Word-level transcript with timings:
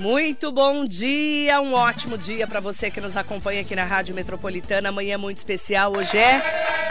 Muito 0.00 0.50
bom 0.50 0.86
dia, 0.86 1.60
um 1.60 1.74
ótimo 1.74 2.16
dia 2.16 2.46
para 2.46 2.58
você 2.58 2.90
que 2.90 3.02
nos 3.02 3.18
acompanha 3.18 3.60
aqui 3.60 3.76
na 3.76 3.84
Rádio 3.84 4.14
Metropolitana. 4.14 4.88
Amanhã 4.88 5.12
é 5.12 5.16
muito 5.18 5.36
especial, 5.36 5.92
hoje 5.94 6.16
é 6.16 6.40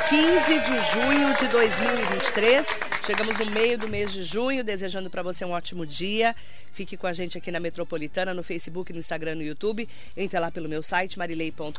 15 0.09 0.59
de 0.59 0.78
junho 0.93 1.36
de 1.39 1.48
2023. 1.48 2.89
Chegamos 3.10 3.39
no 3.39 3.52
meio 3.54 3.76
do 3.76 3.88
mês 3.88 4.14
de 4.14 4.23
junho, 4.23 4.64
desejando 4.64 5.10
para 5.10 5.23
você 5.23 5.44
um 5.44 5.50
ótimo 5.50 5.84
dia. 5.84 6.36
Fique 6.71 6.96
com 6.96 7.07
a 7.07 7.12
gente 7.12 7.39
aqui 7.39 7.50
na 7.50 7.60
Metropolitana, 7.60 8.36
no 8.36 8.43
Facebook, 8.43 8.93
no 8.93 9.00
Instagram, 9.00 9.34
no 9.34 9.42
YouTube. 9.42 9.89
Entre 10.16 10.39
lá 10.39 10.52
pelo 10.52 10.70
meu 10.70 10.84
site, 10.84 11.18
marilei.com.br 11.18 11.74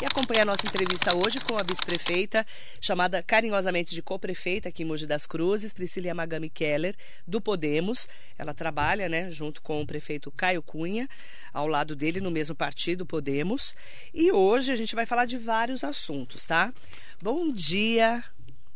e 0.00 0.06
acompanhe 0.06 0.40
a 0.40 0.44
nossa 0.46 0.66
entrevista 0.66 1.14
hoje 1.14 1.38
com 1.40 1.58
a 1.58 1.62
vice-prefeita, 1.62 2.46
chamada 2.80 3.22
carinhosamente 3.22 3.94
de 3.94 4.00
co-prefeita 4.00 4.70
aqui 4.70 4.84
em 4.84 4.86
Mogi 4.86 5.06
das 5.06 5.26
Cruzes, 5.26 5.74
Priscila 5.74 6.14
Magami 6.14 6.48
Keller, 6.48 6.96
do 7.26 7.38
Podemos. 7.38 8.08
Ela 8.38 8.54
trabalha, 8.54 9.10
né, 9.10 9.30
junto 9.30 9.60
com 9.60 9.82
o 9.82 9.86
prefeito 9.86 10.30
Caio 10.30 10.62
Cunha, 10.62 11.06
ao 11.52 11.68
lado 11.68 11.94
dele 11.94 12.22
no 12.22 12.30
mesmo 12.30 12.54
partido, 12.54 13.04
Podemos. 13.04 13.76
E 14.14 14.32
hoje 14.32 14.72
a 14.72 14.76
gente 14.76 14.94
vai 14.94 15.04
falar 15.04 15.26
de 15.26 15.36
vários 15.36 15.84
assuntos, 15.84 16.46
tá? 16.46 16.72
Bom 17.20 17.52
dia, 17.52 18.24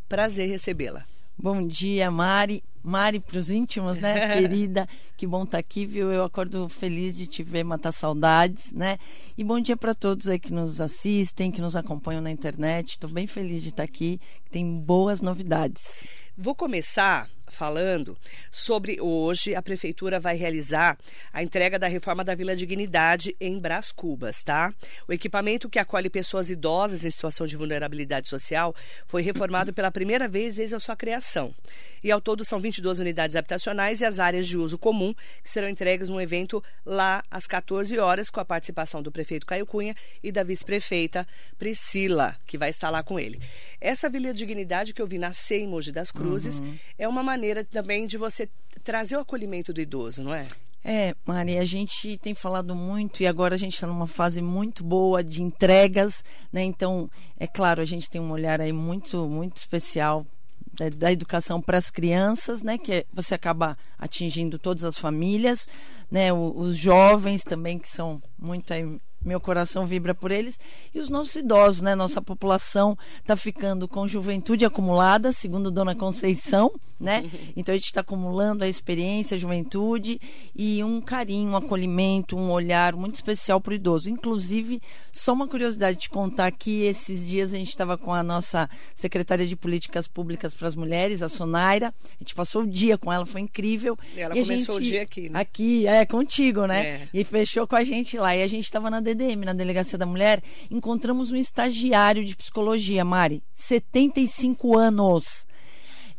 prazer 0.07 0.47
recebê-la. 0.47 1.07
Bom 1.43 1.67
dia, 1.67 2.11
Mari. 2.11 2.63
Mari 2.83 3.19
para 3.19 3.39
os 3.39 3.49
íntimos, 3.49 3.97
né, 3.97 4.29
querida? 4.37 4.87
Que 5.17 5.27
bom 5.27 5.45
estar 5.45 5.53
tá 5.53 5.59
aqui, 5.59 5.87
viu? 5.87 6.13
Eu 6.13 6.23
acordo 6.23 6.69
feliz 6.69 7.17
de 7.17 7.27
te 7.27 7.43
ver, 7.43 7.65
matar 7.65 7.93
saudades, 7.93 8.75
né? 8.75 8.99
E 9.39 9.43
bom 9.43 9.59
dia 9.59 9.75
para 9.75 9.95
todos 9.95 10.29
aí 10.29 10.39
que 10.39 10.53
nos 10.53 10.83
assistem, 10.83 11.51
que 11.51 11.63
nos 11.63 11.75
acompanham 11.75 12.21
na 12.21 12.31
internet. 12.31 12.91
Estou 12.91 13.09
bem 13.09 13.27
feliz 13.27 13.63
de 13.63 13.71
estar 13.71 13.87
tá 13.87 13.91
aqui. 13.91 14.21
Tem 14.51 14.81
boas 14.81 15.23
novidades. 15.23 16.07
Vou 16.37 16.55
começar 16.55 17.27
falando 17.51 18.17
sobre 18.51 19.01
hoje 19.01 19.55
a 19.55 19.63
prefeitura 19.63 20.19
vai 20.19 20.37
realizar 20.37 20.97
a 21.33 21.43
entrega 21.43 21.79
da 21.79 21.89
reforma 21.89 22.25
da 22.25 22.35
Vila 22.35 22.55
Dignidade 22.57 23.37
em 23.41 23.59
Brás 23.59 23.93
Cubas, 23.93 24.43
tá? 24.43 24.73
O 25.09 25.13
equipamento 25.13 25.69
que 25.69 25.79
acolhe 25.79 26.09
pessoas 26.09 26.51
idosas 26.51 27.05
em 27.05 27.11
situação 27.11 27.47
de 27.47 27.57
vulnerabilidade 27.57 28.29
social 28.29 28.75
foi 29.07 29.23
reformado 29.23 29.73
pela 29.73 29.91
primeira 29.91 30.29
vez 30.29 30.57
desde 30.57 30.75
a 30.75 30.81
sua 30.81 30.97
criação. 30.97 31.55
E 32.03 32.11
ao 32.11 32.21
todo 32.21 32.45
são 32.45 32.61
22 32.61 32.99
unidades 32.99 33.37
habitacionais 33.37 34.01
e 34.01 34.05
as 34.05 34.19
áreas 34.19 34.47
de 34.47 34.57
uso 34.57 34.79
comum 34.79 35.13
que 35.43 35.51
serão 35.51 35.69
entregues 35.69 36.09
num 36.09 36.21
evento 36.21 36.63
lá 36.85 37.23
às 37.31 37.47
14 37.47 37.99
horas 37.99 38.31
com 38.31 38.41
a 38.41 38.45
participação 38.45 39.03
do 39.03 39.13
prefeito 39.13 39.47
Caio 39.47 39.67
Cunha 39.67 39.95
e 40.23 40.33
da 40.33 40.43
vice-prefeita 40.43 41.27
Priscila, 41.59 42.37
que 42.47 42.57
vai 42.57 42.71
estar 42.71 42.91
lá 42.91 43.03
com 43.03 43.19
ele. 43.19 43.41
Essa 43.81 44.09
Vila 44.09 44.33
Dignidade 44.33 44.95
que 44.95 45.03
eu 45.03 45.07
vi 45.07 45.19
nascer 45.19 45.61
em 45.61 45.67
Mogi 45.67 45.93
das 45.93 46.11
Cruzes 46.11 46.61
uhum. 46.61 46.79
é 46.99 47.09
uma 47.09 47.23
maneira 47.23 47.40
também 47.71 48.07
de 48.07 48.17
você 48.17 48.49
trazer 48.83 49.17
o 49.17 49.21
acolhimento 49.21 49.73
do 49.73 49.81
idoso, 49.81 50.23
não 50.23 50.35
é? 50.35 50.47
É, 50.83 51.15
Maria, 51.27 51.61
a 51.61 51.65
gente 51.65 52.17
tem 52.19 52.35
falado 52.35 52.75
muito 52.75 53.23
e 53.23 53.27
agora 53.27 53.55
a 53.55 53.59
gente 53.59 53.75
está 53.75 53.87
numa 53.87 54.07
fase 54.07 54.41
muito 54.41 54.83
boa 54.83 55.23
de 55.23 55.43
entregas, 55.43 56.25
né? 56.51 56.63
Então, 56.63 57.11
é 57.39 57.47
claro, 57.47 57.83
a 57.83 57.85
gente 57.85 58.09
tem 58.09 58.21
um 58.21 58.31
olhar 58.31 58.61
aí 58.61 58.73
muito, 58.73 59.29
muito 59.29 59.59
especial 59.59 60.27
da, 60.73 60.89
da 60.89 61.13
educação 61.13 61.61
para 61.61 61.77
as 61.77 61.91
crianças, 61.91 62.63
né? 62.63 62.79
Que 62.79 63.07
você 63.13 63.35
acaba 63.35 63.77
atingindo 63.99 64.59
todas 64.59 64.83
as 64.83 64.97
famílias, 64.97 65.69
né? 66.11 66.33
O, 66.33 66.55
os 66.57 66.79
jovens 66.79 67.45
também 67.45 67.79
que 67.79 67.89
são 67.89 68.23
muito 68.39 68.73
aí, 68.73 68.99
meu 69.23 69.39
coração 69.39 69.85
vibra 69.85 70.15
por 70.15 70.31
eles. 70.31 70.59
E 70.95 70.99
os 70.99 71.11
nossos 71.11 71.37
idosos, 71.37 71.83
né? 71.83 71.95
Nossa 71.95 72.23
população 72.23 72.97
está 73.19 73.37
ficando 73.37 73.87
com 73.87 74.09
juventude 74.09 74.65
acumulada, 74.65 75.31
segundo 75.31 75.71
Dona 75.71 75.95
Conceição, 75.95 76.73
né? 77.01 77.25
Então 77.57 77.75
a 77.75 77.77
gente 77.77 77.87
está 77.87 78.01
acumulando 78.01 78.65
a 78.65 78.69
experiência, 78.69 79.35
a 79.35 79.39
juventude 79.39 80.21
e 80.55 80.83
um 80.85 81.01
carinho, 81.01 81.51
um 81.51 81.57
acolhimento, 81.57 82.37
um 82.37 82.51
olhar 82.51 82.95
muito 82.95 83.17
especial 83.17 83.61
para 83.61 83.73
o 83.73 83.75
idoso. 83.75 84.09
Inclusive, 84.09 84.81
só 85.13 85.33
uma 85.33 85.49
curiosidade 85.49 85.99
de 85.99 86.09
contar 86.09 86.47
aqui, 86.47 86.83
esses 86.83 87.27
dias 87.27 87.53
a 87.53 87.59
gente 87.59 87.69
estava 87.69 87.99
com 87.99 88.15
a 88.15 88.23
nossa 88.23 88.69
secretária 88.95 89.47
de 89.47 89.57
Políticas 89.57 90.07
Públicas 90.07 90.55
para 90.55 90.69
as 90.69 90.77
Mulheres, 90.77 91.23
a 91.23 91.29
Sonaira. 91.29 91.89
A 91.89 92.19
gente 92.21 92.35
passou 92.35 92.63
o 92.63 92.67
dia 92.67 92.97
com 92.97 93.13
ela, 93.13 93.27
foi 93.27 93.41
incrível. 93.41 93.99
E 94.15 94.21
ela 94.21 94.37
e 94.37 94.43
começou 94.43 94.77
gente, 94.77 94.87
o 94.87 94.91
dia 94.91 95.03
aqui, 95.03 95.29
né? 95.29 95.41
Aqui, 95.41 95.87
é, 95.87 96.07
contigo, 96.07 96.67
né? 96.67 96.87
É. 96.87 97.09
E 97.13 97.25
fechou 97.25 97.67
com 97.67 97.77
a 97.77 97.85
gente 97.85 98.17
lá. 98.19 98.37
E 98.37 98.43
a 98.43 98.47
gente 98.47 98.65
estava 98.65 98.91
na 98.91 99.01
DDM, 99.01 99.45
na 99.45 99.53
Delegacia 99.53 99.99
da 99.99 100.07
Mulher, 100.07 100.43
encontramos 100.71 101.33
um 101.33 101.37
estagiário 101.37 102.25
de 102.25 102.37
psicologia, 102.37 103.05
Mari, 103.05 103.43
75 103.53 104.77
anos. 104.77 105.50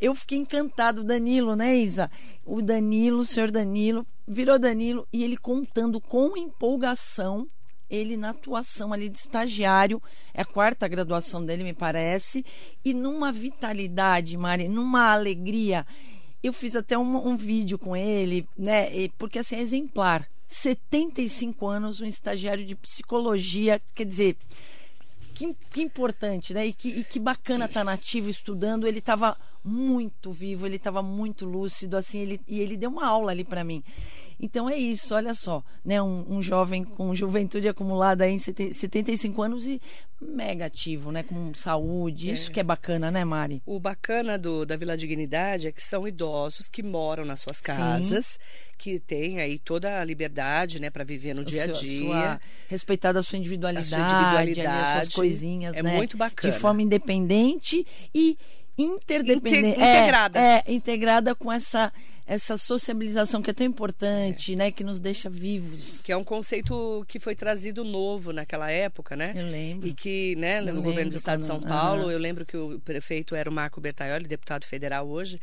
Eu 0.01 0.15
fiquei 0.15 0.39
encantado, 0.39 1.03
Danilo, 1.03 1.55
né, 1.55 1.75
Isa? 1.75 2.09
O 2.43 2.59
Danilo, 2.59 3.19
o 3.19 3.23
senhor 3.23 3.51
Danilo, 3.51 4.05
virou 4.27 4.57
Danilo 4.57 5.07
e 5.13 5.23
ele 5.23 5.37
contando 5.37 6.01
com 6.01 6.35
empolgação 6.35 7.47
ele 7.91 8.15
na 8.15 8.29
atuação 8.29 8.93
ali 8.93 9.09
de 9.09 9.17
estagiário, 9.17 10.01
é 10.33 10.41
a 10.41 10.45
quarta 10.45 10.87
graduação 10.87 11.45
dele, 11.45 11.61
me 11.61 11.73
parece, 11.73 12.45
e 12.85 12.93
numa 12.93 13.33
vitalidade, 13.33 14.37
Mari, 14.37 14.69
numa 14.69 15.11
alegria. 15.11 15.85
Eu 16.41 16.53
fiz 16.53 16.75
até 16.75 16.97
um, 16.97 17.27
um 17.27 17.35
vídeo 17.35 17.77
com 17.77 17.95
ele, 17.95 18.47
né? 18.57 18.87
Porque 19.17 19.39
assim, 19.39 19.57
é 19.57 19.59
exemplar. 19.59 20.25
75 20.47 21.67
anos, 21.67 22.01
um 22.01 22.05
estagiário 22.05 22.65
de 22.65 22.75
psicologia, 22.75 23.81
quer 23.93 24.05
dizer, 24.05 24.37
que, 25.31 25.55
que 25.71 25.81
importante, 25.81 26.53
né? 26.53 26.67
E 26.67 26.73
que, 26.73 26.89
e 26.89 27.03
que 27.03 27.19
bacana 27.19 27.65
estar 27.65 27.81
tá 27.81 27.83
nativo 27.83 28.29
estudando. 28.29 28.87
Ele 28.87 28.99
estava 28.99 29.37
muito 29.63 30.31
vivo, 30.31 30.65
ele 30.65 30.77
estava 30.77 31.01
muito 31.01 31.45
lúcido, 31.45 31.97
assim, 31.97 32.19
ele, 32.19 32.41
e 32.47 32.59
ele 32.59 32.77
deu 32.77 32.89
uma 32.89 33.05
aula 33.05 33.31
ali 33.31 33.43
para 33.43 33.63
mim. 33.63 33.83
Então 34.41 34.67
é 34.67 34.75
isso, 34.75 35.13
olha 35.13 35.35
só, 35.35 35.63
né? 35.85 36.01
Um, 36.01 36.25
um, 36.27 36.41
jovem 36.41 36.83
com 36.83 37.13
juventude 37.13 37.67
acumulada 37.67 38.27
em 38.27 38.39
75 38.39 39.39
anos 39.39 39.67
e 39.67 39.79
mega 40.19 40.65
ativo, 40.65 41.11
né? 41.11 41.21
Com 41.21 41.53
saúde, 41.53 42.29
é. 42.29 42.33
isso 42.33 42.49
que 42.49 42.59
é 42.59 42.63
bacana, 42.63 43.11
né, 43.11 43.23
Mari? 43.23 43.61
O 43.67 43.79
bacana 43.79 44.39
do, 44.39 44.65
da 44.65 44.75
Vila 44.75 44.97
Dignidade 44.97 45.67
é 45.67 45.71
que 45.71 45.83
são 45.83 46.07
idosos 46.07 46.67
que 46.67 46.81
moram 46.81 47.23
nas 47.23 47.41
suas 47.41 47.61
casas, 47.61 48.25
Sim. 48.25 48.39
que 48.79 48.99
têm 48.99 49.39
aí 49.39 49.59
toda 49.59 49.99
a 49.99 50.03
liberdade, 50.03 50.81
né, 50.81 50.89
para 50.89 51.03
viver 51.03 51.35
no 51.35 51.41
o 51.41 51.45
dia 51.45 51.65
a 51.65 51.67
dia. 51.67 52.05
Sua, 52.05 52.41
respeitar 52.67 53.15
a 53.15 53.21
sua 53.21 53.37
individualidade, 53.37 53.93
a 53.93 53.97
sua 53.97 54.11
individualidade 54.11 54.67
ali, 54.67 54.97
as 54.97 55.03
suas 55.03 55.13
coisinhas, 55.13 55.75
é 55.75 55.83
né? 55.83 55.97
muito 55.97 56.17
bacana. 56.17 56.51
De 56.51 56.59
forma 56.59 56.81
independente 56.81 57.85
e 58.13 58.37
interdependente. 58.81 59.79
integrada. 59.79 60.39
É, 60.39 60.63
é, 60.65 60.73
integrada 60.73 61.35
com 61.35 61.51
essa 61.51 61.91
essa 62.25 62.55
sociabilização 62.55 63.41
que 63.41 63.49
é 63.49 63.53
tão 63.53 63.67
importante, 63.67 64.53
é. 64.53 64.55
né, 64.55 64.71
que 64.71 64.85
nos 64.85 65.01
deixa 65.01 65.29
vivos. 65.29 66.01
Que 66.01 66.13
é 66.13 66.17
um 66.17 66.23
conceito 66.23 67.03
que 67.05 67.19
foi 67.19 67.35
trazido 67.35 67.83
novo 67.83 68.31
naquela 68.31 68.71
época, 68.71 69.17
né? 69.17 69.33
Eu 69.35 69.47
lembro. 69.47 69.85
E 69.85 69.93
que, 69.93 70.35
né, 70.37 70.61
no 70.61 70.81
governo 70.81 71.11
do 71.11 71.17
estado 71.17 71.39
quando... 71.39 71.41
de 71.41 71.47
São 71.47 71.59
Paulo, 71.59 72.03
uhum. 72.03 72.11
eu 72.11 72.17
lembro 72.17 72.45
que 72.45 72.55
o 72.55 72.79
prefeito 72.79 73.35
era 73.35 73.49
o 73.49 73.53
Marco 73.53 73.81
Bertaioli, 73.81 74.27
deputado 74.27 74.63
federal 74.63 75.09
hoje. 75.09 75.41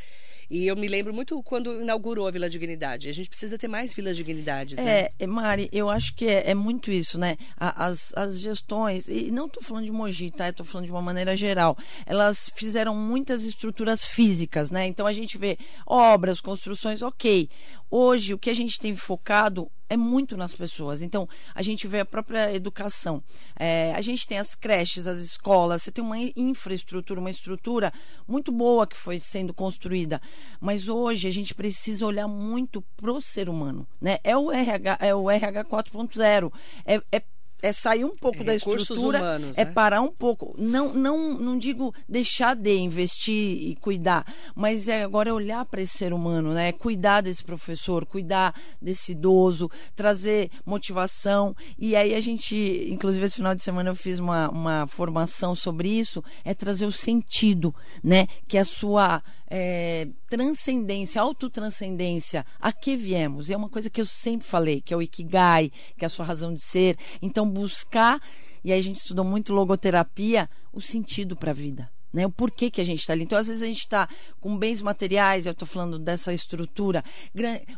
E 0.50 0.66
eu 0.66 0.74
me 0.74 0.88
lembro 0.88 1.12
muito 1.12 1.42
quando 1.42 1.80
inaugurou 1.80 2.26
a 2.26 2.30
Vila 2.30 2.48
Dignidade. 2.48 3.08
A 3.08 3.12
gente 3.12 3.28
precisa 3.28 3.58
ter 3.58 3.68
mais 3.68 3.92
Vilas 3.92 4.16
Dignidades, 4.16 4.78
né? 4.78 5.00
É, 5.00 5.12
é 5.18 5.26
Mari, 5.26 5.68
eu 5.70 5.90
acho 5.90 6.14
que 6.14 6.26
é, 6.26 6.50
é 6.50 6.54
muito 6.54 6.90
isso, 6.90 7.18
né? 7.18 7.36
As, 7.56 8.14
as 8.16 8.38
gestões, 8.38 9.08
e 9.08 9.30
não 9.30 9.46
estou 9.46 9.62
falando 9.62 9.84
de 9.84 9.92
Mogi, 9.92 10.30
tá? 10.30 10.48
Estou 10.48 10.64
falando 10.64 10.86
de 10.86 10.92
uma 10.92 11.02
maneira 11.02 11.36
geral. 11.36 11.76
Elas 12.06 12.50
fizeram 12.54 12.94
muitas 12.94 13.44
estruturas 13.44 14.04
físicas, 14.04 14.70
né? 14.70 14.86
Então 14.86 15.06
a 15.06 15.12
gente 15.12 15.36
vê 15.36 15.58
obras, 15.86 16.40
construções, 16.40 17.02
ok. 17.02 17.48
Hoje, 17.90 18.34
o 18.34 18.38
que 18.38 18.50
a 18.50 18.54
gente 18.54 18.78
tem 18.78 18.94
focado 18.94 19.70
é 19.88 19.96
muito 19.96 20.36
nas 20.36 20.54
pessoas. 20.54 21.02
Então, 21.02 21.28
a 21.54 21.62
gente 21.62 21.88
vê 21.88 22.00
a 22.00 22.04
própria 22.04 22.52
educação. 22.52 23.22
É, 23.58 23.92
a 23.94 24.00
gente 24.00 24.26
tem 24.26 24.38
as 24.38 24.54
creches, 24.54 25.06
as 25.06 25.18
escolas, 25.18 25.82
você 25.82 25.90
tem 25.90 26.04
uma 26.04 26.18
infraestrutura, 26.36 27.20
uma 27.20 27.30
estrutura 27.30 27.92
muito 28.26 28.52
boa 28.52 28.86
que 28.86 28.96
foi 28.96 29.18
sendo 29.18 29.54
construída. 29.54 30.20
Mas 30.60 30.88
hoje 30.88 31.26
a 31.26 31.30
gente 31.30 31.54
precisa 31.54 32.04
olhar 32.04 32.28
muito 32.28 32.82
pro 32.96 33.20
ser 33.20 33.48
humano. 33.48 33.88
Né? 34.00 34.18
É 34.22 34.36
o 34.36 34.52
RH, 34.52 34.98
é 35.00 35.14
o 35.14 35.30
RH 35.30 35.64
4.0. 35.64 36.52
É, 36.84 37.02
é 37.10 37.22
é 37.62 37.72
sair 37.72 38.04
um 38.04 38.14
pouco 38.14 38.42
é, 38.42 38.44
da 38.44 38.54
estrutura, 38.54 39.18
humanos, 39.18 39.58
é 39.58 39.64
né? 39.64 39.72
parar 39.72 40.00
um 40.00 40.10
pouco. 40.10 40.54
Não, 40.58 40.94
não, 40.94 41.34
não 41.34 41.58
digo 41.58 41.94
deixar 42.08 42.54
de 42.54 42.76
investir 42.76 43.68
e 43.68 43.76
cuidar, 43.76 44.24
mas 44.54 44.88
é 44.88 45.02
agora 45.02 45.30
é 45.30 45.32
olhar 45.32 45.64
para 45.64 45.82
esse 45.82 45.96
ser 45.96 46.12
humano, 46.12 46.52
né? 46.52 46.68
É 46.68 46.72
cuidar 46.72 47.20
desse 47.20 47.42
professor, 47.42 48.06
cuidar 48.06 48.54
desse 48.80 49.12
idoso, 49.12 49.70
trazer 49.94 50.50
motivação. 50.64 51.54
E 51.78 51.96
aí 51.96 52.14
a 52.14 52.20
gente, 52.20 52.86
inclusive 52.90 53.26
esse 53.26 53.36
final 53.36 53.54
de 53.54 53.62
semana 53.62 53.90
eu 53.90 53.96
fiz 53.96 54.18
uma, 54.18 54.48
uma 54.50 54.86
formação 54.86 55.54
sobre 55.54 55.88
isso, 55.88 56.22
é 56.44 56.54
trazer 56.54 56.86
o 56.86 56.92
sentido, 56.92 57.74
né? 58.02 58.26
Que 58.46 58.56
é 58.56 58.60
a 58.60 58.64
sua 58.64 59.22
é, 59.50 60.08
transcendência, 60.28 61.20
autotranscendência, 61.20 62.44
a 62.60 62.72
que 62.72 62.96
viemos? 62.96 63.50
É 63.50 63.56
uma 63.56 63.68
coisa 63.68 63.90
que 63.90 64.00
eu 64.00 64.06
sempre 64.06 64.46
falei, 64.46 64.80
que 64.80 64.92
é 64.92 64.96
o 64.96 65.02
Ikigai, 65.02 65.70
que 65.96 66.04
é 66.04 66.06
a 66.06 66.10
sua 66.10 66.24
razão 66.24 66.52
de 66.52 66.60
ser. 66.60 66.96
Então, 67.20 67.48
buscar, 67.48 68.20
e 68.62 68.72
aí 68.72 68.78
a 68.78 68.82
gente 68.82 68.98
estudou 68.98 69.24
muito 69.24 69.52
logoterapia, 69.52 70.48
o 70.72 70.80
sentido 70.80 71.34
para 71.36 71.50
a 71.50 71.54
vida. 71.54 71.90
Né, 72.10 72.26
o 72.26 72.30
porquê 72.30 72.70
que 72.70 72.80
a 72.80 72.84
gente 72.84 73.00
está 73.00 73.12
ali. 73.12 73.24
Então, 73.24 73.38
às 73.38 73.48
vezes, 73.48 73.62
a 73.62 73.66
gente 73.66 73.80
está 73.80 74.08
com 74.40 74.56
bens 74.56 74.80
materiais, 74.80 75.44
eu 75.44 75.52
estou 75.52 75.68
falando 75.68 75.98
dessa 75.98 76.32
estrutura, 76.32 77.04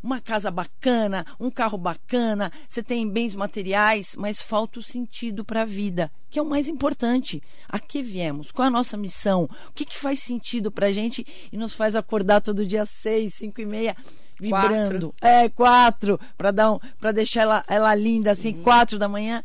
uma 0.00 0.20
casa 0.20 0.52
bacana, 0.52 1.26
um 1.40 1.50
carro 1.50 1.76
bacana, 1.76 2.52
você 2.68 2.80
tem 2.80 3.08
bens 3.08 3.34
materiais, 3.34 4.14
mas 4.16 4.40
falta 4.40 4.78
o 4.78 4.82
sentido 4.82 5.44
para 5.44 5.62
a 5.62 5.64
vida, 5.64 6.12
que 6.30 6.38
é 6.38 6.42
o 6.42 6.46
mais 6.46 6.68
importante. 6.68 7.42
A 7.68 7.80
que 7.80 8.02
viemos? 8.02 8.52
Qual 8.52 8.64
é 8.64 8.68
a 8.68 8.70
nossa 8.70 8.96
missão? 8.96 9.50
O 9.68 9.72
que, 9.72 9.84
que 9.84 9.98
faz 9.98 10.20
sentido 10.20 10.70
para 10.70 10.86
a 10.86 10.92
gente 10.92 11.26
e 11.50 11.56
nos 11.56 11.74
faz 11.74 11.96
acordar 11.96 12.40
todo 12.40 12.64
dia 12.64 12.86
seis, 12.86 13.34
cinco 13.34 13.60
e 13.60 13.66
meia? 13.66 13.96
Vibrando. 14.40 15.12
Quatro. 15.12 15.14
É, 15.20 15.48
quatro, 15.50 16.20
para 16.38 16.72
um, 16.72 16.78
deixar 17.12 17.42
ela, 17.42 17.64
ela 17.68 17.94
linda 17.94 18.30
assim, 18.30 18.54
uhum. 18.54 18.62
quatro 18.62 18.98
da 18.98 19.06
manhã. 19.06 19.44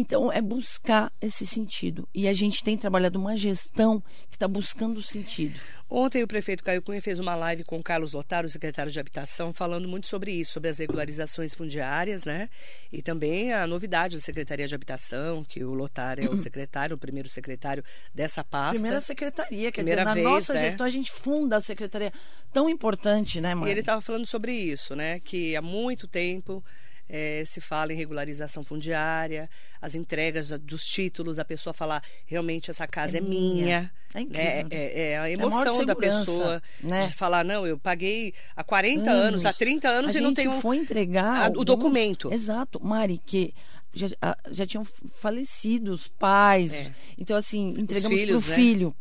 Então, 0.00 0.32
é 0.32 0.40
buscar 0.40 1.12
esse 1.20 1.46
sentido. 1.46 2.08
E 2.14 2.26
a 2.26 2.32
gente 2.32 2.64
tem 2.64 2.74
trabalhado 2.74 3.18
uma 3.18 3.36
gestão 3.36 4.00
que 4.30 4.36
está 4.36 4.48
buscando 4.48 5.02
sentido. 5.02 5.60
Ontem 5.90 6.22
o 6.22 6.26
prefeito 6.26 6.64
Caio 6.64 6.80
Cunha 6.80 7.02
fez 7.02 7.18
uma 7.18 7.34
live 7.34 7.64
com 7.64 7.78
o 7.78 7.82
Carlos 7.82 8.14
Otaro, 8.14 8.48
secretário 8.48 8.90
de 8.90 8.98
Habitação, 8.98 9.52
falando 9.52 9.86
muito 9.86 10.06
sobre 10.06 10.32
isso, 10.32 10.52
sobre 10.52 10.70
as 10.70 10.78
regularizações 10.78 11.52
fundiárias, 11.52 12.24
né? 12.24 12.48
E 12.90 13.02
também 13.02 13.52
a 13.52 13.66
novidade 13.66 14.16
da 14.16 14.22
Secretaria 14.22 14.66
de 14.66 14.74
Habitação, 14.74 15.44
que 15.44 15.62
o 15.62 15.74
Lotar 15.74 16.18
é 16.18 16.30
o 16.30 16.38
secretário, 16.38 16.96
o 16.96 16.98
primeiro 16.98 17.28
secretário 17.28 17.84
dessa 18.14 18.42
pasta. 18.42 18.76
Primeira 18.76 19.00
secretaria, 19.00 19.70
quer 19.70 19.82
Primeira 19.82 20.02
dizer, 20.02 20.14
vez, 20.14 20.24
na 20.24 20.30
nossa 20.30 20.54
né? 20.54 20.60
gestão 20.60 20.86
a 20.86 20.90
gente 20.90 21.12
funda 21.12 21.56
a 21.56 21.60
secretaria 21.60 22.10
tão 22.54 22.70
importante, 22.70 23.38
né, 23.38 23.54
mãe? 23.54 23.68
E 23.68 23.72
ele 23.72 23.80
estava 23.80 24.00
falando 24.00 24.24
sobre 24.24 24.52
isso, 24.52 24.96
né? 24.96 25.20
Que 25.20 25.54
há 25.54 25.60
muito 25.60 26.08
tempo 26.08 26.64
é, 27.10 27.42
se 27.44 27.60
fala 27.60 27.92
em 27.92 27.96
regularização 27.96 28.62
fundiária, 28.62 29.50
as 29.82 29.96
entregas 29.96 30.48
dos 30.60 30.84
títulos, 30.84 31.36
da 31.36 31.44
pessoa 31.44 31.74
falar 31.74 32.02
realmente 32.24 32.70
essa 32.70 32.86
casa 32.86 33.16
é, 33.16 33.18
é 33.18 33.20
minha. 33.20 33.92
É 34.14 34.20
incrível. 34.20 34.44
Né? 34.44 34.68
É, 34.70 35.10
é, 35.10 35.18
a 35.18 35.30
emoção 35.30 35.80
a 35.80 35.84
da 35.84 35.96
pessoa 35.96 36.62
né? 36.80 37.06
de 37.06 37.14
falar, 37.14 37.44
não, 37.44 37.66
eu 37.66 37.76
paguei 37.76 38.32
há 38.54 38.62
40 38.62 39.10
anos, 39.10 39.24
anos 39.24 39.46
há 39.46 39.52
30 39.52 39.88
anos 39.88 40.14
a 40.14 40.18
e 40.18 40.22
não 40.22 40.32
tenho. 40.32 40.60
foi 40.60 40.76
entregar 40.76 41.50
a, 41.50 41.58
o 41.58 41.64
documento. 41.64 42.32
Exato, 42.32 42.80
Mari, 42.82 43.20
que 43.26 43.52
já, 43.92 44.08
já 44.52 44.64
tinham 44.64 44.84
falecido 44.84 45.92
os 45.92 46.06
pais. 46.06 46.72
É. 46.72 46.92
Então, 47.18 47.36
assim, 47.36 47.74
entregamos 47.76 48.20
para 48.20 48.36
o 48.36 48.40
né? 48.40 48.54
filho. 48.54 48.96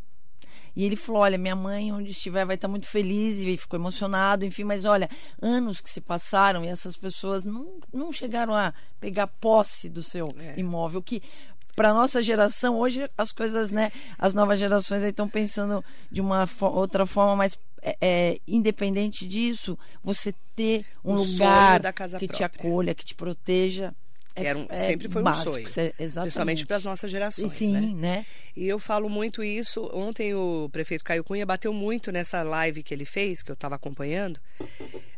E 0.79 0.85
ele 0.85 0.95
falou: 0.95 1.23
Olha, 1.23 1.37
minha 1.37 1.57
mãe, 1.57 1.91
onde 1.91 2.11
estiver, 2.11 2.45
vai 2.45 2.55
estar 2.55 2.69
muito 2.69 2.87
feliz. 2.87 3.39
E 3.39 3.57
ficou 3.57 3.77
emocionado, 3.77 4.45
enfim. 4.45 4.63
Mas 4.63 4.85
olha, 4.85 5.09
anos 5.41 5.81
que 5.81 5.89
se 5.89 5.99
passaram 5.99 6.63
e 6.63 6.69
essas 6.69 6.95
pessoas 6.95 7.43
não, 7.43 7.81
não 7.91 8.13
chegaram 8.13 8.55
a 8.55 8.73
pegar 8.97 9.27
posse 9.27 9.89
do 9.89 10.01
seu 10.01 10.33
é. 10.39 10.57
imóvel. 10.57 11.01
Que 11.01 11.21
para 11.75 11.93
nossa 11.93 12.21
geração 12.21 12.77
hoje 12.77 13.09
as 13.17 13.33
coisas 13.33 13.71
né 13.71 13.91
as 14.17 14.33
novas 14.33 14.59
gerações 14.59 15.03
estão 15.03 15.29
pensando 15.29 15.83
de 16.11 16.19
uma 16.19 16.45
fo 16.45 16.65
outra 16.65 17.05
forma 17.05 17.37
mas 17.37 17.57
é, 17.81 17.97
é, 18.01 18.37
independente 18.45 19.25
disso 19.25 19.79
você 20.03 20.33
ter 20.57 20.85
um 21.05 21.13
o 21.13 21.23
lugar 21.23 21.79
que 21.79 21.93
própria. 21.93 22.27
te 22.27 22.43
acolha 22.43 22.93
que 22.95 23.05
te 23.05 23.15
proteja 23.15 23.93
é, 24.43 24.47
Era 24.47 24.59
um, 24.59 24.65
é 24.69 24.75
sempre 24.75 25.09
foi 25.09 25.21
básico, 25.21 25.49
um 25.49 25.53
sonho. 25.53 25.67
Exatamente. 25.67 26.13
Principalmente 26.21 26.65
para 26.65 26.77
as 26.77 26.85
nossas 26.85 27.11
gerações. 27.11 27.51
Sim, 27.51 27.73
né? 27.73 27.93
né? 27.95 28.25
E 28.55 28.67
eu 28.67 28.79
falo 28.79 29.09
muito 29.09 29.43
isso. 29.43 29.89
Ontem 29.93 30.33
o 30.33 30.69
prefeito 30.71 31.03
Caio 31.03 31.23
Cunha 31.23 31.45
bateu 31.45 31.73
muito 31.73 32.11
nessa 32.11 32.41
live 32.43 32.83
que 32.83 32.93
ele 32.93 33.05
fez, 33.05 33.41
que 33.41 33.51
eu 33.51 33.53
estava 33.53 33.75
acompanhando, 33.75 34.39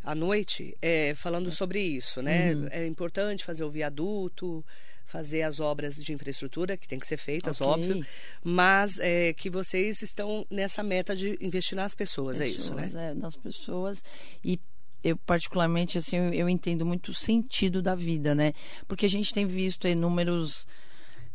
à 0.03 0.13
noite, 0.13 0.77
é, 0.81 1.13
falando 1.15 1.51
sobre 1.51 1.79
isso, 1.79 2.21
né? 2.21 2.53
Uhum. 2.53 2.67
É 2.71 2.85
importante 2.85 3.43
fazer 3.43 3.63
o 3.63 3.69
viaduto, 3.69 4.63
fazer 5.11 5.41
as 5.41 5.59
obras 5.59 5.95
de 5.95 6.13
infraestrutura 6.13 6.77
que 6.77 6.87
tem 6.87 6.97
que 6.97 7.05
ser 7.05 7.17
feitas, 7.17 7.59
okay. 7.59 7.73
óbvio, 7.73 8.05
mas 8.41 8.97
é, 8.99 9.33
que 9.33 9.49
vocês 9.49 10.01
estão 10.01 10.47
nessa 10.49 10.81
meta 10.81 11.13
de 11.13 11.37
investir 11.41 11.75
nas 11.75 11.93
pessoas, 11.93 12.37
pessoas 12.37 12.39
é 12.39 12.57
isso, 12.57 12.73
né? 12.73 13.09
É, 13.09 13.13
nas 13.13 13.35
pessoas 13.35 14.03
e 14.43 14.57
eu 15.03 15.17
particularmente 15.17 15.97
assim 15.97 16.17
eu, 16.17 16.33
eu, 16.33 16.49
entendo 16.49 16.85
muito 16.85 17.09
o 17.09 17.13
sentido 17.13 17.81
da 17.81 17.95
vida, 17.95 18.35
né? 18.35 18.53
Porque 18.87 19.05
a 19.05 19.09
gente 19.09 19.33
tem 19.33 19.45
visto 19.45 19.87
aí, 19.87 19.95
números 19.95 20.67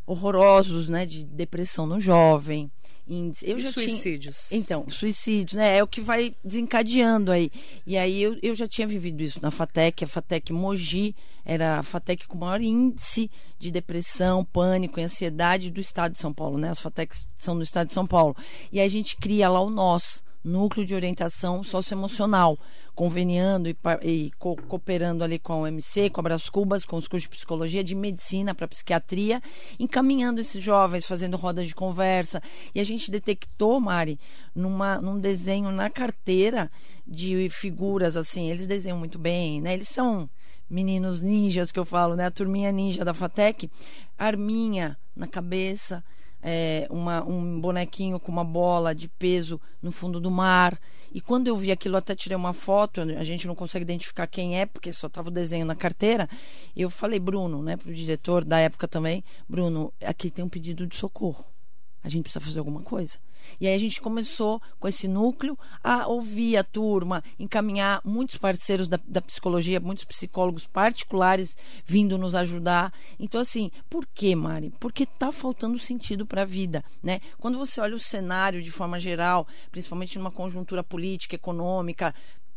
horrorosos, 0.06 0.88
né, 0.88 1.04
de 1.04 1.24
depressão 1.24 1.84
no 1.84 1.98
jovem, 1.98 2.70
índice. 3.08 3.48
Eu 3.48 3.58
e 3.58 3.60
já 3.60 3.72
suicídios. 3.72 4.48
Tinha... 4.48 4.60
Então, 4.60 4.88
suicídios, 4.88 5.54
né? 5.54 5.78
É 5.78 5.82
o 5.82 5.86
que 5.86 6.00
vai 6.00 6.32
desencadeando 6.44 7.30
aí. 7.30 7.50
E 7.86 7.96
aí 7.96 8.22
eu, 8.22 8.38
eu 8.42 8.54
já 8.54 8.66
tinha 8.66 8.86
vivido 8.86 9.22
isso 9.22 9.40
na 9.42 9.50
FATEC, 9.50 10.04
a 10.04 10.08
FATEC 10.08 10.52
Mogi 10.52 11.14
era 11.44 11.78
a 11.78 11.82
FATEC 11.82 12.26
com 12.26 12.38
maior 12.38 12.60
índice 12.60 13.30
de 13.58 13.70
depressão, 13.70 14.44
pânico 14.44 14.98
e 14.98 15.02
ansiedade 15.02 15.70
do 15.70 15.80
estado 15.80 16.12
de 16.12 16.18
São 16.18 16.32
Paulo, 16.32 16.58
né? 16.58 16.70
As 16.70 16.80
FATECs 16.80 17.28
são 17.36 17.56
do 17.56 17.62
estado 17.62 17.88
de 17.88 17.92
São 17.92 18.06
Paulo. 18.06 18.36
E 18.72 18.80
aí 18.80 18.86
a 18.86 18.90
gente 18.90 19.16
cria 19.16 19.48
lá 19.48 19.60
o 19.60 19.70
nós, 19.70 20.22
núcleo 20.46 20.86
de 20.86 20.94
orientação 20.94 21.62
socioemocional, 21.64 22.58
conveniando 22.94 23.68
e, 23.68 23.76
e 24.02 24.30
co 24.38 24.56
cooperando 24.56 25.24
ali 25.24 25.38
com 25.38 25.62
o 25.62 25.66
MC, 25.66 26.08
com 26.08 26.20
a 26.20 26.22
Bras 26.22 26.48
Cubas, 26.48 26.86
com 26.86 26.96
os 26.96 27.08
cursos 27.08 27.28
de 27.28 27.36
psicologia, 27.36 27.82
de 27.82 27.94
medicina 27.94 28.54
para 28.54 28.68
psiquiatria, 28.68 29.42
encaminhando 29.78 30.40
esses 30.40 30.62
jovens, 30.62 31.04
fazendo 31.04 31.36
rodas 31.36 31.66
de 31.66 31.74
conversa. 31.74 32.40
E 32.74 32.80
a 32.80 32.84
gente 32.84 33.10
detectou, 33.10 33.80
Mari, 33.80 34.18
numa, 34.54 35.00
num 35.00 35.18
desenho 35.18 35.70
na 35.72 35.90
carteira 35.90 36.70
de 37.06 37.48
figuras 37.50 38.16
assim, 38.16 38.50
eles 38.50 38.66
desenham 38.66 38.98
muito 38.98 39.18
bem, 39.18 39.60
né? 39.60 39.74
Eles 39.74 39.88
são 39.88 40.30
meninos 40.70 41.20
ninjas 41.20 41.70
que 41.70 41.78
eu 41.78 41.84
falo, 41.84 42.16
né? 42.16 42.26
A 42.26 42.30
turminha 42.30 42.72
ninja 42.72 43.04
da 43.04 43.12
Fatec, 43.12 43.70
arminha 44.16 44.96
na 45.14 45.26
cabeça, 45.26 46.04
é, 46.48 46.86
uma, 46.88 47.24
um 47.24 47.60
bonequinho 47.60 48.20
com 48.20 48.30
uma 48.30 48.44
bola 48.44 48.94
de 48.94 49.08
peso 49.08 49.60
no 49.82 49.90
fundo 49.90 50.20
do 50.20 50.30
mar. 50.30 50.78
E 51.12 51.20
quando 51.20 51.48
eu 51.48 51.56
vi 51.56 51.72
aquilo, 51.72 51.96
até 51.96 52.14
tirei 52.14 52.36
uma 52.36 52.52
foto, 52.52 53.00
a 53.00 53.24
gente 53.24 53.48
não 53.48 53.54
consegue 53.56 53.82
identificar 53.82 54.28
quem 54.28 54.60
é, 54.60 54.64
porque 54.64 54.92
só 54.92 55.08
estava 55.08 55.28
o 55.28 55.32
desenho 55.32 55.66
na 55.66 55.74
carteira. 55.74 56.28
Eu 56.76 56.88
falei, 56.88 57.18
Bruno, 57.18 57.62
né, 57.64 57.76
para 57.76 57.90
o 57.90 57.94
diretor 57.94 58.44
da 58.44 58.60
época 58.60 58.86
também, 58.86 59.24
Bruno, 59.48 59.92
aqui 60.00 60.30
tem 60.30 60.44
um 60.44 60.48
pedido 60.48 60.86
de 60.86 60.94
socorro 60.94 61.44
a 62.06 62.08
gente 62.08 62.22
precisa 62.22 62.44
fazer 62.44 62.60
alguma 62.60 62.82
coisa. 62.82 63.18
E 63.60 63.66
aí 63.66 63.74
a 63.74 63.78
gente 63.80 64.00
começou 64.00 64.62
com 64.78 64.86
esse 64.86 65.08
núcleo 65.08 65.58
a 65.82 66.06
ouvir 66.06 66.56
a 66.56 66.62
turma, 66.62 67.22
encaminhar 67.36 68.00
muitos 68.04 68.36
parceiros 68.36 68.86
da, 68.86 68.96
da 69.08 69.20
psicologia, 69.20 69.80
muitos 69.80 70.04
psicólogos 70.04 70.64
particulares 70.68 71.56
vindo 71.84 72.16
nos 72.16 72.36
ajudar. 72.36 72.92
Então, 73.18 73.40
assim, 73.40 73.72
por 73.90 74.06
que, 74.06 74.36
Mari? 74.36 74.72
Porque 74.78 75.02
está 75.02 75.32
faltando 75.32 75.80
sentido 75.80 76.24
para 76.24 76.42
a 76.42 76.44
vida. 76.44 76.84
Né? 77.02 77.20
Quando 77.38 77.58
você 77.58 77.80
olha 77.80 77.96
o 77.96 77.98
cenário 77.98 78.62
de 78.62 78.70
forma 78.70 79.00
geral, 79.00 79.44
principalmente 79.72 80.16
numa 80.16 80.30
conjuntura 80.30 80.84
política, 80.84 81.34
econômica, 81.34 82.14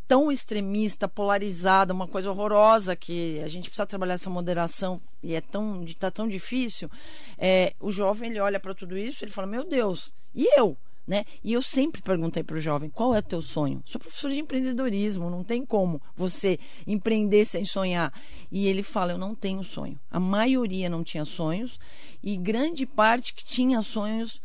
tão 0.10 0.32
extremista, 0.32 1.08
polarizada, 1.08 1.94
uma 1.94 2.08
coisa 2.08 2.32
horrorosa 2.32 2.96
que 2.96 3.40
a 3.42 3.48
gente 3.48 3.70
precisa 3.70 3.86
trabalhar 3.86 4.16
essa 4.16 4.28
moderação 4.28 5.00
e 5.22 5.36
é 5.36 5.40
tão 5.40 5.86
tá 6.00 6.10
tão 6.10 6.28
difícil. 6.28 6.90
É, 7.38 7.76
o 7.80 7.92
jovem 7.92 8.32
ele 8.32 8.40
olha 8.40 8.60
para 8.60 8.74
tudo 8.74 8.98
isso, 8.98 9.24
ele 9.24 9.32
fala: 9.32 9.46
"Meu 9.46 9.64
Deus, 9.64 10.12
e 10.34 10.48
eu?" 10.60 10.76
Né? 11.08 11.26
E 11.44 11.54
eu 11.54 11.62
sempre 11.62 12.02
perguntei 12.02 12.42
para 12.42 12.58
o 12.58 12.60
jovem: 12.60 12.90
"Qual 12.90 13.14
é 13.14 13.20
o 13.20 13.24
teu 13.24 13.40
sonho?" 13.40 13.84
Sou 13.86 14.02
professor 14.02 14.32
de 14.32 14.40
empreendedorismo, 14.40 15.30
não 15.30 15.44
tem 15.44 15.64
como 15.64 16.02
você 16.16 16.58
empreender 16.88 17.46
sem 17.46 17.64
sonhar. 17.64 18.12
E 18.52 18.68
ele 18.68 18.82
fala: 18.82 19.12
"Eu 19.12 19.18
não 19.20 19.36
tenho 19.36 19.64
sonho". 19.64 20.00
A 20.10 20.20
maioria 20.20 20.90
não 20.90 21.04
tinha 21.04 21.24
sonhos 21.24 21.80
e 22.24 22.36
grande 22.36 22.84
parte 22.88 23.32
que 23.32 23.46
tinha 23.46 23.80
sonhos, 23.84 24.42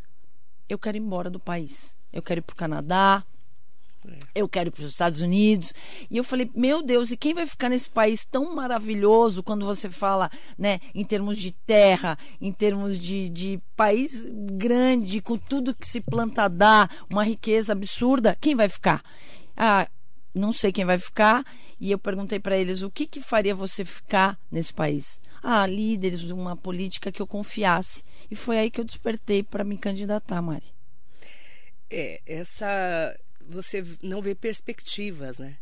eu 0.69 0.79
quero 0.79 0.99
ir 0.99 1.01
embora 1.01 1.31
do 1.31 1.41
país. 1.41 1.97
Eu 2.13 2.21
quero 2.21 2.41
ir 2.41 2.43
para 2.43 2.53
o 2.53 2.57
Canadá. 2.57 3.25
Eu 4.35 4.49
quero 4.49 4.69
ir 4.69 4.73
para 4.73 4.83
os 4.83 4.91
Estados 4.91 5.21
Unidos. 5.21 5.75
E 6.11 6.17
eu 6.17 6.25
falei, 6.25 6.51
meu 6.55 6.83
Deus, 6.83 7.11
e 7.11 7.17
quem 7.17 7.33
vai 7.33 7.47
ficar 7.47 7.69
nesse 7.69 7.89
país 7.89 8.25
tão 8.25 8.55
maravilhoso 8.55 9.43
quando 9.43 9.65
você 9.65 9.89
fala, 9.89 10.31
né, 10.59 10.81
em 10.95 11.05
termos 11.05 11.39
de 11.39 11.53
terra, 11.53 12.19
em 12.41 12.53
termos 12.53 12.99
de, 12.99 13.29
de 13.29 13.61
país 13.77 14.27
grande, 14.53 15.21
com 15.21 15.37
tudo 15.37 15.75
que 15.75 15.87
se 15.87 16.01
planta 16.01 16.49
dá, 16.49 16.89
uma 17.09 17.25
riqueza 17.25 17.73
absurda? 17.73 18.37
Quem 18.41 18.55
vai 18.55 18.69
ficar? 18.69 19.03
Ah, 19.57 19.89
não 20.35 20.53
sei 20.53 20.73
quem 20.73 20.85
vai 20.85 20.99
ficar. 20.99 21.45
E 21.81 21.91
eu 21.91 21.99
perguntei 21.99 22.39
para 22.39 22.57
eles 22.57 22.83
o 22.83 22.91
que, 22.91 23.07
que 23.07 23.21
faria 23.21 23.55
você 23.55 23.85
ficar 23.85 24.39
nesse 24.51 24.73
país. 24.73 25.21
Ah, 25.43 25.67
líderes 25.67 26.21
de 26.21 26.33
uma 26.33 26.57
política 26.57 27.13
que 27.13 27.21
eu 27.21 27.27
confiasse. 27.27 28.03
E 28.31 28.35
foi 28.35 28.59
aí 28.59 28.71
que 28.71 28.81
eu 28.81 28.85
despertei 28.85 29.43
para 29.43 29.65
me 29.65 29.77
candidatar, 29.77 30.41
Mari. 30.41 30.65
É, 31.91 32.21
essa 32.27 33.15
você 33.49 33.85
não 34.03 34.21
vê 34.23 34.35
perspectivas, 34.35 35.39
né? 35.39 35.57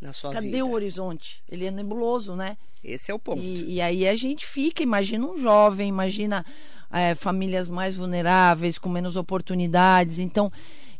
Na 0.00 0.12
sua 0.12 0.32
Cadê 0.32 0.50
vida. 0.50 0.64
o 0.64 0.72
horizonte? 0.72 1.42
Ele 1.48 1.66
é 1.66 1.70
nebuloso, 1.70 2.34
né? 2.34 2.56
Esse 2.82 3.10
é 3.10 3.14
o 3.14 3.18
ponto. 3.18 3.40
E, 3.40 3.74
e 3.74 3.80
aí 3.80 4.06
a 4.06 4.16
gente 4.16 4.44
fica, 4.44 4.82
imagina 4.82 5.26
um 5.26 5.38
jovem, 5.38 5.88
imagina 5.88 6.44
é, 6.90 7.14
famílias 7.14 7.68
mais 7.68 7.94
vulneráveis, 7.94 8.78
com 8.78 8.88
menos 8.88 9.14
oportunidades. 9.14 10.18
Então, 10.18 10.50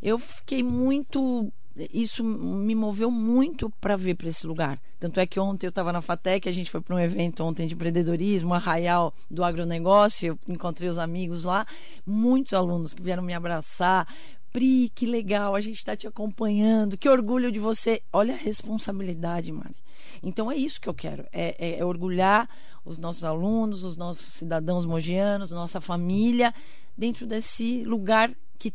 eu 0.01 0.17
fiquei 0.17 0.63
muito 0.63 1.51
isso 1.91 2.23
me 2.23 2.75
moveu 2.75 3.09
muito 3.09 3.69
para 3.81 3.95
vir 3.95 4.15
para 4.15 4.29
esse 4.29 4.45
lugar. 4.45 4.79
Tanto 4.99 5.19
é 5.19 5.25
que 5.25 5.39
ontem 5.39 5.65
eu 5.65 5.69
estava 5.69 5.91
na 5.91 6.01
FATEC, 6.01 6.47
a 6.47 6.51
gente 6.51 6.69
foi 6.69 6.79
para 6.81 6.95
um 6.95 6.99
evento 6.99 7.43
ontem 7.43 7.65
de 7.65 7.73
empreendedorismo, 7.73 8.53
arraial 8.53 9.13
do 9.29 9.43
agronegócio, 9.43 10.27
eu 10.27 10.53
encontrei 10.53 10.87
os 10.87 10.99
amigos 10.99 11.43
lá, 11.45 11.65
muitos 12.05 12.53
alunos 12.53 12.93
que 12.93 13.01
vieram 13.01 13.23
me 13.23 13.33
abraçar, 13.33 14.07
Pri, 14.53 14.91
que 14.93 15.07
legal, 15.07 15.55
a 15.55 15.61
gente 15.61 15.77
está 15.77 15.95
te 15.95 16.05
acompanhando, 16.05 16.95
que 16.95 17.09
orgulho 17.09 17.51
de 17.51 17.59
você. 17.59 18.03
Olha 18.13 18.35
a 18.35 18.37
responsabilidade, 18.37 19.51
Mari. 19.51 19.75
Então 20.21 20.51
é 20.51 20.55
isso 20.55 20.79
que 20.79 20.87
eu 20.87 20.93
quero, 20.93 21.25
é, 21.33 21.55
é, 21.57 21.79
é 21.79 21.85
orgulhar 21.85 22.47
os 22.85 22.99
nossos 22.99 23.23
alunos, 23.23 23.83
os 23.83 23.97
nossos 23.97 24.33
cidadãos 24.33 24.85
mogianos, 24.85 25.49
nossa 25.49 25.81
família, 25.81 26.53
dentro 26.95 27.25
desse 27.25 27.83
lugar 27.83 28.31
que, 28.59 28.71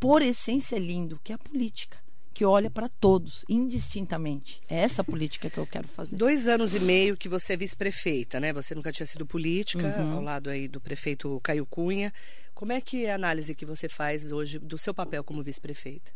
por 0.00 0.22
essência, 0.22 0.76
é 0.76 0.78
lindo, 0.78 1.20
que 1.22 1.30
é 1.30 1.34
a 1.34 1.38
política 1.38 1.98
que 2.38 2.44
olha 2.44 2.70
para 2.70 2.88
todos, 2.88 3.44
indistintamente. 3.48 4.62
É 4.68 4.78
essa 4.78 5.02
política 5.02 5.50
que 5.50 5.58
eu 5.58 5.66
quero 5.66 5.88
fazer. 5.88 6.14
Dois 6.14 6.46
anos 6.46 6.72
e 6.72 6.78
meio 6.78 7.16
que 7.16 7.28
você 7.28 7.54
é 7.54 7.56
vice-prefeita, 7.56 8.38
né? 8.38 8.52
Você 8.52 8.76
nunca 8.76 8.92
tinha 8.92 9.06
sido 9.06 9.26
política, 9.26 9.82
uhum. 9.98 10.12
ao 10.12 10.22
lado 10.22 10.48
aí 10.48 10.68
do 10.68 10.80
prefeito 10.80 11.40
Caio 11.42 11.66
Cunha. 11.66 12.12
Como 12.58 12.72
é 12.72 12.80
que 12.80 13.06
é 13.06 13.12
a 13.12 13.14
análise 13.14 13.54
que 13.54 13.64
você 13.64 13.88
faz 13.88 14.32
hoje 14.32 14.58
do 14.58 14.76
seu 14.76 14.92
papel 14.92 15.22
como 15.22 15.44
vice-prefeita? 15.44 16.10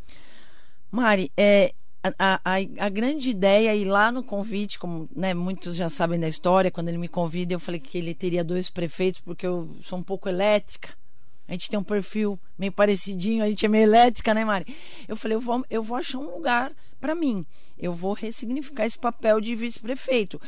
Mari, 0.91 1.31
é, 1.37 1.73
a, 2.03 2.41
a, 2.45 2.57
a, 2.81 2.89
grande 2.89 3.31
ideia, 3.31 3.73
e 3.77 3.85
lá 3.85 4.11
no 4.11 4.25
convite, 4.25 4.77
como 4.77 5.09
né, 5.15 5.33
muitos 5.35 5.77
já 5.77 5.89
sabem 5.89 6.19
da 6.19 6.27
história, 6.27 6.69
quando 6.69 6.89
ele 6.89 6.99
me 6.99 7.07
convida, 7.07 7.55
eu 7.55 7.61
falei 7.61 7.79
que 7.79 7.97
ele 7.97 8.13
teria 8.13 8.43
dois 8.43 8.69
prefeitos, 8.69 9.21
porque 9.21 9.47
eu 9.47 9.77
sou 9.81 10.01
um 10.01 10.03
pouco 10.03 10.29
elétrica. 10.29 10.93
A 11.47 11.53
gente 11.53 11.71
tem 11.71 11.79
um 11.79 11.85
perfil 11.85 12.37
meio 12.59 12.73
parecidinho, 12.73 13.45
a 13.45 13.49
gente 13.49 13.65
é 13.65 13.69
meio 13.69 13.85
elétrica, 13.85 14.35
né, 14.35 14.45
Mari? 14.45 14.67
Eu 15.07 15.17
falei, 15.17 15.37
eu 15.37 15.41
vou, 15.41 15.65
eu 15.71 15.81
vou 15.81 15.97
achar 15.97 16.19
um 16.19 16.35
lugar 16.35 16.73
para 17.01 17.15
mim. 17.15 17.47
Eu 17.79 17.95
vou 17.95 18.15
ressignificar 18.15 18.85
esse 18.85 18.99
papel 18.99 19.41
de 19.41 19.55
vice-prefeito 19.55 20.41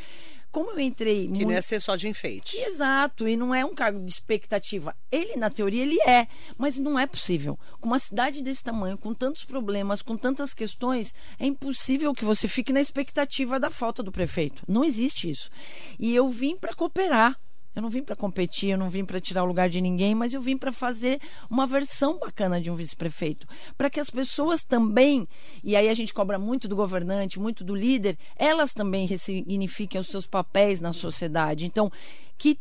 como 0.55 0.71
eu 0.71 0.79
entrei. 0.79 1.23
Que 1.23 1.31
muito... 1.31 1.47
não 1.47 1.51
é 1.51 1.61
ser 1.61 1.81
só 1.81 1.97
de 1.97 2.07
enfeite. 2.07 2.57
Exato, 2.57 3.27
e 3.27 3.35
não 3.35 3.53
é 3.53 3.65
um 3.65 3.75
cargo 3.75 3.99
de 3.99 4.09
expectativa. 4.09 4.95
Ele, 5.11 5.35
na 5.35 5.49
teoria, 5.49 5.81
ele 5.81 5.99
é, 6.07 6.29
mas 6.57 6.79
não 6.79 6.97
é 6.97 7.05
possível. 7.05 7.59
Com 7.81 7.89
uma 7.89 7.99
cidade 7.99 8.41
desse 8.41 8.63
tamanho, 8.63 8.97
com 8.97 9.13
tantos 9.13 9.43
problemas, 9.43 10.01
com 10.01 10.15
tantas 10.15 10.53
questões, 10.53 11.13
é 11.37 11.45
impossível 11.45 12.13
que 12.13 12.23
você 12.23 12.47
fique 12.47 12.71
na 12.71 12.79
expectativa 12.79 13.59
da 13.59 13.69
falta 13.69 14.01
do 14.01 14.13
prefeito. 14.13 14.63
Não 14.65 14.85
existe 14.85 15.29
isso. 15.29 15.49
E 15.99 16.15
eu 16.15 16.29
vim 16.29 16.55
para 16.55 16.73
cooperar. 16.73 17.37
Eu 17.75 17.81
não 17.81 17.89
vim 17.89 18.01
para 18.01 18.15
competir, 18.15 18.69
eu 18.69 18.77
não 18.77 18.89
vim 18.89 19.03
para 19.03 19.19
tirar 19.19 19.43
o 19.43 19.47
lugar 19.47 19.69
de 19.69 19.81
ninguém, 19.81 20.15
mas 20.15 20.33
eu 20.33 20.41
vim 20.41 20.57
para 20.57 20.71
fazer 20.71 21.19
uma 21.49 21.67
versão 21.67 22.17
bacana 22.17 22.61
de 22.61 22.71
um 22.71 22.75
vice-prefeito, 22.75 23.45
para 23.77 23.89
que 23.89 23.99
as 23.99 24.09
pessoas 24.09 24.63
também, 24.63 25.27
e 25.63 25.75
aí 25.75 25.89
a 25.89 25.93
gente 25.93 26.13
cobra 26.13 26.39
muito 26.39 26.67
do 26.67 26.75
governante, 26.75 27.39
muito 27.39 27.63
do 27.63 27.75
líder, 27.75 28.17
elas 28.37 28.73
também 28.73 29.05
ressignifiquem 29.05 29.99
os 29.99 30.07
seus 30.07 30.25
papéis 30.25 30.79
na 30.79 30.93
sociedade. 30.93 31.65
Então, 31.65 31.91
que 32.37 32.57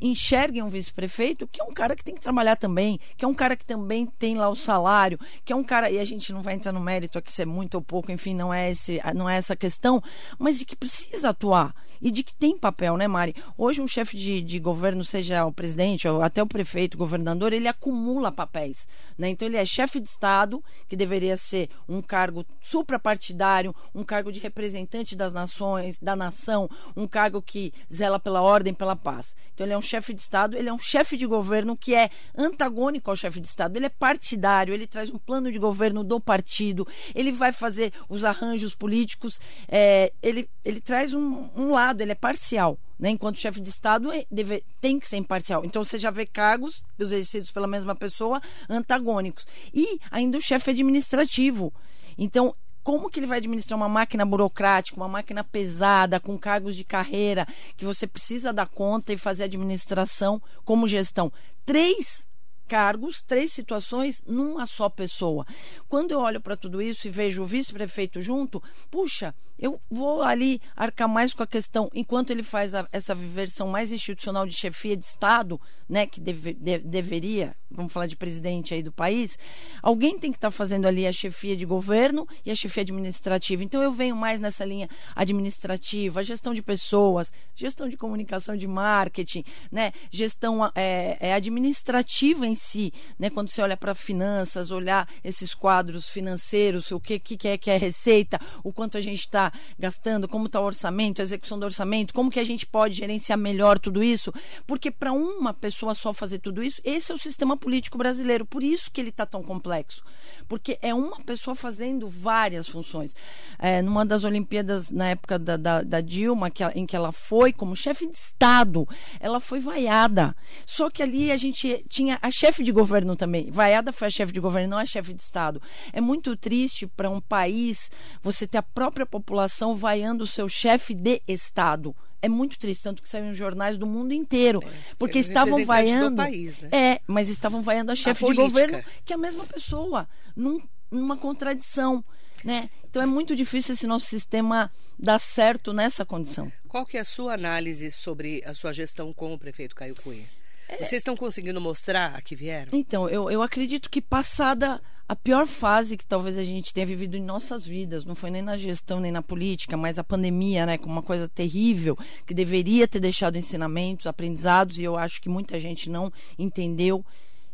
enxerguem 0.00 0.62
um 0.62 0.68
vice-prefeito 0.68 1.46
que 1.46 1.60
é 1.60 1.64
um 1.64 1.72
cara 1.72 1.96
que 1.96 2.04
tem 2.04 2.14
que 2.14 2.20
trabalhar 2.20 2.56
também, 2.56 2.98
que 3.16 3.24
é 3.24 3.28
um 3.28 3.34
cara 3.34 3.56
que 3.56 3.64
também 3.64 4.06
tem 4.06 4.36
lá 4.36 4.48
o 4.48 4.56
salário, 4.56 5.18
que 5.44 5.52
é 5.52 5.56
um 5.56 5.64
cara, 5.64 5.90
e 5.90 5.98
a 5.98 6.04
gente 6.04 6.32
não 6.32 6.42
vai 6.42 6.54
entrar 6.54 6.72
no 6.72 6.80
mérito 6.80 7.18
aqui 7.18 7.32
se 7.32 7.42
é 7.42 7.46
muito 7.46 7.74
ou 7.76 7.82
pouco, 7.82 8.12
enfim, 8.12 8.34
não 8.34 8.52
é, 8.52 8.70
esse, 8.70 9.00
não 9.14 9.28
é 9.28 9.36
essa 9.36 9.56
questão, 9.56 10.02
mas 10.38 10.58
de 10.58 10.64
que 10.64 10.76
precisa 10.76 11.30
atuar 11.30 11.74
e 12.00 12.10
de 12.10 12.22
que 12.22 12.34
tem 12.34 12.58
papel, 12.58 12.96
né, 12.96 13.08
Mari? 13.08 13.34
Hoje 13.56 13.80
um 13.80 13.88
chefe 13.88 14.16
de, 14.16 14.42
de 14.42 14.58
governo, 14.58 15.04
seja 15.04 15.44
o 15.46 15.52
presidente 15.52 16.06
ou 16.06 16.22
até 16.22 16.42
o 16.42 16.46
prefeito, 16.46 16.98
governador, 16.98 17.52
ele 17.52 17.68
acumula 17.68 18.30
papéis, 18.30 18.86
né? 19.16 19.30
Então 19.30 19.48
ele 19.48 19.56
é 19.56 19.64
chefe 19.64 19.98
de 19.98 20.08
Estado, 20.08 20.62
que 20.88 20.94
deveria 20.94 21.36
ser 21.36 21.70
um 21.88 22.02
cargo 22.02 22.44
suprapartidário, 22.60 23.74
um 23.94 24.04
cargo 24.04 24.30
de 24.30 24.40
representante 24.40 25.16
das 25.16 25.32
nações, 25.32 25.98
da 25.98 26.14
nação, 26.14 26.68
um 26.94 27.06
cargo 27.06 27.40
que 27.40 27.72
zela 27.92 28.20
pela 28.20 28.42
ordem, 28.42 28.74
pela 28.74 28.94
paz 28.94 29.15
Então 29.54 29.66
ele 29.66 29.72
é 29.72 29.78
um 29.78 29.82
chefe 29.82 30.12
de 30.12 30.20
Estado, 30.20 30.56
ele 30.56 30.68
é 30.68 30.72
um 30.72 30.78
chefe 30.78 31.16
de 31.16 31.26
governo 31.26 31.76
que 31.76 31.94
é 31.94 32.10
antagônico 32.36 33.10
ao 33.10 33.16
chefe 33.16 33.40
de 33.40 33.46
Estado. 33.46 33.76
Ele 33.76 33.86
é 33.86 33.90
partidário, 33.90 34.74
ele 34.74 34.86
traz 34.86 35.10
um 35.10 35.18
plano 35.18 35.50
de 35.50 35.58
governo 35.58 36.02
do 36.02 36.20
partido, 36.20 36.86
ele 37.14 37.32
vai 37.32 37.52
fazer 37.52 37.92
os 38.08 38.24
arranjos 38.24 38.74
políticos, 38.74 39.40
é, 39.68 40.12
ele, 40.22 40.48
ele 40.64 40.80
traz 40.80 41.14
um, 41.14 41.48
um 41.56 41.70
lado, 41.70 42.00
ele 42.00 42.12
é 42.12 42.16
parcial. 42.16 42.78
Né? 42.98 43.10
Enquanto 43.10 43.38
chefe 43.38 43.60
de 43.60 43.68
Estado 43.68 44.10
é, 44.10 44.24
deve, 44.30 44.64
tem 44.80 44.98
que 44.98 45.06
ser 45.06 45.16
imparcial. 45.16 45.64
Então 45.64 45.84
você 45.84 45.98
já 45.98 46.10
vê 46.10 46.26
cargos 46.26 46.82
exercidos 46.98 47.50
pela 47.50 47.66
mesma 47.66 47.94
pessoa 47.94 48.40
antagônicos. 48.68 49.46
E 49.72 49.98
ainda 50.10 50.38
o 50.38 50.40
chefe 50.40 50.70
administrativo. 50.70 51.72
Então, 52.18 52.54
como 52.86 53.10
que 53.10 53.18
ele 53.18 53.26
vai 53.26 53.38
administrar 53.38 53.76
uma 53.76 53.88
máquina 53.88 54.24
burocrática, 54.24 54.96
uma 54.96 55.08
máquina 55.08 55.42
pesada, 55.42 56.20
com 56.20 56.38
cargos 56.38 56.76
de 56.76 56.84
carreira, 56.84 57.44
que 57.76 57.84
você 57.84 58.06
precisa 58.06 58.52
dar 58.52 58.68
conta 58.68 59.12
e 59.12 59.18
fazer 59.18 59.42
administração 59.42 60.40
como 60.64 60.86
gestão? 60.86 61.32
Três 61.64 62.28
cargos, 62.66 63.22
três 63.22 63.52
situações 63.52 64.22
numa 64.26 64.66
só 64.66 64.88
pessoa. 64.88 65.46
Quando 65.88 66.10
eu 66.10 66.20
olho 66.20 66.40
para 66.40 66.56
tudo 66.56 66.82
isso 66.82 67.06
e 67.06 67.10
vejo 67.10 67.42
o 67.42 67.46
vice-prefeito 67.46 68.20
junto, 68.20 68.62
puxa, 68.90 69.34
eu 69.58 69.80
vou 69.90 70.22
ali 70.22 70.60
arcar 70.74 71.08
mais 71.08 71.32
com 71.32 71.42
a 71.42 71.46
questão, 71.46 71.88
enquanto 71.94 72.30
ele 72.30 72.42
faz 72.42 72.74
a, 72.74 72.86
essa 72.92 73.14
versão 73.14 73.68
mais 73.68 73.90
institucional 73.90 74.46
de 74.46 74.52
chefia 74.52 74.96
de 74.96 75.04
Estado, 75.04 75.58
né, 75.88 76.06
que 76.06 76.20
deve, 76.20 76.52
de, 76.52 76.78
deveria, 76.78 77.56
vamos 77.70 77.92
falar 77.92 78.06
de 78.06 78.16
presidente 78.16 78.74
aí 78.74 78.82
do 78.82 78.92
país, 78.92 79.38
alguém 79.82 80.18
tem 80.18 80.30
que 80.30 80.36
estar 80.36 80.48
tá 80.48 80.52
fazendo 80.52 80.86
ali 80.86 81.06
a 81.06 81.12
chefia 81.12 81.56
de 81.56 81.64
governo 81.64 82.28
e 82.44 82.50
a 82.50 82.54
chefia 82.54 82.82
administrativa. 82.82 83.64
Então 83.64 83.82
eu 83.82 83.92
venho 83.92 84.14
mais 84.14 84.40
nessa 84.40 84.64
linha 84.64 84.88
administrativa, 85.14 86.22
gestão 86.22 86.52
de 86.52 86.62
pessoas, 86.62 87.32
gestão 87.54 87.88
de 87.88 87.96
comunicação 87.96 88.56
de 88.56 88.66
marketing, 88.66 89.44
né, 89.72 89.92
gestão 90.10 90.70
é, 90.74 91.16
é 91.18 91.32
administrativa 91.32 92.46
em 92.46 92.55
si, 92.56 92.92
né, 93.18 93.30
quando 93.30 93.50
você 93.50 93.62
olha 93.62 93.76
para 93.76 93.94
finanças, 93.94 94.70
olhar 94.70 95.08
esses 95.22 95.54
quadros 95.54 96.08
financeiros, 96.08 96.90
o 96.90 97.00
que, 97.00 97.18
que 97.18 97.48
é 97.48 97.58
que 97.58 97.70
é 97.70 97.76
receita, 97.76 98.40
o 98.64 98.72
quanto 98.72 98.98
a 98.98 99.00
gente 99.00 99.20
está 99.20 99.52
gastando, 99.78 100.26
como 100.26 100.46
está 100.46 100.60
o 100.60 100.64
orçamento, 100.64 101.20
a 101.20 101.24
execução 101.24 101.58
do 101.58 101.64
orçamento, 101.64 102.14
como 102.14 102.30
que 102.30 102.40
a 102.40 102.44
gente 102.44 102.66
pode 102.66 102.94
gerenciar 102.94 103.38
melhor 103.38 103.78
tudo 103.78 104.02
isso, 104.02 104.32
porque 104.66 104.90
para 104.90 105.12
uma 105.12 105.52
pessoa 105.52 105.94
só 105.94 106.12
fazer 106.12 106.38
tudo 106.38 106.62
isso, 106.62 106.80
esse 106.84 107.12
é 107.12 107.14
o 107.14 107.18
sistema 107.18 107.56
político 107.56 107.98
brasileiro, 107.98 108.44
por 108.44 108.62
isso 108.62 108.90
que 108.90 109.00
ele 109.00 109.10
está 109.10 109.26
tão 109.26 109.42
complexo, 109.42 110.02
porque 110.48 110.78
é 110.80 110.94
uma 110.94 111.20
pessoa 111.22 111.54
fazendo 111.54 112.08
várias 112.08 112.68
funções. 112.68 113.14
É, 113.58 113.82
numa 113.82 114.04
das 114.04 114.24
Olimpíadas, 114.24 114.90
na 114.90 115.08
época 115.08 115.38
da, 115.38 115.56
da, 115.56 115.82
da 115.82 116.00
Dilma, 116.00 116.50
que, 116.50 116.64
em 116.74 116.86
que 116.86 116.94
ela 116.94 117.12
foi 117.12 117.52
como 117.52 117.76
chefe 117.76 118.06
de 118.06 118.16
Estado, 118.16 118.88
ela 119.20 119.40
foi 119.40 119.60
vaiada, 119.60 120.34
só 120.66 120.90
que 120.90 121.02
ali 121.02 121.30
a 121.30 121.36
gente 121.36 121.84
tinha 121.88 122.18
a 122.20 122.30
chefe 122.30 122.62
de 122.62 122.72
governo 122.72 123.16
também, 123.16 123.50
vaiada 123.50 123.92
foi 123.92 124.08
a 124.08 124.10
chefe 124.10 124.32
de 124.32 124.40
governo, 124.40 124.70
não 124.70 124.78
a 124.78 124.86
chefe 124.86 125.12
de 125.12 125.22
Estado. 125.22 125.60
É 125.92 126.00
muito 126.00 126.36
triste 126.36 126.86
para 126.86 127.10
um 127.10 127.20
país 127.20 127.90
você 128.22 128.46
ter 128.46 128.58
a 128.58 128.62
própria 128.62 129.06
população 129.06 129.76
vaiando 129.76 130.24
o 130.24 130.26
seu 130.26 130.48
chefe 130.48 130.94
de 130.94 131.22
Estado. 131.26 131.94
É 132.22 132.28
muito 132.28 132.58
triste, 132.58 132.82
tanto 132.82 133.02
que 133.02 133.08
saiu 133.08 133.26
em 133.26 133.34
jornais 133.34 133.76
do 133.76 133.86
mundo 133.86 134.12
inteiro. 134.12 134.62
É, 134.64 134.72
porque 134.98 135.18
estavam 135.18 135.64
vaiando. 135.64 136.16
País, 136.16 136.60
né? 136.60 136.68
É, 136.72 137.00
mas 137.06 137.28
estavam 137.28 137.62
vaiando 137.62 137.92
a 137.92 137.96
chefe 137.96 138.24
a 138.24 138.28
de 138.28 138.34
governo, 138.34 138.82
que 139.04 139.12
é 139.12 139.16
a 139.16 139.18
mesma 139.18 139.44
pessoa, 139.44 140.08
num, 140.34 140.60
numa 140.90 141.16
contradição. 141.16 142.04
Né? 142.44 142.70
Então 142.88 143.02
é 143.02 143.06
muito 143.06 143.34
difícil 143.34 143.74
esse 143.74 143.86
nosso 143.86 144.06
sistema 144.06 144.70
dar 144.98 145.18
certo 145.18 145.72
nessa 145.72 146.04
condição. 146.04 146.52
Qual 146.68 146.86
que 146.86 146.96
é 146.96 147.00
a 147.00 147.04
sua 147.04 147.34
análise 147.34 147.90
sobre 147.90 148.42
a 148.44 148.54
sua 148.54 148.72
gestão 148.72 149.12
com 149.12 149.32
o 149.32 149.38
prefeito 149.38 149.74
Caio 149.74 149.94
Cunha? 150.02 150.24
É. 150.68 150.76
Vocês 150.78 151.00
estão 151.00 151.16
conseguindo 151.16 151.60
mostrar 151.60 152.14
a 152.14 152.20
que 152.20 152.34
vieram? 152.34 152.70
Então, 152.72 153.08
eu, 153.08 153.30
eu 153.30 153.40
acredito 153.40 153.88
que 153.88 154.02
passada 154.02 154.80
a 155.08 155.14
pior 155.14 155.46
fase 155.46 155.96
que 155.96 156.04
talvez 156.04 156.36
a 156.36 156.42
gente 156.42 156.74
tenha 156.74 156.86
vivido 156.86 157.16
em 157.16 157.22
nossas 157.22 157.64
vidas, 157.64 158.04
não 158.04 158.14
foi 158.14 158.30
nem 158.30 158.42
na 158.42 158.56
gestão 158.56 158.98
nem 158.98 159.12
na 159.12 159.22
política, 159.22 159.76
mas 159.76 159.98
a 159.98 160.04
pandemia, 160.04 160.66
né, 160.66 160.76
como 160.78 160.92
uma 160.92 161.02
coisa 161.02 161.28
terrível, 161.28 161.96
que 162.26 162.34
deveria 162.34 162.88
ter 162.88 162.98
deixado 162.98 163.38
ensinamentos, 163.38 164.06
aprendizados, 164.06 164.78
e 164.78 164.82
eu 164.84 164.96
acho 164.96 165.20
que 165.20 165.28
muita 165.28 165.60
gente 165.60 165.88
não 165.88 166.12
entendeu 166.36 167.04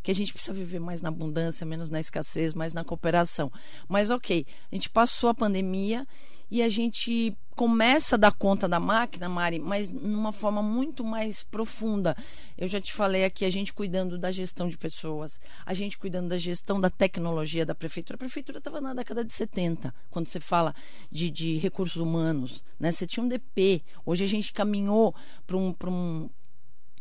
que 0.03 0.11
a 0.11 0.15
gente 0.15 0.33
precisa 0.33 0.53
viver 0.53 0.81
mais 0.81 1.01
na 1.01 1.11
abundância, 1.11 1.67
menos 1.67 1.91
na 1.91 2.01
escassez, 2.01 2.55
mais 2.55 2.75
na 2.75 2.83
cooperação. 2.83 3.53
Mas 3.89 4.11
ok, 4.11 4.47
a 4.71 4.75
gente 4.75 4.91
passou 4.91 5.29
a 5.29 5.35
pandemia 5.35 6.07
e 6.51 6.63
a 6.63 6.69
gente 6.69 7.37
começa 7.55 8.17
a 8.17 8.19
dar 8.19 8.33
conta 8.33 8.69
da 8.69 8.81
máquina, 8.81 9.29
Mari, 9.29 9.59
mas 9.59 9.93
numa 9.93 10.33
forma 10.33 10.63
muito 10.63 11.05
mais 11.05 11.43
profunda. 11.43 12.17
Eu 12.57 12.67
já 12.67 12.81
te 12.81 12.93
falei 12.93 13.25
aqui, 13.25 13.45
a 13.45 13.51
gente 13.51 13.73
cuidando 13.73 14.19
da 14.19 14.31
gestão 14.31 14.69
de 14.69 14.79
pessoas, 14.79 15.39
a 15.65 15.75
gente 15.75 15.99
cuidando 15.99 16.29
da 16.29 16.39
gestão 16.39 16.81
da 16.81 16.91
tecnologia 16.91 17.67
da 17.67 17.75
prefeitura. 17.75 18.17
A 18.17 18.19
prefeitura 18.19 18.59
estava 18.59 18.81
na 18.81 18.95
década 18.95 19.25
de 19.25 19.33
70, 19.33 19.95
quando 20.11 20.27
você 20.27 20.41
fala 20.41 20.75
de, 21.11 21.31
de 21.31 21.57
recursos 21.59 21.97
humanos. 21.97 22.65
Né? 22.79 22.91
Você 22.91 23.07
tinha 23.07 23.23
um 23.23 23.29
DP. 23.29 23.83
Hoje 24.05 24.25
a 24.25 24.29
gente 24.29 24.53
caminhou 24.53 25.15
para 25.47 25.57
um, 25.57 25.75
um 25.87 26.31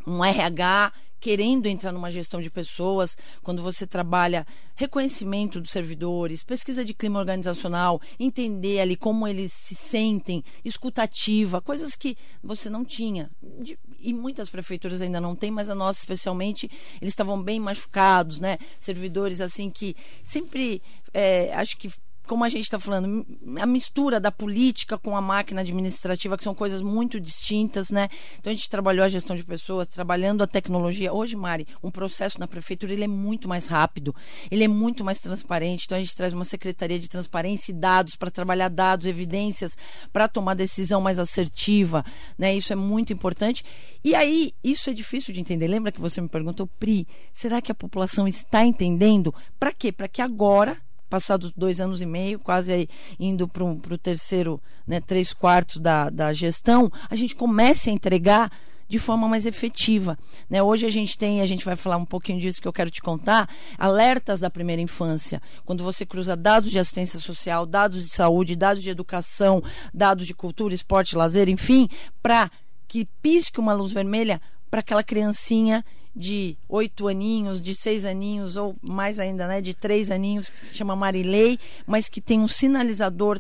um 0.05 0.23
RH 0.23 0.91
querendo 1.21 1.67
entrar 1.67 1.91
numa 1.91 2.09
gestão 2.09 2.41
de 2.41 2.49
pessoas, 2.49 3.15
quando 3.43 3.61
você 3.61 3.85
trabalha 3.85 4.45
reconhecimento 4.75 5.61
dos 5.61 5.69
servidores, 5.69 6.43
pesquisa 6.43 6.83
de 6.83 6.95
clima 6.95 7.19
organizacional, 7.19 8.01
entender 8.19 8.79
ali 8.79 8.95
como 8.95 9.27
eles 9.27 9.53
se 9.53 9.75
sentem, 9.75 10.43
escutativa, 10.65 11.61
coisas 11.61 11.95
que 11.95 12.17
você 12.43 12.71
não 12.71 12.83
tinha. 12.83 13.29
E 13.99 14.11
muitas 14.11 14.49
prefeituras 14.49 14.99
ainda 14.99 15.21
não 15.21 15.35
têm, 15.35 15.51
mas 15.51 15.69
a 15.69 15.75
nossa 15.75 15.99
especialmente, 15.99 16.69
eles 16.99 17.11
estavam 17.11 17.41
bem 17.41 17.59
machucados, 17.59 18.39
né? 18.39 18.57
Servidores 18.79 19.39
assim 19.39 19.69
que 19.69 19.95
sempre, 20.23 20.81
é, 21.13 21.53
acho 21.53 21.77
que 21.77 21.91
como 22.27 22.43
a 22.43 22.49
gente 22.49 22.63
está 22.63 22.79
falando, 22.79 23.25
a 23.59 23.65
mistura 23.65 24.19
da 24.19 24.31
política 24.31 24.97
com 24.97 25.15
a 25.15 25.21
máquina 25.21 25.61
administrativa, 25.61 26.37
que 26.37 26.43
são 26.43 26.55
coisas 26.55 26.81
muito 26.81 27.19
distintas, 27.19 27.89
né? 27.89 28.07
Então 28.39 28.51
a 28.51 28.55
gente 28.55 28.69
trabalhou 28.69 29.03
a 29.05 29.09
gestão 29.09 29.35
de 29.35 29.43
pessoas, 29.43 29.87
trabalhando 29.87 30.41
a 30.41 30.47
tecnologia. 30.47 31.13
Hoje, 31.13 31.35
Mari, 31.35 31.67
um 31.83 31.91
processo 31.91 32.39
na 32.39 32.47
prefeitura 32.47 32.93
ele 32.93 33.03
é 33.03 33.07
muito 33.07 33.47
mais 33.47 33.67
rápido, 33.67 34.15
ele 34.49 34.63
é 34.63 34.67
muito 34.67 35.03
mais 35.03 35.19
transparente. 35.19 35.85
Então 35.85 35.97
a 35.97 36.01
gente 36.01 36.15
traz 36.15 36.31
uma 36.33 36.45
secretaria 36.45 36.99
de 36.99 37.09
transparência 37.09 37.71
e 37.71 37.75
dados 37.75 38.15
para 38.15 38.31
trabalhar 38.31 38.69
dados, 38.69 39.05
evidências, 39.05 39.75
para 40.13 40.27
tomar 40.27 40.53
decisão 40.53 41.01
mais 41.01 41.19
assertiva, 41.19 42.03
né? 42.37 42.55
Isso 42.55 42.71
é 42.71 42.75
muito 42.75 43.11
importante. 43.11 43.63
E 44.03 44.15
aí, 44.15 44.53
isso 44.63 44.89
é 44.89 44.93
difícil 44.93 45.33
de 45.33 45.41
entender. 45.41 45.67
Lembra 45.67 45.91
que 45.91 46.01
você 46.01 46.21
me 46.21 46.29
perguntou, 46.29 46.67
Pri, 46.79 47.07
será 47.33 47.61
que 47.61 47.71
a 47.71 47.75
população 47.75 48.27
está 48.27 48.65
entendendo? 48.65 49.33
Para 49.59 49.73
quê? 49.73 49.91
Para 49.91 50.07
que 50.07 50.21
agora 50.21 50.77
passados 51.11 51.51
dois 51.51 51.81
anos 51.81 52.01
e 52.01 52.05
meio, 52.05 52.39
quase 52.39 52.87
indo 53.19 53.45
para 53.49 53.65
o 53.65 53.97
terceiro, 53.97 54.61
né, 54.87 55.01
três 55.01 55.33
quartos 55.33 55.75
da, 55.75 56.09
da 56.09 56.31
gestão, 56.31 56.89
a 57.09 57.15
gente 57.17 57.35
comece 57.35 57.89
a 57.89 57.93
entregar 57.93 58.49
de 58.87 58.97
forma 58.97 59.27
mais 59.27 59.45
efetiva. 59.45 60.17
Né? 60.49 60.63
Hoje 60.63 60.85
a 60.85 60.89
gente 60.89 61.17
tem, 61.17 61.41
a 61.41 61.45
gente 61.45 61.65
vai 61.65 61.75
falar 61.75 61.97
um 61.97 62.05
pouquinho 62.05 62.39
disso 62.39 62.61
que 62.61 62.67
eu 62.67 62.73
quero 62.73 62.89
te 62.89 63.01
contar, 63.01 63.49
alertas 63.77 64.39
da 64.39 64.49
primeira 64.49 64.81
infância. 64.81 65.41
Quando 65.65 65.83
você 65.83 66.05
cruza 66.05 66.35
dados 66.35 66.71
de 66.71 66.79
assistência 66.79 67.19
social, 67.19 67.65
dados 67.65 68.03
de 68.03 68.09
saúde, 68.09 68.55
dados 68.55 68.81
de 68.81 68.89
educação, 68.89 69.61
dados 69.93 70.25
de 70.25 70.33
cultura, 70.33 70.73
esporte, 70.73 71.15
lazer, 71.15 71.49
enfim, 71.49 71.89
para 72.23 72.49
que 72.87 73.05
pisque 73.21 73.59
uma 73.59 73.73
luz 73.73 73.91
vermelha 73.91 74.41
para 74.69 74.79
aquela 74.79 75.03
criancinha 75.03 75.83
de 76.15 76.57
oito 76.67 77.07
aninhos, 77.07 77.61
de 77.61 77.73
seis 77.73 78.05
aninhos, 78.05 78.57
ou 78.57 78.75
mais 78.81 79.19
ainda, 79.19 79.47
né, 79.47 79.61
de 79.61 79.73
três 79.73 80.11
aninhos, 80.11 80.49
que 80.49 80.59
se 80.59 80.75
chama 80.75 80.95
Marilei, 80.95 81.57
mas 81.85 82.09
que 82.09 82.19
tem 82.19 82.39
um 82.39 82.47
sinalizador 82.47 83.39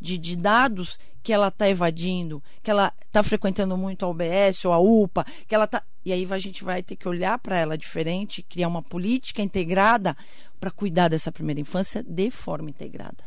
de, 0.00 0.18
de 0.18 0.36
dados 0.36 0.98
que 1.22 1.32
ela 1.32 1.48
está 1.48 1.68
evadindo, 1.68 2.42
que 2.62 2.70
ela 2.70 2.92
está 3.06 3.22
frequentando 3.22 3.76
muito 3.78 4.04
a 4.04 4.08
UBS 4.08 4.64
ou 4.66 4.72
a 4.74 4.78
UPA, 4.78 5.24
que 5.48 5.54
ela 5.54 5.64
está. 5.64 5.82
E 6.04 6.12
aí 6.12 6.28
a 6.30 6.38
gente 6.38 6.62
vai 6.62 6.82
ter 6.82 6.96
que 6.96 7.08
olhar 7.08 7.38
para 7.38 7.58
ela 7.58 7.78
diferente, 7.78 8.42
criar 8.42 8.68
uma 8.68 8.82
política 8.82 9.40
integrada 9.40 10.14
para 10.60 10.70
cuidar 10.70 11.08
dessa 11.08 11.32
primeira 11.32 11.60
infância 11.60 12.02
de 12.02 12.30
forma 12.30 12.68
integrada. 12.68 13.24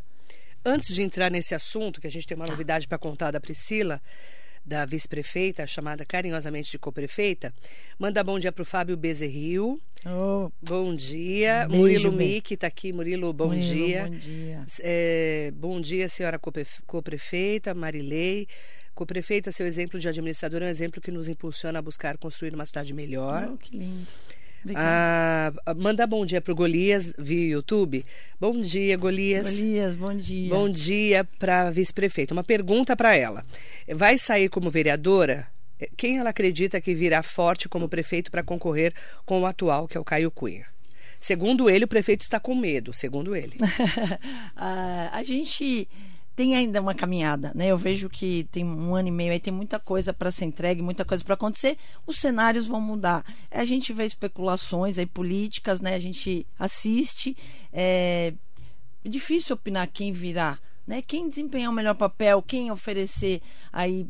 Antes 0.64 0.94
de 0.94 1.02
entrar 1.02 1.32
nesse 1.32 1.56
assunto, 1.56 2.00
que 2.00 2.06
a 2.06 2.12
gente 2.12 2.28
tem 2.28 2.36
uma 2.36 2.46
novidade 2.46 2.88
para 2.88 3.00
contar 3.00 3.32
da 3.32 3.40
Priscila, 3.40 4.00
da 4.68 4.84
vice-prefeita, 4.86 5.66
chamada 5.66 6.06
carinhosamente 6.06 6.70
de 6.70 6.78
co-prefeita. 6.78 7.54
Manda 7.98 8.22
bom 8.22 8.38
dia 8.38 8.52
para 8.52 8.64
o 8.64 8.66
Fábio 8.66 8.98
Bezerril. 8.98 9.80
Oh, 10.06 10.52
bom 10.62 10.94
dia. 10.94 11.66
Beijo, 11.70 11.82
Murilo 11.82 12.12
Mick 12.12 12.54
está 12.54 12.68
aqui. 12.68 12.92
Murilo, 12.92 13.32
bom 13.32 13.48
Murilo, 13.48 13.66
dia. 13.66 14.04
Bom 14.04 14.18
dia. 14.18 14.66
É, 14.82 15.54
bom 15.56 15.80
dia, 15.80 16.10
senhora 16.10 16.38
co-prefeita, 16.86 17.74
Marilei. 17.74 18.46
Co-prefeita, 18.94 19.54
seu 19.54 19.66
exemplo 19.66 19.98
de 20.00 20.10
administradora 20.10 20.66
é 20.66 20.68
um 20.68 20.72
exemplo 20.72 21.00
que 21.00 21.12
nos 21.12 21.30
impulsiona 21.30 21.80
a 21.80 21.82
buscar 21.82 22.18
construir 22.18 22.54
uma 22.54 22.66
cidade 22.66 22.94
melhor. 22.94 23.52
Oh, 23.54 23.58
que 23.58 23.78
lindo. 23.78 24.12
Ah, 24.76 25.54
manda 25.76 26.06
bom 26.08 26.26
dia 26.26 26.42
para 26.42 26.52
o 26.52 26.56
Golias 26.56 27.14
via 27.18 27.52
YouTube. 27.52 28.06
Bom 28.40 28.60
dia, 28.60 28.98
Golias. 28.98 29.50
Golias, 29.50 29.96
bom 29.96 30.16
dia. 30.16 30.50
Bom 30.50 30.70
dia 30.70 31.24
para 31.40 31.68
a 31.68 31.72
vice-prefeita. 31.72 32.34
Uma 32.34 32.44
pergunta 32.44 32.96
para 32.96 33.16
ela. 33.16 33.46
Vai 33.94 34.18
sair 34.18 34.50
como 34.50 34.70
vereadora? 34.70 35.48
Quem 35.96 36.18
ela 36.18 36.32
acredita 36.32 36.82
que 36.82 36.96
virá 36.96 37.22
forte 37.22 37.70
como 37.70 37.88
prefeito 37.88 38.32
para 38.32 38.44
concorrer 38.44 38.94
com 39.26 39.42
o 39.42 39.46
atual, 39.46 39.88
que 39.88 39.96
é 39.96 40.00
o 40.00 40.06
Caio 40.06 40.32
Cunha? 40.32 40.66
Segundo 41.20 41.70
ele, 41.70 41.86
o 41.86 41.88
prefeito 41.88 42.22
está 42.22 42.40
com 42.40 42.56
medo, 42.56 42.94
segundo 42.94 43.36
ele. 43.36 43.58
ah, 44.56 45.10
a 45.12 45.24
gente 45.24 45.88
tem 46.38 46.56
ainda 46.56 46.80
uma 46.80 46.94
caminhada, 46.94 47.52
né? 47.56 47.66
Eu 47.66 47.78
vejo 47.80 48.08
que 48.08 48.48
tem 48.52 48.64
um 48.64 48.94
ano 48.94 49.08
e 49.08 49.12
meio 49.12 49.32
aí, 49.32 49.40
tem 49.40 49.52
muita 49.52 49.80
coisa 49.80 50.14
para 50.14 50.30
ser 50.30 50.46
entregue, 50.46 50.84
muita 50.84 51.04
coisa 51.04 51.24
para 51.24 51.34
acontecer. 51.34 51.80
Os 52.06 52.20
cenários 52.20 52.68
vão 52.68 52.80
mudar. 52.80 53.26
A 53.50 53.66
gente 53.66 53.92
vê 53.92 54.06
especulações 54.06 55.00
aí 55.00 55.08
políticas, 55.08 55.82
né? 55.82 55.96
A 55.96 56.00
gente 56.00 56.46
assiste. 56.60 57.36
É, 57.74 58.36
é 59.04 59.10
difícil 59.10 59.56
opinar 59.56 59.88
quem 59.88 60.12
virá, 60.12 60.60
né? 60.86 61.02
Quem 61.02 61.28
desempenhar 61.28 61.72
o 61.72 61.74
melhor 61.74 61.96
papel, 61.96 62.44
quem 62.44 62.70
oferecer 62.70 63.42
aí 63.74 64.08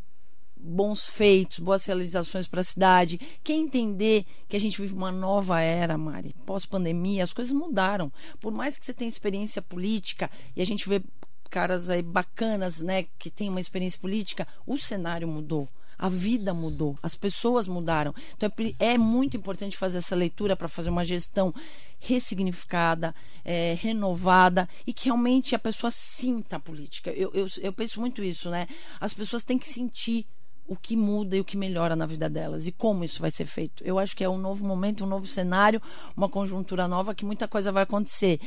bons 0.60 1.08
feitos, 1.08 1.60
boas 1.60 1.86
realizações 1.86 2.46
para 2.46 2.60
a 2.60 2.64
cidade, 2.64 3.22
quem 3.42 3.64
entender 3.64 4.26
que 4.50 4.58
a 4.58 4.60
gente 4.60 4.82
vive 4.82 4.94
uma 4.94 5.14
nova 5.14 5.62
era, 5.62 5.98
Mari, 5.98 6.36
pós-pandemia, 6.46 7.24
as 7.24 7.32
coisas 7.32 7.54
mudaram. 7.54 8.12
Por 8.42 8.52
mais 8.52 8.78
que 8.78 8.86
você 8.86 8.94
tenha 8.94 9.08
experiência 9.08 9.62
política 9.62 10.30
e 10.56 10.62
a 10.62 10.66
gente 10.66 10.90
vê 10.90 11.02
caras 11.48 11.90
aí 11.90 12.02
bacanas, 12.02 12.82
né, 12.82 13.06
que 13.18 13.30
têm 13.30 13.50
uma 13.50 13.62
experiência 13.62 14.00
política, 14.00 14.48
o 14.66 14.78
cenário 14.78 15.28
mudou. 15.28 15.68
A 15.98 16.10
vida 16.10 16.54
mudou, 16.54 16.96
as 17.02 17.16
pessoas 17.16 17.68
mudaram. 17.68 18.14
Então 18.36 18.52
é, 18.80 18.94
é 18.94 18.98
muito 19.00 19.36
importante 19.36 19.76
fazer 19.76 19.98
essa 19.98 20.16
leitura 20.16 20.56
para 20.56 20.68
fazer 20.68 20.92
uma 20.92 21.04
gestão 21.04 21.52
ressignificada, 22.00 23.16
é, 23.44 23.76
renovada 23.80 24.70
e 24.86 24.94
que 24.94 25.06
realmente 25.06 25.56
a 25.56 25.60
pessoa 25.60 25.90
sinta 25.90 26.58
a 26.58 26.60
política. 26.60 27.10
Eu, 27.10 27.32
eu, 27.34 27.48
eu 27.60 27.74
penso 27.74 28.00
muito 28.00 28.24
isso, 28.24 28.48
né? 28.52 28.68
As 29.00 29.12
pessoas 29.12 29.44
têm 29.44 29.58
que 29.58 29.68
sentir 29.68 30.28
o 30.68 30.76
que 30.76 30.96
muda 30.96 31.38
e 31.38 31.40
o 31.40 31.46
que 31.46 31.56
melhora 31.56 31.96
na 31.96 32.06
vida 32.06 32.30
delas 32.30 32.68
e 32.68 32.72
como 32.72 33.04
isso 33.04 33.22
vai 33.22 33.32
ser 33.32 33.46
feito. 33.46 33.84
Eu 33.84 33.98
acho 33.98 34.16
que 34.16 34.24
é 34.24 34.30
um 34.30 34.38
novo 34.38 34.66
momento, 34.66 35.06
um 35.06 35.08
novo 35.08 35.26
cenário, 35.26 35.82
uma 36.16 36.28
conjuntura 36.28 36.88
nova 36.88 37.16
que 37.16 37.26
muita 37.26 37.48
coisa 37.48 37.72
vai 37.72 37.84
acontecer. 37.84 38.40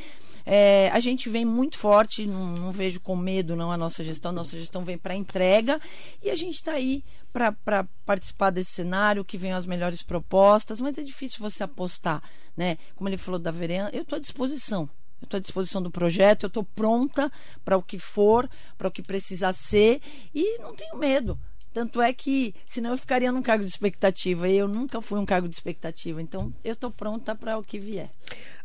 É, 0.45 0.89
a 0.91 0.99
gente 0.99 1.29
vem 1.29 1.45
muito 1.45 1.77
forte, 1.77 2.25
não, 2.25 2.47
não, 2.47 2.71
vejo 2.71 2.99
com 2.99 3.15
medo 3.15 3.55
não 3.55 3.71
a 3.71 3.77
nossa 3.77 4.03
gestão, 4.03 4.31
nossa 4.31 4.57
gestão 4.57 4.83
vem 4.83 4.97
para 4.97 5.15
entrega 5.15 5.79
e 6.21 6.29
a 6.29 6.35
gente 6.35 6.55
está 6.55 6.73
aí 6.73 7.03
para 7.31 7.87
participar 8.05 8.49
desse 8.49 8.71
cenário, 8.71 9.23
que 9.23 9.37
venham 9.37 9.57
as 9.57 9.65
melhores 9.65 10.01
propostas, 10.03 10.81
mas 10.81 10.97
é 10.97 11.03
difícil 11.03 11.39
você 11.39 11.63
apostar, 11.63 12.21
né? 12.57 12.77
Como 12.95 13.07
ele 13.07 13.17
falou 13.17 13.39
da 13.39 13.51
Verena, 13.51 13.89
eu 13.93 14.01
estou 14.01 14.17
à 14.17 14.19
disposição. 14.19 14.89
Eu 15.21 15.25
estou 15.25 15.37
à 15.37 15.41
disposição 15.41 15.81
do 15.81 15.91
projeto, 15.91 16.43
eu 16.43 16.47
estou 16.47 16.63
pronta 16.63 17.31
para 17.63 17.77
o 17.77 17.83
que 17.83 17.99
for, 17.99 18.49
para 18.77 18.87
o 18.87 18.91
que 18.91 19.03
precisar 19.03 19.53
ser 19.53 20.01
e 20.33 20.57
não 20.57 20.75
tenho 20.75 20.97
medo. 20.97 21.39
Tanto 21.73 22.01
é 22.01 22.11
que, 22.11 22.53
senão 22.65 22.91
eu 22.91 22.97
ficaria 22.97 23.31
num 23.31 23.41
cargo 23.41 23.63
de 23.63 23.69
expectativa. 23.69 24.49
E 24.49 24.57
eu 24.57 24.67
nunca 24.67 25.01
fui 25.01 25.19
um 25.19 25.25
cargo 25.25 25.47
de 25.47 25.55
expectativa. 25.55 26.21
Então, 26.21 26.51
eu 26.63 26.73
estou 26.73 26.91
pronta 26.91 27.33
para 27.33 27.57
o 27.57 27.63
que 27.63 27.79
vier. 27.79 28.11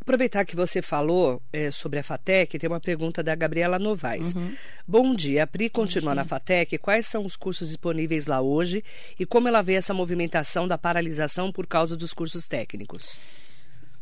Aproveitar 0.06 0.44
que 0.44 0.54
você 0.54 0.80
falou 0.80 1.42
é, 1.52 1.72
sobre 1.72 1.98
a 1.98 2.02
FATEC, 2.04 2.60
tem 2.60 2.70
uma 2.70 2.78
pergunta 2.78 3.24
da 3.24 3.34
Gabriela 3.34 3.76
Novaes. 3.76 4.32
Uhum. 4.36 4.54
Bom 4.86 5.12
dia, 5.16 5.42
a 5.42 5.46
Pri 5.48 5.68
continua 5.68 6.14
na 6.14 6.24
FATEC. 6.24 6.78
Quais 6.78 7.08
são 7.08 7.26
os 7.26 7.34
cursos 7.34 7.66
disponíveis 7.66 8.28
lá 8.28 8.40
hoje 8.40 8.84
e 9.18 9.26
como 9.26 9.48
ela 9.48 9.62
vê 9.62 9.72
essa 9.72 9.92
movimentação 9.92 10.68
da 10.68 10.78
paralisação 10.78 11.50
por 11.50 11.66
causa 11.66 11.96
dos 11.96 12.14
cursos 12.14 12.46
técnicos? 12.46 13.18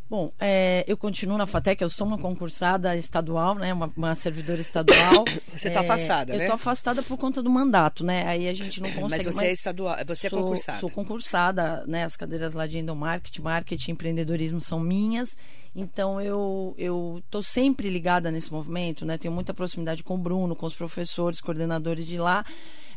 Bom, 0.08 0.30
é, 0.38 0.84
eu 0.86 0.98
continuo 0.98 1.38
na 1.38 1.46
FATEC, 1.46 1.82
eu 1.82 1.88
sou 1.88 2.06
uma 2.06 2.18
concursada 2.18 2.94
estadual, 2.94 3.54
né? 3.54 3.72
Uma, 3.72 3.90
uma 3.96 4.14
servidora 4.14 4.60
estadual. 4.60 5.24
Você 5.56 5.68
está 5.68 5.82
é, 5.82 5.84
afastada, 5.84 6.32
né? 6.32 6.38
Eu 6.38 6.42
estou 6.42 6.54
afastada 6.54 7.02
por 7.02 7.16
conta 7.16 7.42
do 7.42 7.48
mandato, 7.48 8.04
né? 8.04 8.26
Aí 8.26 8.46
a 8.46 8.52
gente 8.52 8.82
não 8.82 8.90
consegue. 8.90 9.24
Mas 9.24 9.34
você 9.34 9.46
é 9.46 9.52
estadual, 9.52 9.96
você 10.06 10.26
é 10.26 10.30
sou, 10.30 10.38
é 10.38 10.42
concursada. 10.42 10.80
Sou 10.80 10.90
concursada, 10.90 11.84
né? 11.86 12.04
As 12.04 12.16
cadeiras 12.16 12.52
lá 12.54 12.66
de 12.66 12.78
endomarketing, 12.78 13.40
marketing, 13.40 13.92
empreendedorismo 13.92 14.60
são 14.60 14.78
minhas. 14.78 15.36
Então 15.74 16.20
eu 16.20 16.74
eu 16.76 17.22
estou 17.24 17.42
sempre 17.42 17.88
ligada 17.88 18.30
nesse 18.30 18.52
movimento, 18.52 19.06
né? 19.06 19.16
Tenho 19.16 19.32
muita 19.32 19.54
proximidade 19.54 20.04
com 20.04 20.16
o 20.16 20.18
Bruno, 20.18 20.54
com 20.54 20.66
os 20.66 20.74
professores, 20.74 21.40
coordenadores 21.40 22.06
de 22.06 22.18
lá. 22.18 22.44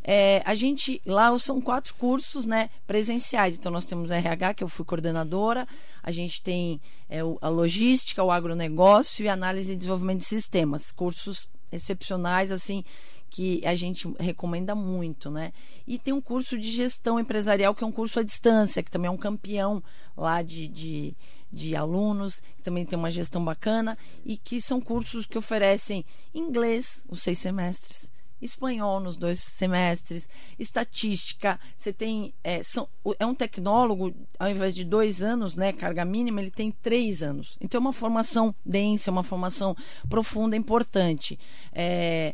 É, 0.10 0.42
a 0.46 0.56
gente, 0.56 1.02
lá 1.06 1.38
são 1.38 1.60
quatro 1.60 1.94
cursos 1.96 2.46
né, 2.46 2.70
presenciais. 2.88 3.58
Então, 3.58 3.70
nós 3.70 3.84
temos 3.84 4.10
RH, 4.10 4.54
que 4.54 4.64
eu 4.64 4.70
fui 4.70 4.86
coordenadora, 4.86 5.68
a 6.02 6.12
gente 6.12 6.42
tem 6.42 6.80
é, 7.10 7.20
a 7.42 7.50
logística, 7.50 8.24
o 8.24 8.32
agronegócio 8.32 9.26
e 9.26 9.28
análise 9.28 9.74
e 9.74 9.76
desenvolvimento 9.76 10.20
de 10.20 10.26
sistemas. 10.26 10.94
Cursos 10.94 11.50
excepcionais, 11.74 12.54
assim, 12.54 12.86
que 13.30 13.62
a 13.66 13.76
gente 13.76 14.08
recomenda 14.18 14.74
muito, 14.74 15.30
né? 15.30 15.52
E 15.86 16.00
tem 16.00 16.14
um 16.14 16.22
curso 16.22 16.58
de 16.58 16.72
gestão 16.72 17.20
empresarial, 17.20 17.76
que 17.76 17.84
é 17.84 17.88
um 17.88 17.92
curso 17.92 18.18
à 18.18 18.24
distância, 18.24 18.82
que 18.82 18.90
também 18.90 19.10
é 19.10 19.12
um 19.12 19.18
campeão 19.18 19.84
lá 20.16 20.42
de, 20.42 20.70
de, 20.70 21.14
de 21.52 21.76
alunos, 21.76 22.40
que 22.56 22.64
também 22.64 22.86
tem 22.86 22.98
uma 22.98 23.12
gestão 23.12 23.44
bacana, 23.44 23.98
e 24.26 24.38
que 24.38 24.62
são 24.62 24.80
cursos 24.80 25.26
que 25.26 25.38
oferecem 25.38 26.06
inglês, 26.34 27.04
os 27.10 27.22
seis 27.22 27.40
semestres, 27.40 28.10
espanhol 28.42 29.00
nos 29.00 29.16
dois 29.16 29.40
semestres, 29.40 30.30
estatística, 30.58 31.60
você 31.76 31.92
tem. 31.92 32.34
É, 32.44 32.62
são, 32.62 32.88
é 33.20 33.26
um 33.26 33.36
tecnólogo, 33.36 34.14
ao 34.40 34.50
invés 34.50 34.76
de 34.76 34.84
dois 34.84 35.24
anos, 35.24 35.56
né, 35.56 35.74
carga 35.74 36.06
mínima, 36.06 36.42
ele 36.42 36.52
tem 36.52 36.72
três 36.72 37.24
anos. 37.24 37.58
Então 37.60 37.80
é 37.80 37.82
uma 37.82 37.94
formação 37.94 38.54
densa, 38.66 39.12
uma 39.12 39.24
formação 39.24 39.76
profunda, 40.10 40.56
importante. 40.56 41.40
É, 41.72 42.34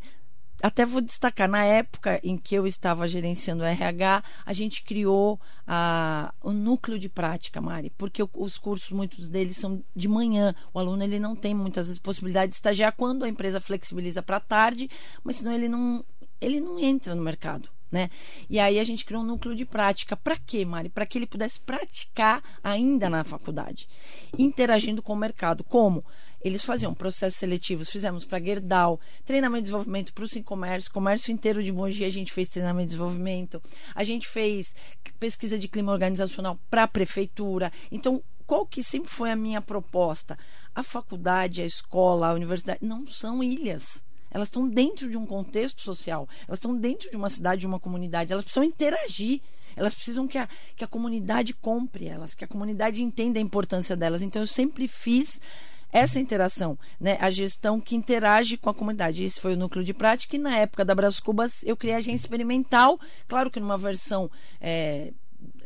até 0.63 0.85
vou 0.85 1.01
destacar, 1.01 1.49
na 1.49 1.65
época 1.65 2.21
em 2.23 2.37
que 2.37 2.55
eu 2.55 2.65
estava 2.65 3.05
gerenciando 3.05 3.63
o 3.63 3.65
RH, 3.65 4.23
a 4.45 4.53
gente 4.53 4.81
criou 4.81 5.37
a, 5.67 6.33
o 6.41 6.53
núcleo 6.53 6.97
de 6.97 7.09
prática, 7.09 7.59
Mari, 7.59 7.89
porque 7.97 8.23
os 8.33 8.57
cursos, 8.57 8.89
muitos 8.91 9.27
deles 9.27 9.57
são 9.57 9.83
de 9.93 10.07
manhã. 10.07 10.55
O 10.73 10.79
aluno 10.79 11.03
ele 11.03 11.19
não 11.19 11.35
tem 11.35 11.53
muitas 11.53 11.87
vezes 11.87 11.99
possibilidade 11.99 12.51
de 12.51 12.55
estagiar 12.55 12.93
quando 12.95 13.25
a 13.25 13.29
empresa 13.29 13.59
flexibiliza 13.59 14.23
para 14.23 14.39
tarde, 14.39 14.89
mas 15.21 15.35
senão 15.35 15.51
ele 15.51 15.67
não, 15.67 16.01
ele 16.39 16.61
não 16.61 16.79
entra 16.79 17.13
no 17.13 17.21
mercado. 17.21 17.69
Né? 17.91 18.09
E 18.49 18.57
aí 18.57 18.79
a 18.79 18.83
gente 18.85 19.03
criou 19.03 19.21
um 19.21 19.25
núcleo 19.25 19.53
de 19.53 19.65
prática. 19.65 20.15
Para 20.15 20.37
quê, 20.37 20.63
Mari? 20.63 20.87
Para 20.87 21.05
que 21.05 21.17
ele 21.17 21.27
pudesse 21.27 21.59
praticar 21.59 22.41
ainda 22.63 23.09
na 23.09 23.25
faculdade, 23.25 23.87
interagindo 24.39 25.03
com 25.03 25.11
o 25.11 25.17
mercado. 25.17 25.61
Como? 25.61 26.05
Eles 26.43 26.63
faziam 26.63 26.93
processos 26.93 27.39
seletivos, 27.39 27.89
fizemos 27.89 28.25
para 28.25 28.43
Gerdau, 28.43 28.99
treinamento 29.23 29.61
e 29.61 29.63
desenvolvimento 29.63 30.13
para 30.13 30.23
o 30.23 30.27
Sim 30.27 30.43
Comércio, 30.43 30.91
comércio 30.91 31.31
inteiro 31.31 31.63
de 31.63 31.71
Mogi, 31.71 32.03
a 32.03 32.09
gente 32.09 32.33
fez 32.33 32.49
treinamento 32.49 32.87
e 32.87 32.87
desenvolvimento, 32.87 33.61
a 33.95 34.03
gente 34.03 34.27
fez 34.27 34.75
pesquisa 35.19 35.57
de 35.57 35.67
clima 35.67 35.91
organizacional 35.91 36.59
para 36.69 36.83
a 36.83 36.87
prefeitura. 36.87 37.71
Então, 37.89 38.21
qual 38.45 38.65
que 38.65 38.83
sempre 38.83 39.09
foi 39.09 39.31
a 39.31 39.35
minha 39.35 39.61
proposta? 39.61 40.37
A 40.75 40.83
faculdade, 40.83 41.61
a 41.61 41.65
escola, 41.65 42.27
a 42.27 42.33
universidade 42.33 42.79
não 42.81 43.07
são 43.07 43.41
ilhas. 43.41 44.03
Elas 44.29 44.47
estão 44.47 44.67
dentro 44.67 45.09
de 45.09 45.15
um 45.15 45.25
contexto 45.25 45.81
social, 45.81 46.27
elas 46.47 46.57
estão 46.57 46.75
dentro 46.75 47.09
de 47.09 47.15
uma 47.15 47.29
cidade, 47.29 47.61
de 47.61 47.67
uma 47.67 47.79
comunidade, 47.79 48.33
elas 48.33 48.43
precisam 48.43 48.63
interagir. 48.63 49.39
Elas 49.75 49.93
precisam 49.93 50.27
que 50.27 50.37
a, 50.37 50.47
que 50.75 50.83
a 50.83 50.87
comunidade 50.87 51.53
compre 51.53 52.05
elas, 52.05 52.35
que 52.35 52.43
a 52.43 52.47
comunidade 52.47 53.01
entenda 53.01 53.39
a 53.39 53.41
importância 53.41 53.95
delas. 53.95 54.21
Então, 54.21 54.41
eu 54.41 54.47
sempre 54.47 54.87
fiz 54.87 55.41
essa 55.93 56.19
interação, 56.19 56.77
né? 56.99 57.17
A 57.21 57.29
gestão 57.29 57.79
que 57.79 57.95
interage 57.95 58.57
com 58.57 58.69
a 58.69 58.73
comunidade. 58.73 59.23
Esse 59.23 59.39
foi 59.39 59.53
o 59.53 59.57
núcleo 59.57 59.85
de 59.85 59.93
prática 59.93 60.35
e 60.35 60.39
na 60.39 60.57
época 60.57 60.83
da 60.83 60.95
Bras 60.95 61.19
Cubas 61.19 61.61
eu 61.63 61.77
criei 61.77 61.93
a 61.93 61.99
agência 61.99 62.25
experimental, 62.25 62.99
claro 63.27 63.51
que 63.51 63.59
numa 63.59 63.77
versão 63.77 64.29
é, 64.59 65.13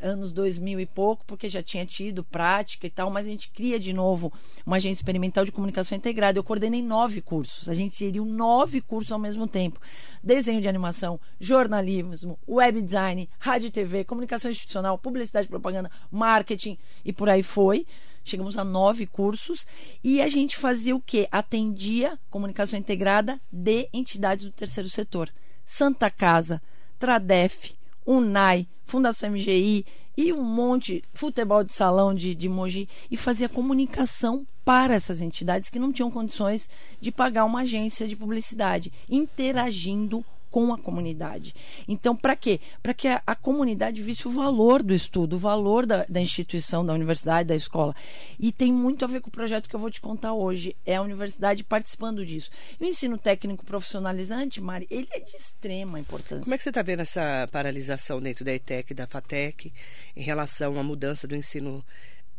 anos 0.01 0.33
2000 0.33 0.81
e 0.81 0.85
pouco, 0.85 1.23
porque 1.25 1.47
já 1.47 1.63
tinha 1.63 1.85
tido 1.85 2.25
prática 2.25 2.85
e 2.85 2.89
tal, 2.89 3.09
mas 3.09 3.25
a 3.25 3.29
gente 3.29 3.49
cria 3.49 3.79
de 3.79 3.93
novo 3.93 4.31
uma 4.65 4.75
agência 4.75 4.99
experimental 4.99 5.45
de 5.45 5.51
comunicação 5.51 5.97
integrada. 5.97 6.37
Eu 6.37 6.43
coordenei 6.43 6.81
nove 6.81 7.21
cursos, 7.21 7.69
a 7.69 7.73
gente 7.73 7.97
geriu 7.97 8.25
nove 8.25 8.81
cursos 8.81 9.13
ao 9.13 9.19
mesmo 9.19 9.47
tempo: 9.47 9.79
desenho 10.21 10.59
de 10.59 10.67
animação, 10.67 11.17
jornalismo, 11.39 12.37
web 12.45 12.81
design, 12.81 13.29
rádio 13.39 13.67
e 13.67 13.71
TV, 13.71 14.03
comunicação 14.03 14.51
institucional, 14.51 14.97
publicidade 14.97 15.47
e 15.47 15.49
propaganda, 15.49 15.89
marketing 16.11 16.77
e 17.05 17.13
por 17.13 17.29
aí 17.29 17.41
foi. 17.41 17.85
Chegamos 18.27 18.57
a 18.57 18.63
nove 18.65 19.07
cursos 19.07 19.65
e 20.03 20.21
a 20.21 20.27
gente 20.27 20.57
fazia 20.57 20.93
o 20.93 20.99
quê? 20.99 21.29
Atendia 21.31 22.19
comunicação 22.29 22.77
integrada 22.77 23.39
de 23.49 23.87
entidades 23.93 24.45
do 24.45 24.51
terceiro 24.51 24.89
setor. 24.89 25.33
Santa 25.63 26.11
Casa, 26.11 26.61
Tradef, 26.99 27.75
Unai, 28.05 28.67
Fundação 28.83 29.31
MGI 29.31 29.85
e 30.17 30.33
um 30.33 30.43
monte, 30.43 31.01
futebol 31.13 31.63
de 31.63 31.71
salão 31.71 32.13
de, 32.13 32.35
de 32.35 32.49
Mogi, 32.49 32.89
e 33.09 33.15
fazia 33.15 33.47
comunicação 33.47 34.45
para 34.65 34.95
essas 34.95 35.21
entidades 35.21 35.69
que 35.69 35.79
não 35.79 35.93
tinham 35.93 36.11
condições 36.11 36.67
de 36.99 37.13
pagar 37.13 37.45
uma 37.45 37.61
agência 37.61 38.09
de 38.09 38.15
publicidade, 38.17 38.91
interagindo 39.09 40.25
com 40.57 40.73
a 40.73 40.77
comunidade. 40.79 41.53
Então, 41.87 42.15
para 42.15 42.35
quê? 42.35 42.59
Para 42.81 42.91
que 42.91 43.07
a, 43.07 43.21
a, 43.27 43.35
comunidade 43.35 44.01
visse 44.01 44.27
o 44.27 44.31
valor 44.31 44.81
do 44.81 44.91
estudo, 44.91 45.35
o 45.35 45.39
valor 45.39 45.85
da, 45.85 46.03
da, 46.09 46.19
instituição, 46.19 46.83
da 46.83 46.93
universidade, 46.93 47.49
da 47.49 47.55
escola. 47.55 47.95
E 48.39 48.51
tem 48.51 48.73
muito 48.73 49.05
a 49.05 49.07
ver 49.07 49.21
com 49.21 49.29
o 49.29 49.31
projeto 49.31 49.69
que 49.69 49.75
eu 49.75 49.79
vou 49.79 49.91
te 49.91 50.01
contar 50.01 50.33
hoje. 50.33 50.75
É 50.83 50.95
a 50.95 51.01
universidade 51.03 51.63
participando 51.63 52.25
disso. 52.25 52.49
E 52.81 52.83
o 52.83 52.87
ensino 52.87 53.19
técnico 53.19 53.63
profissionalizante, 53.63 54.59
Mari, 54.59 54.87
ele 54.89 55.07
é 55.11 55.19
de 55.19 55.35
extrema 55.35 55.99
importância. 55.99 56.43
Como 56.43 56.55
é 56.55 56.57
que 56.57 56.63
você 56.63 56.69
está 56.69 56.81
vendo 56.81 57.01
essa 57.01 57.47
paralisação 57.51 58.19
dentro 58.19 58.43
da 58.43 58.51
ETEC, 58.51 58.95
da 58.95 59.05
FATEC, 59.05 59.71
em 60.15 60.23
relação 60.23 60.79
à 60.79 60.81
mudança 60.81 61.27
do 61.27 61.35
ensino 61.35 61.85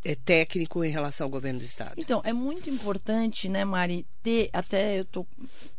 é, 0.05 0.15
técnico 0.15 0.85
em 0.85 0.91
relação 0.91 1.27
ao 1.27 1.31
governo 1.31 1.61
do 1.61 1.65
estado. 1.65 1.95
Então, 1.97 2.21
é 2.25 2.33
muito 2.33 2.71
importante, 2.71 3.49
né, 3.49 3.65
Mari, 3.65 4.07
ter, 4.23 4.51
até 4.53 4.99
eu 4.99 5.03
estou 5.03 5.27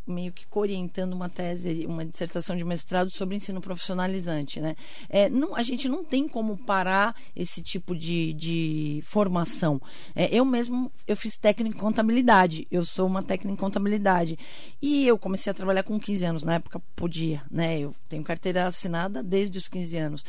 meio 0.10 0.34
que 0.34 0.46
orientando 0.52 1.14
uma 1.14 1.30
tese, 1.30 1.86
uma 1.86 2.04
dissertação 2.04 2.58
de 2.58 2.64
mestrado 2.64 3.12
sobre 3.12 3.36
ensino 3.36 3.62
profissionalizante, 3.62 4.60
né? 4.60 4.76
É, 5.08 5.30
não, 5.30 5.56
a 5.56 5.62
gente 5.62 5.88
não 5.88 6.04
tem 6.04 6.28
como 6.28 6.58
parar 6.58 7.16
esse 7.36 7.62
tipo 7.62 7.96
de, 7.96 8.34
de 8.34 9.02
formação. 9.04 9.80
É, 10.16 10.34
eu 10.36 10.44
mesmo, 10.44 10.92
eu 11.08 11.16
fiz 11.16 11.38
técnica 11.38 11.78
em 11.78 11.80
contabilidade, 11.80 12.68
eu 12.72 12.84
sou 12.84 13.06
uma 13.06 13.22
técnica 13.22 13.54
em 13.54 13.56
contabilidade, 13.56 14.38
e 14.82 15.06
eu 15.06 15.18
comecei 15.18 15.52
a 15.52 15.54
trabalhar 15.54 15.84
com 15.84 16.00
15 16.00 16.26
anos, 16.26 16.44
na 16.44 16.56
época 16.56 16.82
podia, 16.96 17.44
né? 17.50 17.80
Eu 17.80 17.94
tenho 18.10 18.24
carteira 18.24 18.66
assinada 18.66 19.22
desde 19.22 19.58
os 19.60 19.68
15 19.68 19.98
anos. 19.98 20.26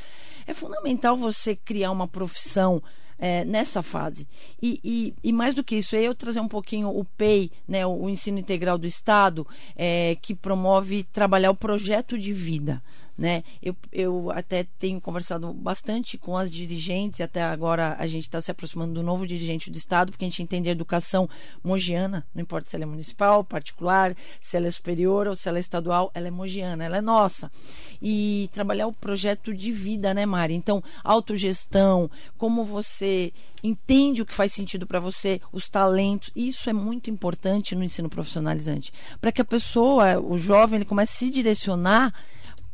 É 0.47 0.53
fundamental 0.53 1.17
você 1.17 1.57
criar 1.57 1.91
uma 1.91 2.07
profissão 2.07 2.83
é, 3.21 3.45
nessa 3.45 3.83
fase. 3.83 4.27
E, 4.61 4.81
e, 4.83 5.15
e, 5.23 5.33
mais 5.33 5.55
do 5.55 5.63
que 5.63 5.77
isso, 5.77 5.95
eu 5.95 6.15
trazer 6.15 6.41
um 6.41 6.49
pouquinho 6.49 6.89
o 6.89 7.05
PEI, 7.05 7.51
né, 7.69 7.87
o, 7.87 8.05
o 8.05 8.11
ensino 8.11 8.39
integral 8.39 8.79
do 8.79 8.87
Estado, 8.87 9.47
é, 9.77 10.17
que 10.23 10.35
promove 10.35 11.05
trabalhar 11.05 11.51
o 11.51 11.55
projeto 11.55 12.19
de 12.19 12.33
vida 12.33 12.83
né? 13.21 13.45
Eu, 13.63 13.77
eu 13.93 14.31
até 14.31 14.65
tenho 14.79 14.99
conversado 14.99 15.53
bastante 15.53 16.17
com 16.17 16.39
as 16.39 16.51
dirigentes, 16.51 17.21
até 17.21 17.43
agora 17.43 17.95
a 17.99 18.07
gente 18.07 18.23
está 18.23 18.41
se 18.41 18.51
aproximando 18.51 18.95
do 18.95 19.03
novo 19.03 19.27
dirigente 19.27 19.71
do 19.71 19.77
Estado, 19.77 20.11
porque 20.11 20.25
a 20.25 20.29
gente 20.29 20.43
entende 20.43 20.71
a 20.71 20.73
educação 20.73 21.29
mogiana, 21.63 22.27
não 22.35 22.41
importa 22.41 22.71
se 22.71 22.77
ela 22.77 22.85
é 22.85 22.87
municipal, 22.87 23.45
particular, 23.45 24.17
se 24.41 24.57
ela 24.57 24.67
é 24.67 24.71
superior 24.71 25.29
ou 25.29 25.35
se 25.35 25.51
ela 25.51 25.59
é 25.59 25.61
estadual, 25.61 26.11
ela 26.15 26.29
é 26.29 26.31
mogiana, 26.31 26.83
ela 26.83 26.97
é 26.97 27.03
nossa. 27.03 27.53
E 28.01 28.49
trabalhar 28.55 28.87
o 28.87 28.93
projeto 28.93 29.53
de 29.53 29.71
vida, 29.71 30.15
né, 30.15 30.25
Mari? 30.25 30.55
Então, 30.55 30.83
autogestão, 31.05 32.11
como 32.39 32.65
você 32.65 33.35
entende 33.63 34.23
o 34.23 34.27
que 34.27 34.33
faz 34.33 34.55
sentido 34.55 34.87
para 34.87 34.99
você, 34.99 35.43
os 35.53 35.69
talentos, 35.69 36.31
isso 36.35 36.71
é 36.71 36.73
muito 36.73 37.11
importante 37.11 37.75
no 37.75 37.85
ensino 37.85 38.09
profissionalizante, 38.09 38.91
para 39.21 39.31
que 39.31 39.43
a 39.43 39.45
pessoa, 39.45 40.19
o 40.19 40.39
jovem, 40.39 40.77
ele 40.77 40.87
comece 40.87 41.13
a 41.13 41.19
se 41.19 41.31
direcionar 41.31 42.15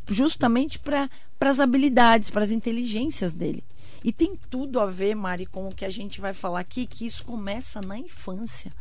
justamente 0.09 0.79
para 0.79 1.09
as 1.41 1.61
habilidades, 1.61 2.31
para 2.31 2.45
as 2.45 2.51
inteligências 2.51 3.33
dele. 3.33 3.63
E 4.05 4.13
tem 4.13 4.39
tudo 4.51 4.79
a 4.81 4.87
ver, 4.87 5.15
Mari, 5.15 5.47
com 5.47 5.69
o 5.69 5.75
que 5.75 5.85
a 5.85 5.91
gente 5.91 6.21
vai 6.21 6.33
falar 6.33 6.61
aqui, 6.61 6.87
que 6.87 7.07
isso 7.07 7.25
começa 7.25 7.81
na 7.81 7.99
infância 7.99 8.73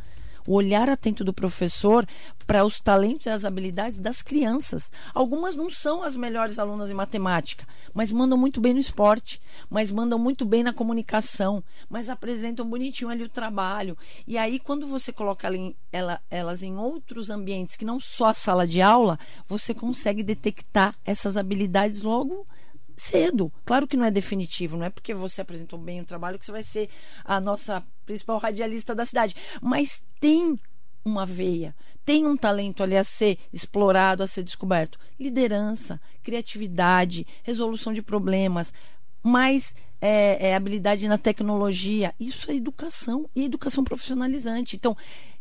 o 0.46 0.54
olhar 0.54 0.88
atento 0.88 1.24
do 1.24 1.32
professor 1.32 2.06
para 2.46 2.64
os 2.64 2.80
talentos 2.80 3.26
e 3.26 3.30
as 3.30 3.44
habilidades 3.44 3.98
das 3.98 4.22
crianças. 4.22 4.90
Algumas 5.12 5.54
não 5.54 5.68
são 5.68 6.02
as 6.02 6.14
melhores 6.14 6.58
alunas 6.58 6.90
em 6.90 6.94
matemática, 6.94 7.66
mas 7.92 8.12
mandam 8.12 8.38
muito 8.38 8.60
bem 8.60 8.72
no 8.72 8.80
esporte, 8.80 9.40
mas 9.68 9.90
mandam 9.90 10.18
muito 10.18 10.44
bem 10.44 10.62
na 10.62 10.72
comunicação, 10.72 11.62
mas 11.88 12.08
apresentam 12.08 12.68
bonitinho 12.68 13.10
ali 13.10 13.24
o 13.24 13.28
trabalho. 13.28 13.96
E 14.26 14.38
aí, 14.38 14.58
quando 14.58 14.86
você 14.86 15.12
coloca 15.12 15.48
ela, 15.92 16.20
elas 16.30 16.62
em 16.62 16.76
outros 16.76 17.30
ambientes 17.30 17.76
que 17.76 17.84
não 17.84 17.98
só 17.98 18.26
a 18.26 18.34
sala 18.34 18.66
de 18.66 18.80
aula, 18.80 19.18
você 19.48 19.74
consegue 19.74 20.22
detectar 20.22 20.94
essas 21.04 21.36
habilidades 21.36 22.02
logo 22.02 22.46
cedo. 22.96 23.52
Claro 23.64 23.86
que 23.86 23.96
não 23.96 24.04
é 24.04 24.10
definitivo, 24.10 24.76
não 24.76 24.86
é 24.86 24.90
porque 24.90 25.12
você 25.12 25.40
apresentou 25.40 25.78
bem 25.78 26.00
o 26.00 26.04
trabalho 26.04 26.38
que 26.38 26.46
você 26.46 26.52
vai 26.52 26.62
ser 26.62 26.88
a 27.24 27.40
nossa 27.40 27.82
principal 28.04 28.38
radialista 28.38 28.94
da 28.94 29.04
cidade. 29.04 29.36
Mas 29.60 30.04
tem 30.18 30.58
uma 31.04 31.26
veia, 31.26 31.74
tem 32.04 32.26
um 32.26 32.36
talento 32.36 32.82
ali 32.82 32.96
a 32.96 33.04
ser 33.04 33.38
explorado, 33.52 34.22
a 34.22 34.26
ser 34.26 34.42
descoberto. 34.42 34.98
Liderança, 35.18 36.00
criatividade, 36.22 37.26
resolução 37.42 37.92
de 37.92 38.02
problemas, 38.02 38.72
mais 39.22 39.74
é, 40.00 40.50
é, 40.50 40.54
habilidade 40.54 41.06
na 41.08 41.18
tecnologia. 41.18 42.14
Isso 42.18 42.50
é 42.50 42.54
educação 42.54 43.28
e 43.34 43.44
educação 43.44 43.84
profissionalizante. 43.84 44.76
Então, 44.76 44.96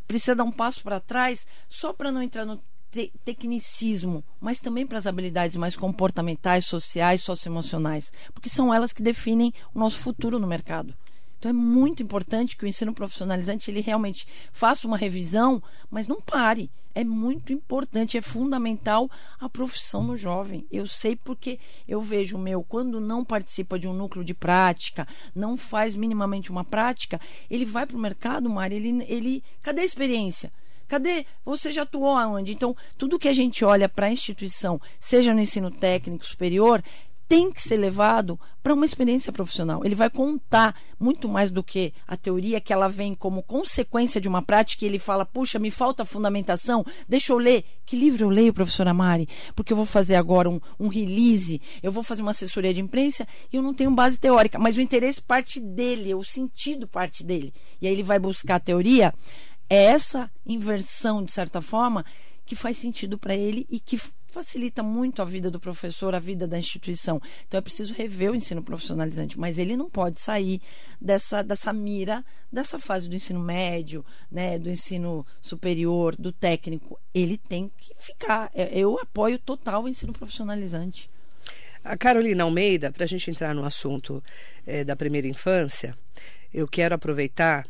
precisa 0.07 0.35
dar 0.35 0.43
um 0.43 0.51
passo 0.51 0.81
para 0.83 0.99
trás 0.99 1.45
só 1.67 1.93
para 1.93 2.11
não 2.11 2.21
entrar 2.21 2.45
no 2.45 2.59
te 2.95 3.11
tecnicismo, 3.25 4.23
mas 4.39 4.61
também 4.61 4.87
para 4.87 4.97
as 4.97 5.05
habilidades 5.05 5.57
mais 5.57 5.75
comportamentais, 5.75 6.65
sociais, 6.65 7.21
socioemocionais, 7.21 8.13
porque 8.33 8.47
são 8.47 8.73
elas 8.73 8.93
que 8.93 9.03
definem 9.03 9.53
o 9.73 9.79
nosso 9.79 9.99
futuro 9.99 10.39
no 10.39 10.47
mercado. 10.47 10.95
Então 11.37 11.49
é 11.49 11.53
muito 11.53 12.01
importante 12.01 12.55
que 12.55 12.63
o 12.63 12.67
ensino 12.67 12.93
profissionalizante 12.93 13.69
ele 13.69 13.81
realmente 13.81 14.25
faça 14.53 14.87
uma 14.87 14.95
revisão, 14.97 15.61
mas 15.91 16.07
não 16.07 16.21
pare. 16.21 16.71
É 16.95 17.03
muito 17.03 17.51
importante, 17.51 18.17
é 18.17 18.21
fundamental 18.21 19.11
a 19.37 19.49
profissão 19.49 20.01
no 20.01 20.15
jovem. 20.15 20.65
Eu 20.71 20.87
sei 20.87 21.17
porque 21.17 21.59
eu 21.85 22.01
vejo 22.01 22.37
o 22.37 22.39
meu, 22.39 22.63
quando 22.63 23.01
não 23.01 23.25
participa 23.25 23.77
de 23.77 23.85
um 23.85 23.93
núcleo 23.93 24.23
de 24.23 24.33
prática, 24.33 25.05
não 25.35 25.57
faz 25.57 25.93
minimamente 25.93 26.49
uma 26.49 26.63
prática, 26.63 27.19
ele 27.51 27.65
vai 27.65 27.85
para 27.85 27.97
o 27.97 27.99
mercado, 27.99 28.49
Mari, 28.49 28.75
ele, 28.75 29.05
ele. 29.09 29.43
Cadê 29.61 29.81
a 29.81 29.85
experiência? 29.85 30.53
Cadê? 30.87 31.25
Você 31.43 31.71
já 31.71 31.83
atuou 31.83 32.15
aonde? 32.15 32.51
Então, 32.51 32.75
tudo 32.97 33.19
que 33.19 33.27
a 33.27 33.33
gente 33.33 33.65
olha 33.65 33.89
para 33.89 34.07
a 34.07 34.11
instituição, 34.11 34.79
seja 34.99 35.33
no 35.33 35.41
ensino 35.41 35.71
técnico 35.71 36.25
superior, 36.25 36.83
tem 37.27 37.51
que 37.51 37.61
ser 37.61 37.77
levado 37.77 38.39
para 38.61 38.73
uma 38.73 38.85
experiência 38.85 39.31
profissional. 39.31 39.83
Ele 39.83 39.95
vai 39.95 40.09
contar 40.09 40.75
muito 40.99 41.27
mais 41.27 41.49
do 41.51 41.63
que 41.63 41.93
a 42.07 42.15
teoria 42.15 42.61
que 42.61 42.71
ela 42.71 42.87
vem 42.87 43.13
como 43.15 43.43
consequência 43.43 44.21
de 44.21 44.27
uma 44.27 44.41
prática 44.41 44.83
e 44.85 44.87
ele 44.87 44.99
fala: 44.99 45.25
"Puxa, 45.25 45.59
me 45.59 45.71
falta 45.71 46.05
fundamentação, 46.05 46.85
deixa 47.07 47.33
eu 47.33 47.37
ler. 47.37 47.63
Que 47.85 47.95
livro 47.95 48.25
eu 48.25 48.29
leio, 48.29 48.53
professora 48.53 48.93
Mari? 48.93 49.27
Porque 49.55 49.73
eu 49.73 49.77
vou 49.77 49.85
fazer 49.85 50.15
agora 50.15 50.49
um, 50.49 50.59
um 50.79 50.87
release, 50.87 51.61
eu 51.81 51.91
vou 51.91 52.03
fazer 52.03 52.21
uma 52.21 52.31
assessoria 52.31 52.73
de 52.73 52.81
imprensa 52.81 53.27
e 53.51 53.55
eu 53.55 53.61
não 53.61 53.73
tenho 53.73 53.91
base 53.91 54.19
teórica, 54.19 54.59
mas 54.59 54.77
o 54.77 54.81
interesse 54.81 55.21
parte 55.21 55.59
dele, 55.59 56.13
o 56.13 56.23
sentido 56.23 56.87
parte 56.87 57.23
dele. 57.23 57.53
E 57.81 57.87
aí 57.87 57.93
ele 57.93 58.03
vai 58.03 58.19
buscar 58.19 58.55
a 58.55 58.59
teoria. 58.59 59.13
É 59.69 59.85
essa 59.85 60.29
inversão, 60.45 61.23
de 61.23 61.31
certa 61.31 61.61
forma, 61.61 62.05
que 62.45 62.55
faz 62.55 62.77
sentido 62.77 63.17
para 63.17 63.35
ele 63.35 63.65
e 63.69 63.79
que 63.79 63.99
facilita 64.35 64.83
muito 64.83 65.21
a 65.21 65.25
vida 65.25 65.49
do 65.49 65.61
professor, 65.61 66.13
a 66.13 66.19
vida 66.19 66.45
da 66.45 66.59
instituição. 66.59 67.21
Então 67.47 67.57
é 67.57 67.61
preciso 67.61 67.93
rever 67.93 68.31
o 68.31 68.35
ensino 68.35 68.61
profissionalizante, 68.61 69.39
mas 69.39 69.57
ele 69.57 69.77
não 69.77 69.89
pode 69.89 70.19
sair 70.19 70.61
dessa, 70.99 71.41
dessa 71.41 71.71
mira, 71.71 72.23
dessa 72.51 72.77
fase 72.77 73.07
do 73.07 73.15
ensino 73.15 73.39
médio, 73.39 74.05
né, 74.29 74.59
do 74.59 74.69
ensino 74.69 75.25
superior, 75.41 76.15
do 76.17 76.33
técnico. 76.33 76.99
Ele 77.13 77.37
tem 77.37 77.71
que 77.77 77.93
ficar. 77.97 78.51
É, 78.53 78.77
eu 78.77 78.99
apoio 78.99 79.39
total 79.39 79.83
o 79.83 79.89
ensino 79.89 80.11
profissionalizante. 80.11 81.09
A 81.81 81.95
Carolina 81.95 82.43
Almeida, 82.43 82.91
para 82.91 83.05
a 83.05 83.07
gente 83.07 83.31
entrar 83.31 83.55
no 83.55 83.63
assunto 83.63 84.21
é, 84.65 84.83
da 84.83 84.97
primeira 84.97 85.27
infância, 85.27 85.97
eu 86.53 86.67
quero 86.67 86.95
aproveitar 86.95 87.65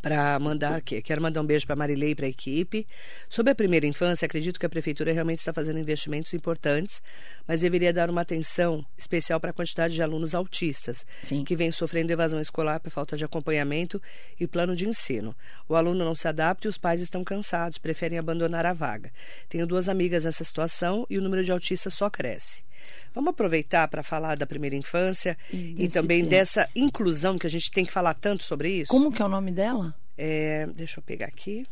para 0.00 0.38
mandar 0.38 0.74
aqui. 0.74 1.02
Quero 1.02 1.20
mandar 1.20 1.40
um 1.40 1.44
beijo 1.44 1.66
para 1.66 1.76
Marilei 1.76 2.10
e 2.10 2.14
para 2.14 2.26
a 2.26 2.28
equipe. 2.28 2.86
Sobre 3.28 3.52
a 3.52 3.54
primeira 3.54 3.86
infância, 3.86 4.26
acredito 4.26 4.58
que 4.58 4.66
a 4.66 4.68
prefeitura 4.68 5.12
realmente 5.12 5.38
está 5.38 5.52
fazendo 5.52 5.78
investimentos 5.78 6.32
importantes, 6.34 7.02
mas 7.46 7.60
deveria 7.60 7.92
dar 7.92 8.08
uma 8.10 8.20
atenção 8.20 8.84
especial 8.96 9.40
para 9.40 9.50
a 9.50 9.52
quantidade 9.52 9.94
de 9.94 10.02
alunos 10.02 10.34
autistas 10.34 11.04
Sim. 11.22 11.44
que 11.44 11.56
vêm 11.56 11.72
sofrendo 11.72 12.12
evasão 12.12 12.40
escolar 12.40 12.80
por 12.80 12.90
falta 12.90 13.16
de 13.16 13.24
acompanhamento 13.24 14.00
e 14.38 14.46
plano 14.46 14.74
de 14.74 14.88
ensino. 14.88 15.34
O 15.68 15.74
aluno 15.74 16.04
não 16.04 16.14
se 16.14 16.28
adapta 16.28 16.68
e 16.68 16.70
os 16.70 16.78
pais 16.78 17.00
estão 17.00 17.24
cansados, 17.24 17.78
preferem 17.78 18.18
abandonar 18.18 18.66
a 18.66 18.72
vaga. 18.72 19.12
Tenho 19.48 19.66
duas 19.66 19.88
amigas 19.88 20.24
nessa 20.24 20.44
situação 20.44 21.06
e 21.10 21.18
o 21.18 21.22
número 21.22 21.44
de 21.44 21.52
autistas 21.52 21.94
só 21.94 22.08
cresce. 22.08 22.67
Vamos 23.14 23.30
aproveitar 23.30 23.88
para 23.88 24.02
falar 24.02 24.36
da 24.36 24.46
primeira 24.46 24.76
infância 24.76 25.36
e, 25.52 25.84
e 25.84 25.88
também 25.88 26.20
tempo. 26.20 26.30
dessa 26.30 26.68
inclusão 26.74 27.38
que 27.38 27.46
a 27.46 27.50
gente 27.50 27.70
tem 27.70 27.84
que 27.84 27.92
falar 27.92 28.14
tanto 28.14 28.44
sobre 28.44 28.70
isso. 28.70 28.90
Como 28.90 29.12
que 29.12 29.22
é 29.22 29.24
o 29.24 29.28
nome 29.28 29.50
dela? 29.50 29.94
É, 30.16 30.66
deixa 30.74 30.98
eu 30.98 31.02
pegar 31.02 31.26
aqui, 31.26 31.66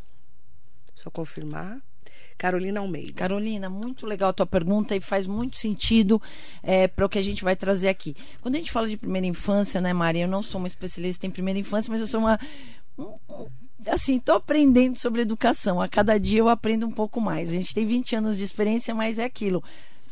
só 0.94 1.10
confirmar. 1.10 1.80
Carolina 2.38 2.80
Almeida. 2.80 3.12
Carolina, 3.12 3.68
muito 3.70 4.06
legal 4.06 4.30
a 4.30 4.32
tua 4.32 4.46
pergunta 4.46 4.94
e 4.94 5.00
faz 5.00 5.26
muito 5.26 5.56
sentido 5.56 6.20
é, 6.62 6.86
para 6.86 7.06
o 7.06 7.08
que 7.08 7.18
a 7.18 7.22
gente 7.22 7.42
vai 7.42 7.56
trazer 7.56 7.88
aqui. 7.88 8.14
Quando 8.40 8.56
a 8.56 8.58
gente 8.58 8.70
fala 8.70 8.88
de 8.88 8.96
primeira 8.96 9.26
infância, 9.26 9.80
né, 9.80 9.92
Maria? 9.92 10.24
Eu 10.24 10.28
não 10.28 10.42
sou 10.42 10.58
uma 10.58 10.68
especialista 10.68 11.26
em 11.26 11.30
primeira 11.30 11.58
infância, 11.58 11.90
mas 11.90 12.00
eu 12.00 12.06
sou 12.06 12.20
uma. 12.20 12.38
assim, 13.88 14.16
estou 14.16 14.36
aprendendo 14.36 14.98
sobre 14.98 15.22
educação. 15.22 15.80
A 15.80 15.88
cada 15.88 16.18
dia 16.18 16.40
eu 16.40 16.48
aprendo 16.48 16.86
um 16.86 16.90
pouco 16.90 17.20
mais. 17.20 17.48
A 17.48 17.52
gente 17.52 17.74
tem 17.74 17.86
20 17.86 18.16
anos 18.16 18.36
de 18.36 18.44
experiência, 18.44 18.94
mas 18.94 19.18
é 19.18 19.24
aquilo 19.24 19.62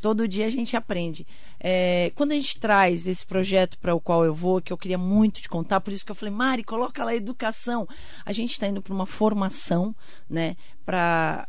todo 0.04 0.28
dia 0.28 0.44
a 0.44 0.50
gente 0.50 0.76
aprende. 0.76 1.26
É, 1.58 2.12
quando 2.14 2.32
a 2.32 2.34
gente 2.34 2.60
traz 2.60 3.06
esse 3.06 3.24
projeto 3.24 3.78
para 3.78 3.94
o 3.94 4.00
qual 4.00 4.22
eu 4.22 4.34
vou, 4.34 4.60
que 4.60 4.70
eu 4.70 4.76
queria 4.76 4.98
muito 4.98 5.40
te 5.40 5.48
contar, 5.48 5.80
por 5.80 5.94
isso 5.94 6.04
que 6.04 6.10
eu 6.12 6.14
falei, 6.14 6.34
Mari, 6.34 6.62
coloca 6.62 7.02
lá 7.02 7.14
educação. 7.14 7.88
A 8.22 8.30
gente 8.30 8.52
está 8.52 8.68
indo 8.68 8.82
para 8.82 8.92
uma 8.92 9.06
formação, 9.06 9.96
né, 10.28 10.56
para 10.84 11.48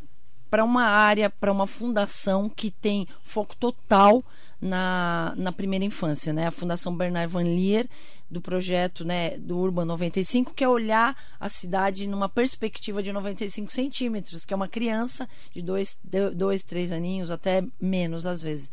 para 0.50 0.64
uma 0.64 0.84
área, 0.86 1.30
para 1.30 1.52
uma 1.52 1.68
fundação 1.68 2.48
que 2.48 2.72
tem 2.72 3.06
foco 3.22 3.58
total 3.58 4.24
na, 4.66 5.34
na 5.38 5.52
primeira 5.52 5.86
infância, 5.86 6.34
né? 6.34 6.48
A 6.48 6.52
Fundação 6.52 6.96
Bernard 6.96 7.32
Van 7.32 7.44
Leer 7.44 7.88
do 8.30 8.42
projeto 8.42 9.06
né, 9.06 9.38
do 9.38 9.56
Urban 9.58 9.86
95, 9.86 10.54
que 10.54 10.64
é 10.64 10.68
olhar 10.68 11.16
a 11.40 11.48
cidade 11.48 12.08
numa 12.08 12.28
perspectiva 12.28 13.04
de 13.04 13.14
95 13.14 13.72
centímetros, 13.72 14.44
que 14.46 14.54
é 14.54 14.58
uma 14.58 14.68
criança 14.68 15.30
de 15.54 15.62
dois, 15.62 16.00
dois, 16.34 16.64
três 16.64 16.92
aninhos, 16.92 17.30
até 17.30 17.64
menos 17.80 18.26
às 18.26 18.42
vezes. 18.42 18.72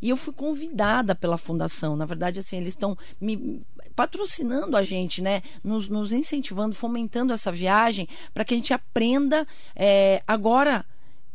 E 0.00 0.08
eu 0.08 0.16
fui 0.16 0.32
convidada 0.32 1.14
pela 1.14 1.36
fundação. 1.36 1.94
Na 1.94 2.06
verdade, 2.06 2.38
assim, 2.38 2.56
eles 2.56 2.70
estão 2.70 2.96
me 3.20 3.62
patrocinando 3.94 4.76
a 4.76 4.82
gente, 4.82 5.20
né? 5.20 5.42
Nos, 5.62 5.88
nos 5.90 6.10
incentivando, 6.10 6.74
fomentando 6.74 7.32
essa 7.32 7.52
viagem 7.52 8.08
para 8.32 8.44
que 8.44 8.54
a 8.54 8.56
gente 8.56 8.72
aprenda 8.72 9.46
é, 9.76 10.22
agora 10.26 10.84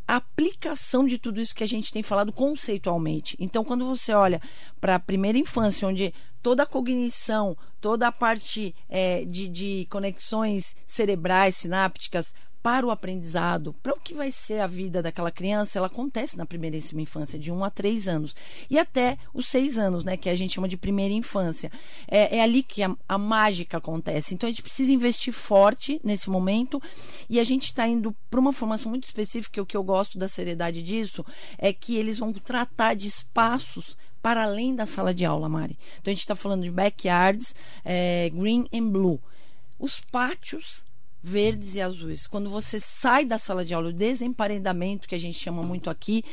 a 0.09 0.15
aplicação 0.15 1.05
de 1.05 1.19
tudo 1.19 1.39
isso 1.39 1.53
que 1.53 1.63
a 1.63 1.67
gente 1.67 1.91
tem 1.91 2.01
falado 2.01 2.33
conceitualmente. 2.33 3.37
Então, 3.39 3.63
quando 3.63 3.85
você 3.85 4.11
olha 4.11 4.41
para 4.81 4.95
a 4.95 4.99
primeira 4.99 5.37
infância, 5.37 5.87
onde 5.87 6.11
toda 6.41 6.63
a 6.63 6.65
cognição, 6.65 7.55
toda 7.79 8.07
a 8.07 8.11
parte 8.11 8.73
é, 8.89 9.23
de, 9.25 9.47
de 9.47 9.87
conexões 9.87 10.75
cerebrais, 10.83 11.57
sinápticas, 11.57 12.33
para 12.61 12.85
o 12.85 12.91
aprendizado, 12.91 13.73
para 13.81 13.93
o 13.93 13.99
que 13.99 14.13
vai 14.13 14.31
ser 14.31 14.59
a 14.59 14.67
vida 14.67 15.01
daquela 15.01 15.31
criança, 15.31 15.79
ela 15.79 15.87
acontece 15.87 16.37
na 16.37 16.45
primeiríssima 16.45 17.01
infância, 17.01 17.39
de 17.39 17.51
1 17.51 17.63
a 17.63 17.69
3 17.69 18.07
anos. 18.07 18.35
E 18.69 18.77
até 18.77 19.17
os 19.33 19.47
6 19.47 19.77
anos, 19.77 20.03
né, 20.03 20.17
que 20.17 20.29
a 20.29 20.35
gente 20.35 20.55
chama 20.55 20.67
de 20.67 20.75
primeira 20.75 21.13
infância. 21.13 21.71
É, 22.07 22.37
é 22.37 22.41
ali 22.41 22.61
que 22.61 22.83
a, 22.83 22.95
a, 23.07 23.17
mágica 23.17 23.77
acontece. 23.77 24.33
Então 24.33 24.47
a 24.47 24.51
gente 24.51 24.61
precisa 24.61 24.91
investir 24.91 25.33
forte 25.33 26.01
nesse 26.03 26.29
momento 26.29 26.81
e 27.29 27.39
a 27.39 27.43
gente 27.43 27.65
está 27.65 27.87
indo 27.87 28.15
para 28.29 28.39
uma 28.39 28.51
formação 28.51 28.89
muito 28.89 29.05
específica. 29.05 29.61
O 29.61 29.65
que 29.65 29.77
eu 29.77 29.83
gosto 29.83 30.17
da 30.17 30.27
seriedade 30.27 30.83
disso 30.83 31.25
é 31.57 31.71
que 31.71 31.95
eles 31.95 32.19
vão 32.19 32.33
tratar 32.33 32.93
de 32.93 33.07
espaços 33.07 33.95
para 34.21 34.43
além 34.43 34.75
da 34.75 34.85
sala 34.85 35.13
de 35.13 35.23
aula, 35.23 35.47
Mari. 35.47 35.77
Então 36.01 36.11
a 36.11 36.13
gente 36.13 36.19
está 36.19 36.35
falando 36.35 36.63
de 36.63 36.71
backyards, 36.71 37.55
é, 37.85 38.29
green 38.33 38.67
and 38.73 38.89
blue. 38.89 39.19
Os 39.79 40.01
pátios 40.11 40.83
verdes 41.21 41.75
e 41.75 41.81
azuis. 41.81 42.27
Quando 42.27 42.49
você 42.49 42.79
sai 42.79 43.25
da 43.25 43.37
sala 43.37 43.65
de 43.65 43.73
aula, 43.73 43.89
o 43.89 43.93
desemparelhamento, 43.93 45.07
que 45.07 45.15
a 45.15 45.19
gente 45.19 45.37
chama 45.37 45.63
muito 45.63 45.89
aqui, 45.89 46.23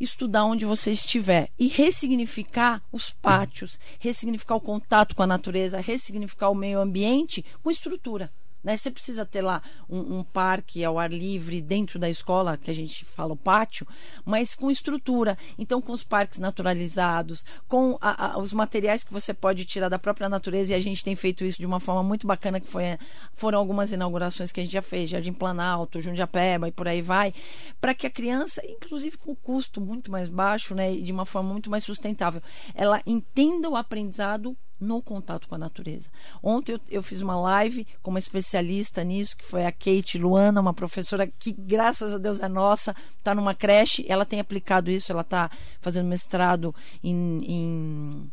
estudar 0.00 0.44
onde 0.44 0.64
você 0.64 0.92
estiver 0.92 1.50
e 1.58 1.66
ressignificar 1.66 2.82
os 2.92 3.10
pátios, 3.10 3.78
ressignificar 3.98 4.54
o 4.54 4.60
contato 4.60 5.14
com 5.14 5.22
a 5.22 5.26
natureza, 5.26 5.80
ressignificar 5.80 6.50
o 6.50 6.54
meio 6.54 6.80
ambiente 6.80 7.44
com 7.62 7.70
estrutura. 7.70 8.30
Né? 8.62 8.76
Você 8.76 8.90
precisa 8.90 9.24
ter 9.24 9.40
lá 9.40 9.62
um, 9.88 10.18
um, 10.18 10.22
parque 10.22 10.84
ao 10.84 10.98
ar 10.98 11.12
livre 11.12 11.60
dentro 11.60 11.98
da 11.98 12.10
escola, 12.10 12.56
que 12.56 12.70
a 12.70 12.74
gente 12.74 13.04
fala 13.04 13.32
o 13.32 13.36
pátio, 13.36 13.86
mas 14.24 14.54
com 14.54 14.70
estrutura. 14.70 15.38
Então, 15.58 15.80
com 15.80 15.92
os 15.92 16.02
parques 16.02 16.38
naturalizados, 16.38 17.44
com 17.68 17.96
a, 18.00 18.32
a, 18.32 18.38
os 18.38 18.52
materiais 18.52 19.04
que 19.04 19.12
você 19.12 19.32
pode 19.32 19.64
tirar 19.64 19.88
da 19.88 19.98
própria 19.98 20.28
natureza, 20.28 20.72
e 20.72 20.74
a 20.74 20.80
gente 20.80 21.04
tem 21.04 21.14
feito 21.14 21.44
isso 21.44 21.58
de 21.58 21.66
uma 21.66 21.80
forma 21.80 22.02
muito 22.02 22.26
bacana, 22.26 22.60
que 22.60 22.66
foi, 22.66 22.98
foram 23.32 23.58
algumas 23.58 23.92
inaugurações 23.92 24.50
que 24.50 24.60
a 24.60 24.62
gente 24.62 24.72
já 24.72 24.82
fez, 24.82 25.10
Jardim 25.10 25.32
Planalto, 25.32 26.00
Jundiapeba 26.00 26.68
e 26.68 26.72
por 26.72 26.88
aí 26.88 27.00
vai, 27.00 27.32
para 27.80 27.94
que 27.94 28.06
a 28.06 28.10
criança, 28.10 28.62
inclusive 28.66 29.16
com 29.16 29.34
custo 29.34 29.80
muito 29.80 30.10
mais 30.10 30.28
baixo, 30.28 30.74
né, 30.74 30.92
e 30.92 31.02
de 31.02 31.12
uma 31.12 31.24
forma 31.24 31.52
muito 31.52 31.70
mais 31.70 31.84
sustentável, 31.84 32.42
ela 32.74 33.00
entenda 33.06 33.68
o 33.68 33.76
aprendizado 33.76 34.56
no 34.80 35.02
contato 35.02 35.48
com 35.48 35.54
a 35.54 35.58
natureza. 35.58 36.08
Ontem 36.42 36.72
eu, 36.72 36.80
eu, 36.88 37.02
fiz 37.02 37.20
uma 37.20 37.38
live 37.38 37.86
com 38.02 38.10
uma 38.10 38.18
especialista 38.18 39.02
nisso, 39.02 39.36
que 39.36 39.44
foi 39.44 39.64
a 39.64 39.72
Kate 39.72 40.18
Luana, 40.18 40.60
uma 40.60 40.74
professora 40.74 41.26
que, 41.26 41.52
graças 41.52 42.12
a 42.12 42.18
Deus, 42.18 42.40
é 42.40 42.48
nossa, 42.48 42.94
está 43.18 43.34
numa 43.34 43.54
creche, 43.54 44.04
ela 44.08 44.24
tem 44.24 44.40
aplicado 44.40 44.90
isso, 44.90 45.10
ela 45.10 45.22
está 45.22 45.50
fazendo 45.80 46.06
mestrado 46.06 46.74
em, 47.02 47.40
em 47.44 48.32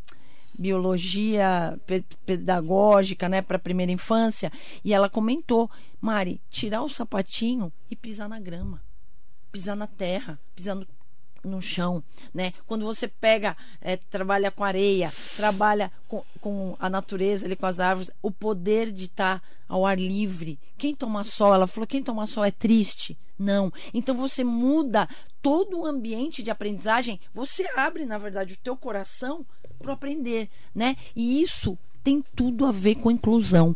biologia 0.58 1.78
pedagógica, 2.24 3.28
né, 3.28 3.42
para 3.42 3.58
primeira 3.58 3.92
infância, 3.92 4.50
e 4.84 4.94
ela 4.94 5.08
comentou, 5.08 5.70
Mari, 6.00 6.40
tirar 6.50 6.82
o 6.82 6.88
sapatinho 6.88 7.72
e 7.90 7.96
pisar 7.96 8.28
na 8.28 8.40
grama, 8.40 8.82
pisar 9.52 9.76
na 9.76 9.86
terra, 9.86 10.38
pisar 10.54 10.74
no 10.74 10.86
no 11.44 11.60
chão, 11.60 12.02
né? 12.34 12.52
Quando 12.66 12.84
você 12.84 13.08
pega, 13.08 13.56
é, 13.80 13.96
trabalha 13.96 14.50
com 14.50 14.64
areia, 14.64 15.12
trabalha 15.36 15.92
com, 16.08 16.22
com, 16.40 16.76
a 16.78 16.90
natureza, 16.90 17.46
ali, 17.46 17.56
com 17.56 17.66
as 17.66 17.80
árvores, 17.80 18.10
o 18.22 18.30
poder 18.30 18.90
de 18.90 19.04
estar 19.04 19.40
tá 19.40 19.46
ao 19.68 19.84
ar 19.84 19.98
livre. 19.98 20.58
Quem 20.76 20.94
toma 20.94 21.24
sol, 21.24 21.54
ela 21.54 21.66
falou, 21.66 21.86
quem 21.86 22.02
toma 22.02 22.26
sol 22.26 22.44
é 22.44 22.50
triste. 22.50 23.18
Não. 23.38 23.72
Então 23.92 24.16
você 24.16 24.42
muda 24.42 25.08
todo 25.42 25.80
o 25.80 25.86
ambiente 25.86 26.42
de 26.42 26.50
aprendizagem, 26.50 27.20
você 27.34 27.68
abre, 27.76 28.06
na 28.06 28.18
verdade, 28.18 28.54
o 28.54 28.58
teu 28.58 28.76
coração 28.76 29.44
para 29.78 29.92
aprender, 29.92 30.48
né? 30.74 30.96
E 31.14 31.42
isso 31.42 31.78
tem 32.06 32.22
tudo 32.36 32.64
a 32.64 32.70
ver 32.70 32.94
com 32.94 33.10
inclusão. 33.10 33.74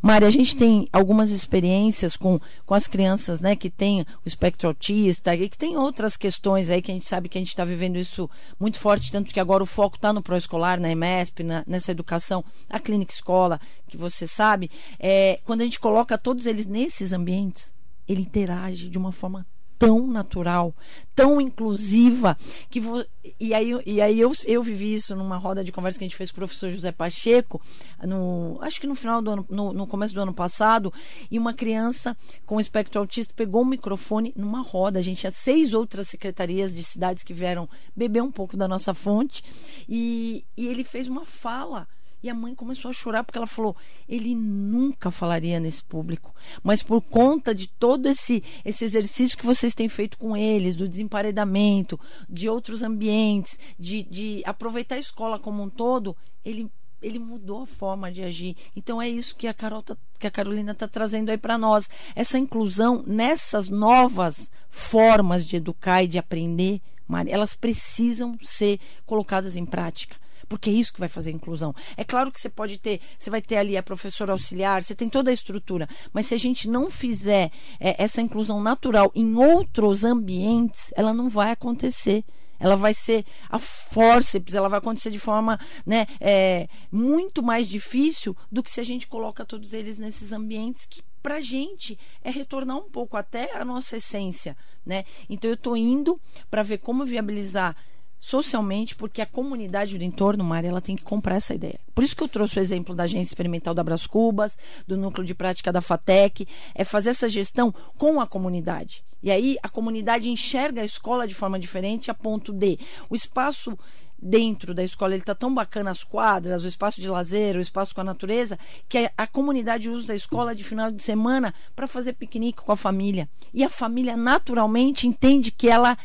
Mari, 0.00 0.24
a 0.24 0.30
gente 0.30 0.54
tem 0.54 0.86
algumas 0.92 1.32
experiências 1.32 2.16
com, 2.16 2.38
com 2.64 2.74
as 2.74 2.86
crianças 2.86 3.40
né, 3.40 3.56
que 3.56 3.68
têm 3.68 4.02
o 4.02 4.06
espectro 4.24 4.68
autista 4.68 5.34
e 5.34 5.48
que 5.48 5.58
tem 5.58 5.76
outras 5.76 6.16
questões 6.16 6.70
aí 6.70 6.80
que 6.80 6.92
a 6.92 6.94
gente 6.94 7.08
sabe 7.08 7.28
que 7.28 7.36
a 7.36 7.40
gente 7.40 7.48
está 7.48 7.64
vivendo 7.64 7.96
isso 7.98 8.30
muito 8.60 8.78
forte, 8.78 9.10
tanto 9.10 9.34
que 9.34 9.40
agora 9.40 9.64
o 9.64 9.66
foco 9.66 9.96
está 9.96 10.12
no 10.12 10.22
pró-escolar, 10.22 10.78
na 10.78 10.92
EMESP, 10.92 11.42
na, 11.42 11.64
nessa 11.66 11.90
educação, 11.90 12.44
a 12.70 12.78
clínica 12.78 13.12
escola, 13.12 13.60
que 13.88 13.96
você 13.96 14.28
sabe, 14.28 14.70
é, 15.00 15.40
quando 15.44 15.62
a 15.62 15.64
gente 15.64 15.80
coloca 15.80 16.16
todos 16.16 16.46
eles 16.46 16.68
nesses 16.68 17.12
ambientes, 17.12 17.74
ele 18.06 18.22
interage 18.22 18.88
de 18.88 18.96
uma 18.96 19.10
forma 19.10 19.44
tão 19.82 20.06
natural, 20.06 20.72
tão 21.12 21.40
inclusiva, 21.40 22.36
que 22.70 22.78
vo... 22.78 23.04
e 23.40 23.52
aí, 23.52 23.72
e 23.84 24.00
aí 24.00 24.20
eu, 24.20 24.30
eu 24.46 24.62
vivi 24.62 24.94
isso 24.94 25.16
numa 25.16 25.36
roda 25.36 25.64
de 25.64 25.72
conversa 25.72 25.98
que 25.98 26.04
a 26.04 26.08
gente 26.08 26.16
fez 26.16 26.30
com 26.30 26.36
o 26.36 26.38
professor 26.38 26.70
José 26.70 26.92
Pacheco, 26.92 27.60
no, 28.00 28.58
acho 28.60 28.80
que 28.80 28.86
no 28.86 28.94
final 28.94 29.20
do 29.20 29.30
ano, 29.32 29.46
no, 29.50 29.72
no 29.72 29.86
começo 29.86 30.14
do 30.14 30.20
ano 30.20 30.32
passado, 30.32 30.92
e 31.28 31.36
uma 31.36 31.52
criança 31.52 32.16
com 32.46 32.60
espectro 32.60 33.00
autista 33.00 33.34
pegou 33.36 33.62
o 33.62 33.64
um 33.64 33.68
microfone 33.68 34.32
numa 34.36 34.62
roda. 34.62 35.00
A 35.00 35.02
gente 35.02 35.18
tinha 35.18 35.32
seis 35.32 35.74
outras 35.74 36.06
secretarias 36.06 36.72
de 36.72 36.84
cidades 36.84 37.24
que 37.24 37.34
vieram 37.34 37.68
beber 37.96 38.22
um 38.22 38.30
pouco 38.30 38.56
da 38.56 38.68
nossa 38.68 38.94
fonte, 38.94 39.42
e, 39.88 40.44
e 40.56 40.68
ele 40.68 40.84
fez 40.84 41.08
uma 41.08 41.26
fala 41.26 41.88
e 42.22 42.30
a 42.30 42.34
mãe 42.34 42.54
começou 42.54 42.90
a 42.90 42.94
chorar 42.94 43.24
porque 43.24 43.38
ela 43.38 43.46
falou: 43.46 43.76
ele 44.08 44.34
nunca 44.34 45.10
falaria 45.10 45.58
nesse 45.58 45.82
público, 45.82 46.34
mas 46.62 46.82
por 46.82 47.00
conta 47.02 47.54
de 47.54 47.66
todo 47.66 48.08
esse, 48.08 48.42
esse 48.64 48.84
exercício 48.84 49.36
que 49.36 49.46
vocês 49.46 49.74
têm 49.74 49.88
feito 49.88 50.16
com 50.16 50.36
eles, 50.36 50.76
do 50.76 50.88
desemparedamento, 50.88 51.98
de 52.28 52.48
outros 52.48 52.82
ambientes, 52.82 53.58
de, 53.78 54.02
de 54.04 54.42
aproveitar 54.44 54.94
a 54.94 55.00
escola 55.00 55.38
como 55.38 55.62
um 55.62 55.68
todo, 55.68 56.16
ele 56.44 56.70
ele 57.00 57.18
mudou 57.18 57.62
a 57.62 57.66
forma 57.66 58.12
de 58.12 58.22
agir. 58.22 58.56
Então 58.76 59.02
é 59.02 59.08
isso 59.08 59.34
que 59.34 59.48
a 59.48 59.54
Carol 59.54 59.82
tá, 59.82 59.96
que 60.20 60.26
a 60.28 60.30
Carolina 60.30 60.70
está 60.70 60.86
trazendo 60.86 61.30
aí 61.30 61.36
para 61.36 61.58
nós. 61.58 61.90
Essa 62.14 62.38
inclusão 62.38 63.02
nessas 63.04 63.68
novas 63.68 64.48
formas 64.68 65.44
de 65.44 65.56
educar 65.56 66.04
e 66.04 66.06
de 66.06 66.16
aprender, 66.16 66.80
elas 67.26 67.56
precisam 67.56 68.38
ser 68.40 68.78
colocadas 69.04 69.56
em 69.56 69.66
prática 69.66 70.21
porque 70.52 70.68
é 70.68 70.72
isso 70.74 70.92
que 70.92 71.00
vai 71.00 71.08
fazer 71.08 71.30
a 71.30 71.32
inclusão. 71.32 71.74
É 71.96 72.04
claro 72.04 72.30
que 72.30 72.38
você 72.38 72.50
pode 72.50 72.76
ter, 72.76 73.00
você 73.18 73.30
vai 73.30 73.40
ter 73.40 73.56
ali 73.56 73.74
a 73.74 73.82
professora 73.82 74.32
auxiliar, 74.32 74.82
você 74.82 74.94
tem 74.94 75.08
toda 75.08 75.30
a 75.30 75.32
estrutura, 75.32 75.88
mas 76.12 76.26
se 76.26 76.34
a 76.34 76.38
gente 76.38 76.68
não 76.68 76.90
fizer 76.90 77.50
é, 77.80 77.96
essa 78.02 78.20
inclusão 78.20 78.60
natural 78.60 79.10
em 79.14 79.34
outros 79.34 80.04
ambientes, 80.04 80.92
ela 80.94 81.14
não 81.14 81.30
vai 81.30 81.52
acontecer 81.52 82.22
ela 82.60 82.76
vai 82.76 82.94
ser 82.94 83.24
a 83.50 83.58
forceps, 83.58 84.54
ela 84.54 84.68
vai 84.68 84.78
acontecer 84.78 85.10
de 85.10 85.18
forma 85.18 85.58
né, 85.84 86.06
é, 86.20 86.68
muito 86.92 87.42
mais 87.42 87.66
difícil 87.66 88.36
do 88.52 88.62
que 88.62 88.70
se 88.70 88.80
a 88.80 88.84
gente 88.84 89.08
coloca 89.08 89.44
todos 89.44 89.72
eles 89.72 89.98
nesses 89.98 90.32
ambientes 90.32 90.86
que 90.86 91.02
para 91.20 91.36
a 91.36 91.40
gente 91.40 91.98
é 92.22 92.30
retornar 92.30 92.76
um 92.76 92.88
pouco 92.88 93.16
até 93.16 93.56
a 93.56 93.64
nossa 93.64 93.96
essência, 93.96 94.56
né? 94.86 95.04
Então 95.28 95.50
eu 95.50 95.54
estou 95.54 95.76
indo 95.76 96.20
para 96.48 96.62
ver 96.62 96.78
como 96.78 97.04
viabilizar 97.04 97.76
socialmente, 98.22 98.94
porque 98.94 99.20
a 99.20 99.26
comunidade 99.26 99.98
do 99.98 100.04
entorno, 100.04 100.44
Mari, 100.44 100.68
ela 100.68 100.80
tem 100.80 100.94
que 100.94 101.02
comprar 101.02 101.34
essa 101.34 101.54
ideia. 101.54 101.80
Por 101.92 102.04
isso 102.04 102.14
que 102.14 102.22
eu 102.22 102.28
trouxe 102.28 102.56
o 102.56 102.60
exemplo 102.60 102.94
da 102.94 103.02
agência 103.02 103.32
experimental 103.32 103.74
da 103.74 103.82
Bras 103.82 104.06
Cubas, 104.06 104.56
do 104.86 104.96
núcleo 104.96 105.26
de 105.26 105.34
prática 105.34 105.72
da 105.72 105.80
FATEC, 105.80 106.46
é 106.72 106.84
fazer 106.84 107.10
essa 107.10 107.28
gestão 107.28 107.74
com 107.98 108.20
a 108.20 108.26
comunidade. 108.26 109.04
E 109.20 109.28
aí 109.28 109.56
a 109.60 109.68
comunidade 109.68 110.30
enxerga 110.30 110.82
a 110.82 110.84
escola 110.84 111.26
de 111.26 111.34
forma 111.34 111.58
diferente 111.58 112.12
a 112.12 112.14
ponto 112.14 112.52
de 112.52 112.78
o 113.10 113.16
espaço 113.16 113.76
dentro 114.16 114.72
da 114.72 114.84
escola 114.84 115.14
ele 115.14 115.22
está 115.22 115.34
tão 115.34 115.52
bacana 115.52 115.90
as 115.90 116.04
quadras, 116.04 116.62
o 116.62 116.68
espaço 116.68 117.00
de 117.00 117.08
lazer, 117.08 117.56
o 117.56 117.60
espaço 117.60 117.92
com 117.92 118.02
a 118.02 118.04
natureza, 118.04 118.56
que 118.88 118.98
a, 118.98 119.10
a 119.16 119.26
comunidade 119.26 119.90
usa 119.90 120.12
a 120.12 120.16
escola 120.16 120.54
de 120.54 120.62
final 120.62 120.92
de 120.92 121.02
semana 121.02 121.52
para 121.74 121.88
fazer 121.88 122.12
piquenique 122.12 122.62
com 122.62 122.70
a 122.70 122.76
família. 122.76 123.28
E 123.52 123.64
a 123.64 123.68
família 123.68 124.16
naturalmente 124.16 125.08
entende 125.08 125.50
que 125.50 125.68
ela 125.68 125.98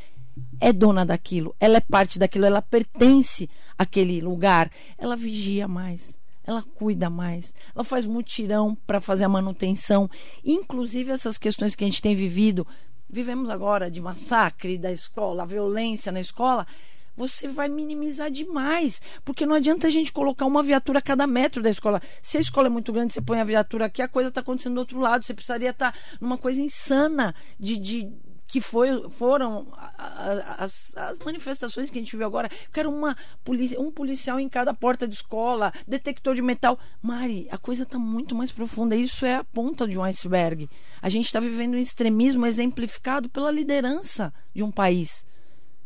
é 0.59 0.73
dona 0.73 1.05
daquilo, 1.05 1.55
ela 1.59 1.77
é 1.77 1.81
parte 1.81 2.17
daquilo, 2.19 2.45
ela 2.45 2.61
pertence 2.61 3.49
àquele 3.77 4.21
lugar, 4.21 4.71
ela 4.97 5.15
vigia 5.15 5.67
mais, 5.67 6.17
ela 6.43 6.61
cuida 6.61 7.09
mais, 7.09 7.53
ela 7.75 7.83
faz 7.83 8.05
mutirão 8.05 8.75
para 8.87 9.01
fazer 9.01 9.25
a 9.25 9.29
manutenção, 9.29 10.09
inclusive 10.43 11.11
essas 11.11 11.37
questões 11.37 11.75
que 11.75 11.83
a 11.83 11.87
gente 11.87 12.01
tem 12.01 12.15
vivido, 12.15 12.65
vivemos 13.09 13.49
agora 13.49 13.89
de 13.89 14.01
massacre 14.01 14.77
da 14.77 14.91
escola, 14.91 15.45
violência 15.45 16.11
na 16.11 16.19
escola, 16.19 16.65
você 17.17 17.47
vai 17.47 17.67
minimizar 17.67 18.29
demais. 18.29 19.01
Porque 19.25 19.45
não 19.45 19.55
adianta 19.55 19.87
a 19.87 19.89
gente 19.89 20.13
colocar 20.13 20.45
uma 20.45 20.61
viatura 20.61 20.99
a 20.99 21.01
cada 21.01 21.25
metro 21.25 21.63
da 21.63 21.69
escola. 21.69 21.99
Se 22.21 22.37
a 22.37 22.41
escola 22.41 22.67
é 22.67 22.69
muito 22.69 22.93
grande, 22.93 23.11
você 23.11 23.21
põe 23.21 23.41
a 23.41 23.43
viatura 23.43 23.85
aqui, 23.85 24.03
a 24.03 24.07
coisa 24.07 24.29
está 24.29 24.41
acontecendo 24.41 24.75
do 24.75 24.79
outro 24.81 24.99
lado. 24.99 25.25
Você 25.25 25.33
precisaria 25.33 25.71
estar 25.71 25.91
tá 25.91 25.99
numa 26.21 26.37
coisa 26.37 26.61
insana 26.61 27.33
de, 27.59 27.77
de 27.77 28.13
que 28.47 28.61
foi, 28.61 29.09
foram 29.09 29.67
as, 30.57 30.95
as, 30.95 31.19
manifestações 31.19 31.89
que 31.89 31.97
a 31.97 32.01
gente 32.01 32.15
viu 32.15 32.25
agora. 32.25 32.49
Quero 32.71 32.89
uma 32.89 33.15
um 33.77 33.91
policial 33.91 34.39
em 34.39 34.47
cada 34.47 34.73
porta 34.73 35.07
de 35.07 35.15
escola, 35.15 35.73
detector 35.85 36.33
de 36.33 36.41
metal. 36.41 36.79
Mari, 37.01 37.47
a 37.51 37.57
coisa 37.57 37.83
está 37.83 37.99
muito 37.99 38.33
mais 38.33 38.51
profunda. 38.51 38.95
Isso 38.95 39.25
é 39.25 39.35
a 39.35 39.43
ponta 39.43 39.85
de 39.85 39.99
um 39.99 40.03
iceberg. 40.03 40.69
A 41.01 41.09
gente 41.09 41.25
está 41.25 41.39
vivendo 41.39 41.73
um 41.73 41.79
extremismo 41.79 42.45
exemplificado 42.45 43.27
pela 43.29 43.51
liderança 43.51 44.33
de 44.53 44.63
um 44.63 44.71
país. 44.71 45.25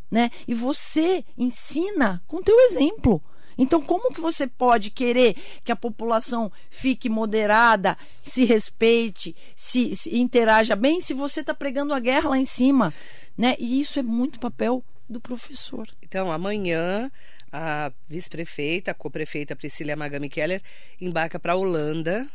Né? 0.10 0.30
E 0.48 0.54
você 0.54 1.26
ensina 1.38 2.22
com 2.28 2.44
teu 2.44 2.60
exemplo. 2.62 3.24
Então, 3.62 3.80
como 3.80 4.12
que 4.12 4.20
você 4.20 4.48
pode 4.48 4.90
querer 4.90 5.36
que 5.64 5.72
a 5.72 5.76
população 5.76 6.52
fique 6.72 7.08
moderada, 7.08 7.96
se 8.24 8.44
respeite, 8.44 9.36
se, 9.56 9.96
se 9.96 10.18
interaja 10.18 10.76
bem, 10.76 11.00
se 11.00 11.14
você 11.14 11.42
está 11.42 11.54
pregando 11.54 11.94
a 11.94 12.00
guerra 12.00 12.32
lá 12.32 12.40
em 12.40 12.46
cima? 12.46 12.92
Né? 13.38 13.56
E 13.60 13.80
isso 13.80 14.00
é 14.00 14.02
muito 14.02 14.40
papel 14.40 14.84
do 15.08 15.22
professor. 15.22 15.88
Então, 16.02 16.32
amanhã, 16.32 17.12
a 17.52 17.92
vice-prefeita, 18.10 18.90
a 18.90 18.96
co-prefeita 18.96 19.56
Priscila 19.56 19.96
Magami 19.96 20.28
Keller 20.28 20.64
embarca 21.00 21.40
para 21.40 21.54
a 21.54 21.56
Holanda 21.56 22.28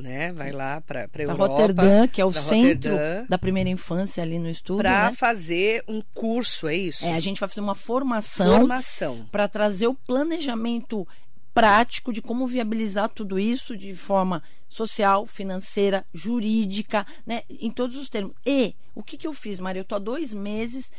né? 0.00 0.32
Vai 0.32 0.52
lá 0.52 0.80
para 0.80 1.02
a 1.02 1.22
Europa. 1.22 1.46
Roterdã, 1.46 2.06
que 2.08 2.20
é 2.20 2.24
o 2.24 2.32
centro 2.32 2.92
da 3.28 3.38
primeira 3.38 3.68
infância 3.68 4.22
ali 4.22 4.38
no 4.38 4.48
estudo. 4.48 4.78
Para 4.78 5.10
né? 5.10 5.16
fazer 5.16 5.84
um 5.86 6.02
curso, 6.14 6.66
é 6.66 6.76
isso? 6.76 7.04
É, 7.04 7.14
a 7.14 7.20
gente 7.20 7.40
vai 7.40 7.48
fazer 7.48 7.60
uma 7.60 7.74
formação. 7.74 8.58
Formação. 8.58 9.26
Para 9.30 9.48
trazer 9.48 9.86
o 9.86 9.94
planejamento 9.94 11.06
prático 11.52 12.12
de 12.12 12.22
como 12.22 12.46
viabilizar 12.46 13.08
tudo 13.08 13.38
isso 13.38 13.76
de 13.76 13.94
forma 13.94 14.42
social, 14.68 15.26
financeira, 15.26 16.06
jurídica, 16.14 17.06
né? 17.26 17.42
Em 17.48 17.70
todos 17.70 17.96
os 17.96 18.08
termos. 18.08 18.34
E 18.46 18.74
o 18.94 19.02
que, 19.02 19.16
que 19.16 19.26
eu 19.26 19.32
fiz, 19.32 19.58
Maria? 19.58 19.80
Eu 19.80 19.82
estou 19.82 19.96
há 19.96 20.00
dois 20.00 20.32
meses 20.32 20.92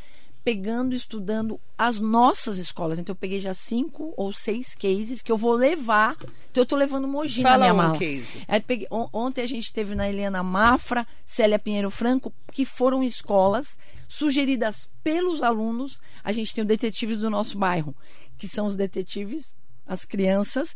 pegando, 0.43 0.95
estudando 0.95 1.59
as 1.77 1.99
nossas 1.99 2.57
escolas. 2.57 2.99
Então 2.99 3.13
eu 3.13 3.17
peguei 3.17 3.39
já 3.39 3.53
cinco 3.53 4.13
ou 4.17 4.33
seis 4.33 4.75
cases 4.75 5.21
que 5.21 5.31
eu 5.31 5.37
vou 5.37 5.53
levar. 5.53 6.15
Então 6.49 6.61
eu 6.61 6.63
estou 6.63 6.77
levando 6.77 7.07
Mogi 7.07 7.41
Fala 7.41 7.57
na 7.57 7.63
minha 7.65 7.73
um 7.73 7.77
mala. 7.77 7.97
Case. 7.97 8.45
Peguei, 8.65 8.87
on, 8.91 9.07
ontem 9.13 9.41
a 9.41 9.47
gente 9.47 9.71
teve 9.71 9.95
na 9.95 10.09
Helena 10.09 10.41
Mafra, 10.43 11.05
Célia 11.25 11.59
Pinheiro 11.59 11.91
Franco, 11.91 12.33
que 12.51 12.65
foram 12.65 13.03
escolas 13.03 13.77
sugeridas 14.07 14.89
pelos 15.03 15.41
alunos. 15.43 16.01
A 16.23 16.31
gente 16.31 16.53
tem 16.53 16.63
os 16.63 16.67
detetives 16.67 17.19
do 17.19 17.29
nosso 17.29 17.57
bairro, 17.57 17.95
que 18.37 18.47
são 18.47 18.65
os 18.65 18.75
detetives, 18.75 19.55
as 19.85 20.05
crianças, 20.05 20.75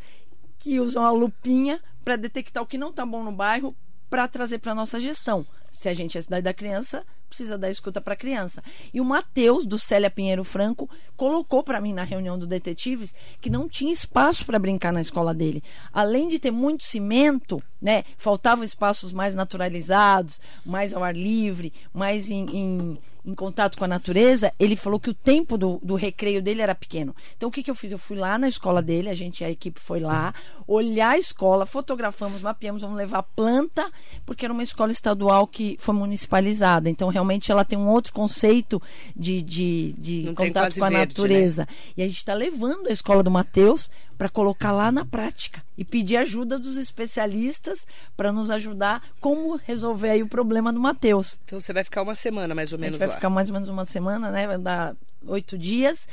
que 0.60 0.80
usam 0.80 1.04
a 1.04 1.12
lupinha 1.12 1.82
para 2.04 2.16
detectar 2.16 2.64
o 2.64 2.68
que 2.68 2.78
não 2.78 2.92
está 2.92 3.06
bom 3.06 3.24
no 3.24 3.32
bairro 3.32 3.76
para 4.10 4.28
trazer 4.28 4.60
para 4.60 4.76
nossa 4.76 5.00
gestão. 5.00 5.46
Se 5.72 5.90
a 5.90 5.94
gente 5.94 6.18
é 6.18 6.20
a 6.20 6.24
cidade 6.24 6.44
da 6.44 6.54
criança, 6.54 7.06
precisa 7.28 7.58
dar 7.58 7.70
escuta 7.70 8.00
para 8.00 8.16
criança. 8.16 8.64
E 8.94 9.02
o 9.02 9.06
Matheus, 9.06 9.66
do 9.66 9.78
Célia 9.78 10.10
Pinheiro 10.10 10.44
Franco, 10.44 10.90
colocou 11.16 11.64
para 11.64 11.82
mim 11.82 11.94
na 11.94 12.04
reunião 12.04 12.38
do 12.38 12.48
Detetives 12.48 13.14
que 13.42 13.50
não 13.50 13.68
tinha 13.68 13.92
espaço 13.92 14.46
para 14.46 14.60
brincar 14.60 14.94
na 14.94 15.02
escola 15.02 15.34
dele. 15.34 15.64
Além 15.92 16.28
de 16.28 16.40
ter 16.40 16.52
muito 16.52 16.84
cimento, 16.84 17.62
né, 17.82 18.04
faltavam 18.18 18.64
espaços 18.64 19.12
mais 19.12 19.36
naturalizados, 19.36 20.40
mais 20.66 20.94
ao 20.94 21.04
ar 21.04 21.16
livre, 21.16 21.74
mais 21.94 22.30
em, 22.30 22.46
em 22.56 23.00
em 23.26 23.34
contato 23.34 23.78
com 23.78 23.84
a 23.84 23.88
natureza, 23.88 24.52
ele 24.60 24.76
falou 24.76 25.00
que 25.00 25.10
o 25.10 25.14
tempo 25.14 25.58
do, 25.58 25.80
do 25.82 25.96
recreio 25.96 26.42
dele 26.42 26.62
era 26.62 26.76
pequeno. 26.76 27.16
Então, 27.36 27.50
o 27.50 27.52
que, 27.52 27.64
que 27.64 27.72
eu 27.72 27.76
fiz? 27.76 27.92
Eu 27.92 27.98
fui 27.98 28.16
lá 28.16 28.38
na 28.38 28.48
escola 28.48 28.82
dele, 28.82 29.10
a 29.10 29.16
gente, 29.16 29.44
a 29.44 29.50
equipe 29.50 29.80
foi 29.80 30.00
lá, 30.00 30.34
olhar 30.68 31.12
a 31.12 31.18
escola, 31.18 31.66
fotografamos, 31.66 32.42
mapeamos, 32.42 32.82
vamos 32.82 32.98
levar 32.98 33.24
planta, 33.24 33.90
porque 34.26 34.46
era 34.46 34.54
uma 34.54 34.64
escola 34.64 34.92
estadual 34.92 35.48
que 35.48 35.76
foi 35.80 35.96
municipalizada. 35.96 36.90
Então, 36.90 37.10
realmente, 37.10 37.52
ela 37.52 37.66
tem 37.66 37.78
um 37.78 37.88
outro 37.88 38.14
conceito 38.14 38.82
de, 39.16 39.42
de, 39.42 39.96
de 39.98 40.34
contato 40.34 40.78
com 40.78 40.86
a 40.86 40.90
verde, 40.90 41.08
natureza. 41.08 41.62
Né? 41.64 41.76
E 41.98 42.04
a 42.04 42.08
gente 42.08 42.18
está 42.18 42.34
levando 42.34 42.88
a 42.88 42.92
escola 42.92 43.24
do 43.24 43.32
Mateus 43.32 43.90
para 44.18 44.30
colocar 44.30 44.72
lá 44.72 44.92
na 44.92 45.06
prática 45.06 45.64
e 45.78 45.84
pedir 45.84 46.18
ajuda 46.18 46.58
dos 46.58 46.78
especialistas 46.78 47.86
para 48.16 48.32
nos 48.32 48.50
ajudar 48.50 49.02
como 49.20 49.58
resolver 49.58 50.10
aí 50.10 50.24
o 50.24 50.28
problema 50.28 50.72
do 50.72 50.80
Mateus. 50.80 51.40
Então 51.46 51.60
você 51.60 51.74
vai 51.74 51.84
ficar 51.84 52.02
uma 52.02 52.16
semana 52.16 52.56
mais 52.56 52.72
ou 52.72 52.80
menos 52.80 52.98
vai 52.98 53.08
lá. 53.08 53.14
ficar 53.14 53.30
mais 53.30 53.50
ou 53.50 53.54
menos 53.54 53.70
uma 53.70 53.86
semana, 53.86 54.32
né? 54.32 54.48
Vai 54.48 54.58
dar 54.58 54.96
oito 55.28 55.58
dias 55.58 56.08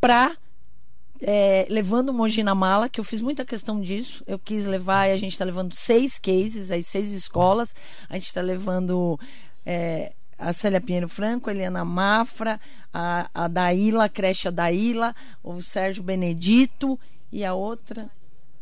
para 0.00 0.36
é, 1.22 1.66
levando 1.68 2.08
o 2.08 2.14
Mogi 2.14 2.42
na 2.42 2.54
mala, 2.54 2.88
que 2.88 2.98
eu 2.98 3.04
fiz 3.04 3.20
muita 3.20 3.44
questão 3.44 3.80
disso. 3.80 4.24
Eu 4.26 4.38
quis 4.38 4.64
levar 4.64 5.08
e 5.08 5.12
a 5.12 5.16
gente 5.16 5.32
está 5.32 5.44
levando 5.44 5.74
seis 5.74 6.18
cases, 6.18 6.70
aí 6.70 6.82
seis 6.82 7.12
escolas. 7.12 7.74
A 8.08 8.14
gente 8.14 8.28
está 8.28 8.40
levando 8.40 9.20
é, 9.64 10.12
a 10.38 10.52
Célia 10.52 10.80
Pinheiro 10.80 11.08
Franco, 11.08 11.50
a 11.50 11.52
Eliana 11.52 11.84
Mafra, 11.84 12.58
a, 12.92 13.28
a 13.34 13.48
Daíla, 13.48 14.04
a 14.04 14.08
creche 14.08 14.50
Daíla, 14.50 15.14
o 15.42 15.60
Sérgio 15.60 16.02
Benedito 16.02 16.98
e 17.32 17.44
a 17.44 17.54
outra 17.54 18.10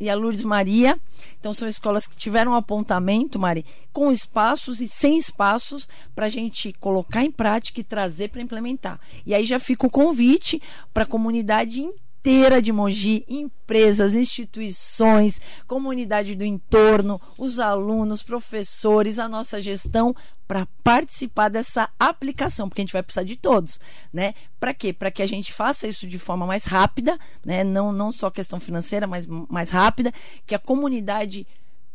e 0.01 0.09
a 0.09 0.15
Lourdes 0.15 0.45
Maria. 0.45 0.99
Então, 1.39 1.53
são 1.53 1.67
escolas 1.69 2.07
que 2.07 2.17
tiveram 2.17 2.53
um 2.53 2.57
apontamento, 2.57 3.39
Mari, 3.39 3.65
com 3.93 4.13
espaços 4.13 4.81
e 4.81 4.89
sem 4.89 5.19
espaços 5.19 5.89
para 6.15 6.27
a 6.27 6.29
gente 6.29 6.73
colocar 6.75 7.25
em 7.25 7.31
prática 7.31 7.81
e 7.81 7.85
trazer 7.85 8.29
para 8.29 8.43
implementar. 8.43 9.01
E 9.27 9.35
aí 9.35 9.45
já 9.45 9.59
fica 9.59 9.87
o 9.87 9.91
convite 9.91 10.63
para 10.93 11.03
a 11.03 11.07
comunidade 11.07 11.81
inteira 11.81 12.08
inteira 12.29 12.61
de 12.61 12.71
Mogi, 12.75 13.25
empresas, 13.27 14.15
instituições, 14.15 15.41
comunidade 15.67 16.35
do 16.35 16.45
entorno, 16.45 17.19
os 17.39 17.59
alunos, 17.59 18.23
professores, 18.23 19.19
a 19.19 19.27
nossa 19.27 19.59
gestão 19.59 20.15
para 20.47 20.67
participar 20.85 21.49
dessa 21.49 21.89
aplicação, 21.99 22.69
porque 22.69 22.83
a 22.83 22.85
gente 22.85 22.93
vai 22.93 23.03
precisar 23.03 23.23
de 23.23 23.35
todos, 23.35 23.81
né? 24.13 24.35
Para 24.61 24.75
quê? 24.75 24.93
Para 24.93 25.11
que 25.11 25.23
a 25.23 25.27
gente 25.27 25.55
faça 25.55 25.89
isso 25.89 26.07
de 26.07 26.19
forma 26.19 26.47
mais 26.47 26.67
rápida, 26.67 27.19
né? 27.43 27.65
Não 27.65 27.93
não 27.93 28.13
só 28.13 28.31
questão 28.31 28.61
financeira, 28.61 29.07
mas 29.07 29.27
mais 29.27 29.71
rápida, 29.71 30.13
que 30.47 30.55
a 30.55 30.59
comunidade 30.59 31.47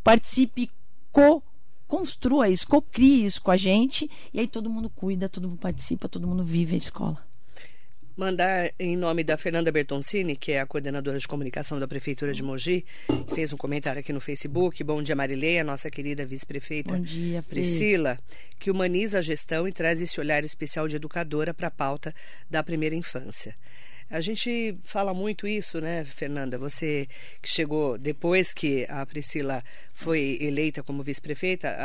participe 0.03 0.67
co 1.11 1.43
construa 1.87 2.49
isso, 2.49 2.67
co-crie 2.67 3.23
isso 3.23 3.39
com 3.39 3.51
a 3.51 3.57
gente, 3.57 4.09
e 4.33 4.39
aí 4.39 4.47
todo 4.47 4.67
mundo 4.67 4.89
cuida, 4.89 5.29
todo 5.29 5.47
mundo 5.47 5.59
participa, 5.59 6.09
todo 6.09 6.27
mundo 6.27 6.43
vive 6.43 6.73
a 6.73 6.77
escola. 6.79 7.32
Mandar 8.15 8.71
em 8.77 8.95
nome 8.95 9.23
da 9.23 9.35
Fernanda 9.37 9.71
Bertoncini, 9.71 10.35
que 10.35 10.51
é 10.51 10.61
a 10.61 10.67
coordenadora 10.67 11.17
de 11.17 11.27
comunicação 11.27 11.79
da 11.79 11.87
Prefeitura 11.87 12.31
de 12.31 12.43
Mogi, 12.43 12.85
que 13.27 13.33
fez 13.33 13.51
um 13.51 13.57
comentário 13.57 13.99
aqui 13.99 14.13
no 14.13 14.21
Facebook. 14.21 14.83
Bom 14.83 15.01
dia, 15.01 15.15
Marileia, 15.15 15.63
nossa 15.63 15.89
querida 15.89 16.23
vice-prefeita 16.23 16.95
Priscila, 17.49 18.19
que 18.59 18.69
humaniza 18.69 19.17
a 19.17 19.21
gestão 19.21 19.67
e 19.67 19.71
traz 19.71 19.99
esse 19.99 20.19
olhar 20.19 20.43
especial 20.43 20.87
de 20.87 20.95
educadora 20.95 21.55
para 21.55 21.69
a 21.69 21.71
pauta 21.71 22.13
da 22.47 22.61
primeira 22.61 22.95
infância. 22.95 23.55
A 24.13 24.21
gente 24.21 24.77
fala 24.83 25.11
muito 25.11 25.47
isso, 25.47 25.81
né, 25.81 26.03
Fernanda? 26.03 26.55
Você 26.59 27.07
que 27.41 27.49
chegou 27.49 27.97
depois 27.97 28.53
que 28.53 28.85
a 28.87 29.03
Priscila 29.07 29.63
foi 29.91 30.37
eleita 30.39 30.83
como 30.83 31.01
vice-prefeita, 31.01 31.75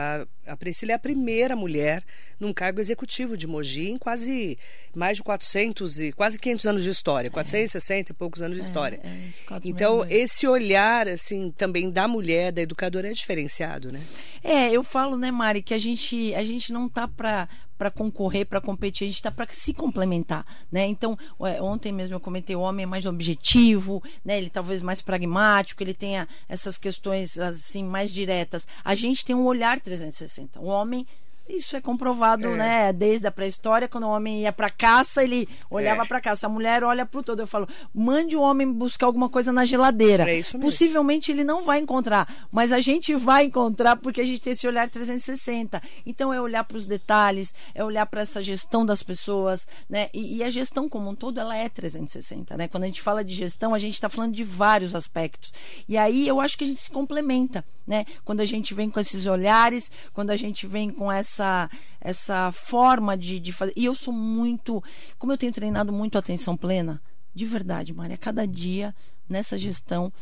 a, 0.46 0.52
a 0.52 0.54
Priscila 0.54 0.92
é 0.92 0.94
a 0.94 0.98
primeira 0.98 1.56
mulher 1.56 2.04
num 2.38 2.52
cargo 2.52 2.80
executivo 2.80 3.34
de 3.34 3.46
Mogi 3.46 3.88
em 3.88 3.96
quase 3.96 4.58
mais 4.94 5.16
de 5.16 5.22
400 5.22 6.00
e 6.00 6.12
quase 6.12 6.38
500 6.38 6.66
anos 6.66 6.82
de 6.82 6.90
história, 6.90 7.30
460 7.30 8.10
é. 8.10 8.12
e 8.12 8.14
poucos 8.14 8.42
anos 8.42 8.58
de 8.58 8.62
é, 8.62 8.66
história. 8.66 9.00
É, 9.02 9.08
é, 9.08 9.60
então, 9.64 10.04
esse 10.10 10.46
olhar 10.46 11.08
assim 11.08 11.50
também 11.50 11.90
da 11.90 12.06
mulher, 12.06 12.52
da 12.52 12.60
educadora 12.60 13.08
é 13.08 13.12
diferenciado, 13.12 13.90
né? 13.90 14.02
É, 14.44 14.70
eu 14.70 14.84
falo, 14.84 15.16
né, 15.16 15.30
Mari, 15.30 15.62
que 15.62 15.72
a 15.72 15.78
gente 15.78 16.34
a 16.34 16.44
gente 16.44 16.74
não 16.74 16.90
tá 16.90 17.08
para 17.08 17.48
para 17.78 17.90
concorrer, 17.90 18.44
para 18.44 18.60
competir, 18.60 19.04
a 19.04 19.06
gente 19.06 19.16
está 19.16 19.30
para 19.30 19.46
se 19.50 19.72
complementar, 19.72 20.44
né? 20.70 20.84
Então, 20.86 21.16
é, 21.40 21.62
ontem 21.62 21.92
mesmo 21.92 22.16
eu 22.16 22.20
comentei, 22.20 22.56
o 22.56 22.60
homem 22.60 22.82
é 22.82 22.86
mais 22.86 23.06
objetivo, 23.06 24.02
né? 24.24 24.36
Ele 24.36 24.50
talvez 24.50 24.82
mais 24.82 25.00
pragmático, 25.00 25.82
ele 25.82 25.94
tenha 25.94 26.28
essas 26.48 26.76
questões 26.76 27.38
assim 27.38 27.84
mais 27.84 28.12
diretas. 28.12 28.66
A 28.84 28.94
gente 28.94 29.24
tem 29.24 29.36
um 29.36 29.46
olhar 29.46 29.80
360. 29.80 30.60
O 30.60 30.66
homem 30.66 31.06
isso 31.48 31.76
é 31.76 31.80
comprovado, 31.80 32.48
é. 32.48 32.56
né? 32.56 32.92
Desde 32.92 33.26
a 33.26 33.30
pré-história, 33.30 33.88
quando 33.88 34.04
o 34.04 34.10
homem 34.10 34.42
ia 34.42 34.52
para 34.52 34.70
caça, 34.70 35.24
ele 35.24 35.48
olhava 35.70 36.02
é. 36.02 36.06
para 36.06 36.20
caça. 36.20 36.46
A 36.46 36.50
mulher 36.50 36.84
olha 36.84 37.06
para 37.06 37.20
o 37.20 37.22
todo. 37.22 37.40
Eu 37.40 37.46
falo, 37.46 37.66
mande 37.94 38.36
o 38.36 38.40
homem 38.40 38.70
buscar 38.70 39.06
alguma 39.06 39.28
coisa 39.28 39.52
na 39.52 39.64
geladeira. 39.64 40.30
É 40.30 40.38
isso 40.38 40.56
mesmo. 40.58 40.70
Possivelmente 40.70 41.32
ele 41.32 41.44
não 41.44 41.62
vai 41.62 41.78
encontrar, 41.78 42.46
mas 42.52 42.72
a 42.72 42.80
gente 42.80 43.14
vai 43.14 43.44
encontrar 43.44 43.96
porque 43.96 44.20
a 44.20 44.24
gente 44.24 44.40
tem 44.40 44.52
esse 44.52 44.66
olhar 44.66 44.88
360. 44.88 45.82
Então 46.04 46.32
é 46.32 46.40
olhar 46.40 46.64
para 46.64 46.76
os 46.76 46.86
detalhes, 46.86 47.54
é 47.74 47.82
olhar 47.82 48.06
para 48.06 48.20
essa 48.20 48.42
gestão 48.42 48.84
das 48.84 49.02
pessoas, 49.02 49.66
né? 49.88 50.08
E, 50.12 50.38
e, 50.38 50.42
a 50.42 50.50
gestão 50.50 50.88
como 50.88 51.10
um 51.10 51.14
todo, 51.14 51.40
ela 51.40 51.56
é 51.56 51.68
360, 51.68 52.56
né? 52.56 52.68
Quando 52.68 52.84
a 52.84 52.86
gente 52.86 53.02
fala 53.02 53.24
de 53.24 53.34
gestão, 53.34 53.74
a 53.74 53.78
gente 53.78 53.94
está 53.94 54.08
falando 54.08 54.34
de 54.34 54.44
vários 54.44 54.94
aspectos. 54.94 55.52
E 55.88 55.96
aí 55.96 56.26
eu 56.28 56.40
acho 56.40 56.56
que 56.56 56.64
a 56.64 56.66
gente 56.66 56.80
se 56.80 56.90
complementa, 56.90 57.64
né? 57.86 58.04
Quando 58.24 58.40
a 58.40 58.44
gente 58.44 58.74
vem 58.74 58.90
com 58.90 59.00
esses 59.00 59.26
olhares, 59.26 59.90
quando 60.12 60.30
a 60.30 60.36
gente 60.36 60.66
vem 60.66 60.90
com 60.90 61.10
essa 61.10 61.37
essa, 61.38 61.70
essa 62.00 62.52
forma 62.52 63.16
de, 63.16 63.38
de 63.38 63.52
fazer. 63.52 63.72
E 63.76 63.84
eu 63.84 63.94
sou 63.94 64.12
muito. 64.12 64.82
Como 65.18 65.32
eu 65.32 65.38
tenho 65.38 65.52
treinado 65.52 65.92
muito 65.92 66.18
atenção 66.18 66.56
plena, 66.56 67.00
de 67.34 67.46
verdade, 67.46 67.94
Maria, 67.94 68.16
cada 68.16 68.46
dia 68.46 68.94
nessa 69.28 69.56
gestão, 69.56 70.12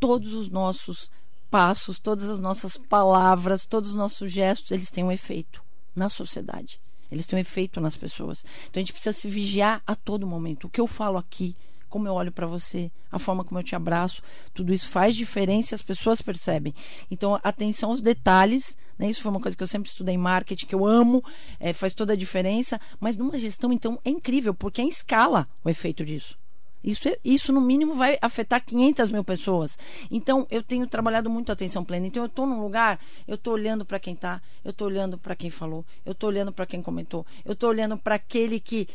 todos 0.00 0.32
os 0.32 0.48
nossos 0.48 1.10
passos, 1.50 1.98
todas 1.98 2.28
as 2.28 2.40
nossas 2.40 2.76
palavras, 2.76 3.66
todos 3.66 3.90
os 3.90 3.96
nossos 3.96 4.30
gestos, 4.30 4.70
eles 4.70 4.90
têm 4.90 5.04
um 5.04 5.12
efeito 5.12 5.62
na 5.94 6.08
sociedade. 6.08 6.80
Eles 7.10 7.26
têm 7.26 7.36
um 7.36 7.40
efeito 7.40 7.80
nas 7.80 7.96
pessoas. 7.96 8.44
Então 8.68 8.80
a 8.80 8.82
gente 8.82 8.92
precisa 8.92 9.12
se 9.12 9.28
vigiar 9.28 9.82
a 9.86 9.94
todo 9.94 10.26
momento. 10.26 10.66
O 10.66 10.70
que 10.70 10.80
eu 10.80 10.86
falo 10.86 11.18
aqui, 11.18 11.54
como 11.96 12.06
eu 12.06 12.12
olho 12.12 12.30
para 12.30 12.46
você, 12.46 12.90
a 13.10 13.18
forma 13.18 13.42
como 13.42 13.58
eu 13.58 13.64
te 13.64 13.74
abraço, 13.74 14.22
tudo 14.52 14.70
isso 14.74 14.86
faz 14.86 15.16
diferença 15.16 15.72
e 15.72 15.76
as 15.76 15.80
pessoas 15.80 16.20
percebem. 16.20 16.74
Então, 17.10 17.40
atenção 17.42 17.88
aos 17.88 18.02
detalhes, 18.02 18.76
né? 18.98 19.08
Isso 19.08 19.22
foi 19.22 19.30
uma 19.30 19.40
coisa 19.40 19.56
que 19.56 19.62
eu 19.62 19.66
sempre 19.66 19.88
estudei 19.88 20.14
em 20.14 20.18
marketing, 20.18 20.66
que 20.66 20.74
eu 20.74 20.84
amo, 20.84 21.24
é, 21.58 21.72
faz 21.72 21.94
toda 21.94 22.12
a 22.12 22.16
diferença. 22.16 22.78
Mas 23.00 23.16
numa 23.16 23.38
gestão, 23.38 23.72
então, 23.72 23.98
é 24.04 24.10
incrível, 24.10 24.52
porque 24.52 24.82
é 24.82 24.84
em 24.84 24.88
escala 24.88 25.48
o 25.64 25.70
efeito 25.70 26.04
disso. 26.04 26.36
Isso, 26.84 27.08
é, 27.08 27.18
isso, 27.24 27.50
no 27.50 27.62
mínimo, 27.62 27.94
vai 27.94 28.18
afetar 28.20 28.62
500 28.62 29.10
mil 29.10 29.24
pessoas. 29.24 29.78
Então, 30.10 30.46
eu 30.50 30.62
tenho 30.62 30.86
trabalhado 30.86 31.30
muito 31.30 31.50
atenção 31.50 31.82
plena. 31.82 32.06
Então, 32.06 32.22
eu 32.24 32.26
estou 32.26 32.46
num 32.46 32.60
lugar, 32.60 33.00
eu 33.26 33.36
estou 33.36 33.54
olhando 33.54 33.86
para 33.86 33.98
quem 33.98 34.12
está, 34.12 34.42
eu 34.62 34.70
estou 34.70 34.86
olhando 34.86 35.16
para 35.16 35.34
quem 35.34 35.48
falou, 35.48 35.82
eu 36.04 36.12
estou 36.12 36.28
olhando 36.28 36.52
para 36.52 36.66
quem 36.66 36.82
comentou, 36.82 37.24
eu 37.42 37.54
estou 37.54 37.70
olhando 37.70 37.96
para 37.96 38.16
aquele 38.16 38.60
que 38.60 38.86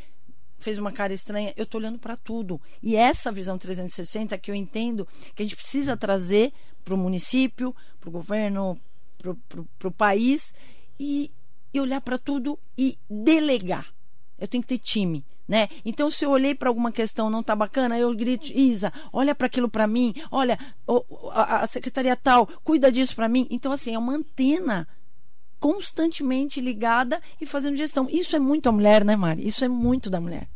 fez 0.62 0.78
uma 0.78 0.92
cara 0.92 1.14
estranha, 1.14 1.54
eu 1.58 1.64
estou 1.64 1.80
olhando 1.80 2.00
para 2.00 2.16
tudo. 2.16 2.60
E 2.82 2.96
essa 2.96 3.32
visão 3.32 3.58
360 3.58 4.38
que 4.38 4.52
eu 4.52 4.56
entendo 4.56 5.08
que 5.36 5.44
a 5.44 5.46
gente 5.46 5.56
precisa 5.56 5.98
trazer 5.98 6.54
para 6.84 6.94
o 6.94 6.98
município, 6.98 7.76
para 8.00 8.10
o 8.10 8.12
governo, 8.12 8.80
para 9.18 9.88
o 9.88 9.92
país 9.92 10.54
e, 11.00 11.32
e 11.74 11.80
olhar 11.80 12.02
para 12.02 12.18
tudo 12.18 12.58
e 12.78 12.98
delegar. 13.10 13.94
Eu 14.38 14.48
tenho 14.48 14.64
que 14.64 14.70
ter 14.70 14.80
time. 14.80 15.26
Né? 15.48 15.68
Então, 15.84 16.10
se 16.10 16.24
eu 16.24 16.30
olhei 16.30 16.56
para 16.56 16.70
alguma 16.70 16.92
questão 16.94 17.30
não 17.30 17.44
tá 17.44 17.54
bacana, 17.54 18.00
eu 18.00 18.16
grito, 18.16 18.48
Isa, 18.54 18.94
olha 19.12 19.36
para 19.36 19.48
aquilo 19.48 19.68
para 19.68 19.86
mim, 19.86 20.14
olha, 20.32 20.58
a, 21.34 21.64
a 21.64 21.68
secretaria 21.68 22.16
tal, 22.16 22.48
cuida 22.64 22.90
disso 22.90 23.14
para 23.14 23.28
mim. 23.28 23.48
Então, 23.50 23.72
assim, 23.72 23.94
é 23.94 24.00
uma 24.00 24.14
antena 24.14 24.88
constantemente 25.62 26.60
ligada 26.60 27.22
e 27.40 27.46
fazendo 27.46 27.78
gestão. 27.78 28.08
Isso 28.10 28.36
é 28.36 28.40
muito 28.40 28.68
a 28.68 28.72
mulher, 28.72 29.06
né, 29.06 29.16
Mari? 29.16 29.48
Isso 29.48 29.64
é 29.64 29.68
muito 29.68 30.10
da 30.10 30.20
mulher. 30.20 30.50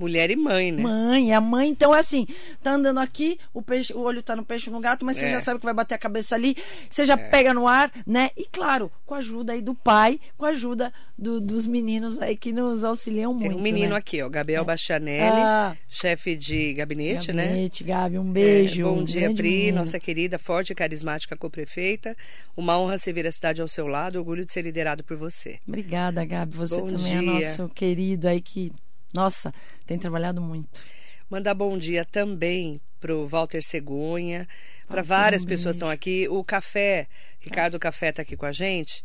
Mulher 0.00 0.30
e 0.30 0.36
mãe, 0.36 0.72
né? 0.72 0.82
Mãe, 0.82 1.34
a 1.34 1.42
mãe, 1.42 1.68
então 1.68 1.94
é 1.94 1.98
assim, 1.98 2.26
tá 2.62 2.72
andando 2.72 3.00
aqui, 3.00 3.38
o, 3.52 3.60
peixe, 3.60 3.92
o 3.92 4.00
olho 4.00 4.22
tá 4.22 4.34
no 4.34 4.42
peixe 4.42 4.70
no 4.70 4.80
gato, 4.80 5.04
mas 5.04 5.18
é. 5.18 5.20
você 5.20 5.30
já 5.30 5.40
sabe 5.42 5.60
que 5.60 5.66
vai 5.66 5.74
bater 5.74 5.94
a 5.94 5.98
cabeça 5.98 6.34
ali, 6.34 6.56
você 6.88 7.04
já 7.04 7.12
é. 7.12 7.16
pega 7.18 7.52
no 7.52 7.68
ar, 7.68 7.92
né? 8.06 8.30
E 8.34 8.46
claro, 8.46 8.90
com 9.04 9.14
a 9.14 9.18
ajuda 9.18 9.52
aí 9.52 9.60
do 9.60 9.74
pai, 9.74 10.18
com 10.38 10.46
a 10.46 10.48
ajuda 10.48 10.90
do, 11.18 11.38
dos 11.38 11.66
meninos 11.66 12.18
aí 12.18 12.34
que 12.34 12.50
nos 12.50 12.82
auxiliam 12.82 13.34
muito. 13.34 13.48
Tem 13.48 13.58
um 13.58 13.60
menino 13.60 13.90
né? 13.90 13.96
aqui, 13.96 14.22
ó, 14.22 14.28
Gabriel 14.30 14.62
é. 14.62 14.64
Bachanelli, 14.64 15.42
ah, 15.42 15.76
chefe 15.86 16.34
de 16.34 16.72
gabinete, 16.72 17.26
gabinete 17.26 17.32
né? 17.34 17.46
Gabinete, 17.46 17.84
Gabi, 17.84 18.18
um 18.18 18.32
beijo. 18.32 18.80
É, 18.80 18.84
bom 18.84 19.04
dia, 19.04 19.34
Pri, 19.34 19.50
menino. 19.50 19.80
nossa 19.80 20.00
querida, 20.00 20.38
forte 20.38 20.72
e 20.72 20.74
carismática 20.74 21.36
co-prefeita. 21.36 22.16
Uma 22.56 22.78
honra 22.78 22.96
servir 22.96 23.26
a 23.26 23.32
cidade 23.32 23.60
ao 23.60 23.68
seu 23.68 23.86
lado, 23.86 24.16
orgulho 24.16 24.46
de 24.46 24.52
ser 24.52 24.62
liderado 24.62 25.04
por 25.04 25.18
você. 25.18 25.58
Obrigada, 25.68 26.24
Gabi. 26.24 26.56
Você 26.56 26.80
bom 26.80 26.86
também 26.86 27.16
é 27.16 27.20
dia. 27.20 27.30
é 27.30 27.56
nosso 27.56 27.68
querido 27.74 28.28
aí 28.28 28.40
que 28.40 28.72
nossa, 29.12 29.52
tem 29.86 29.98
trabalhado 29.98 30.40
muito. 30.40 30.80
Mandar 31.28 31.54
bom 31.54 31.78
dia 31.78 32.04
também 32.04 32.80
para 33.00 33.14
o 33.14 33.26
Walter 33.26 33.62
Cegonha, 33.62 34.46
para 34.86 35.02
várias 35.02 35.44
um 35.44 35.46
pessoas 35.46 35.76
estão 35.76 35.88
aqui. 35.88 36.28
O 36.28 36.44
Café, 36.44 37.06
Ricardo 37.40 37.78
Café 37.78 38.10
está 38.10 38.22
aqui 38.22 38.36
com 38.36 38.46
a 38.46 38.52
gente. 38.52 39.00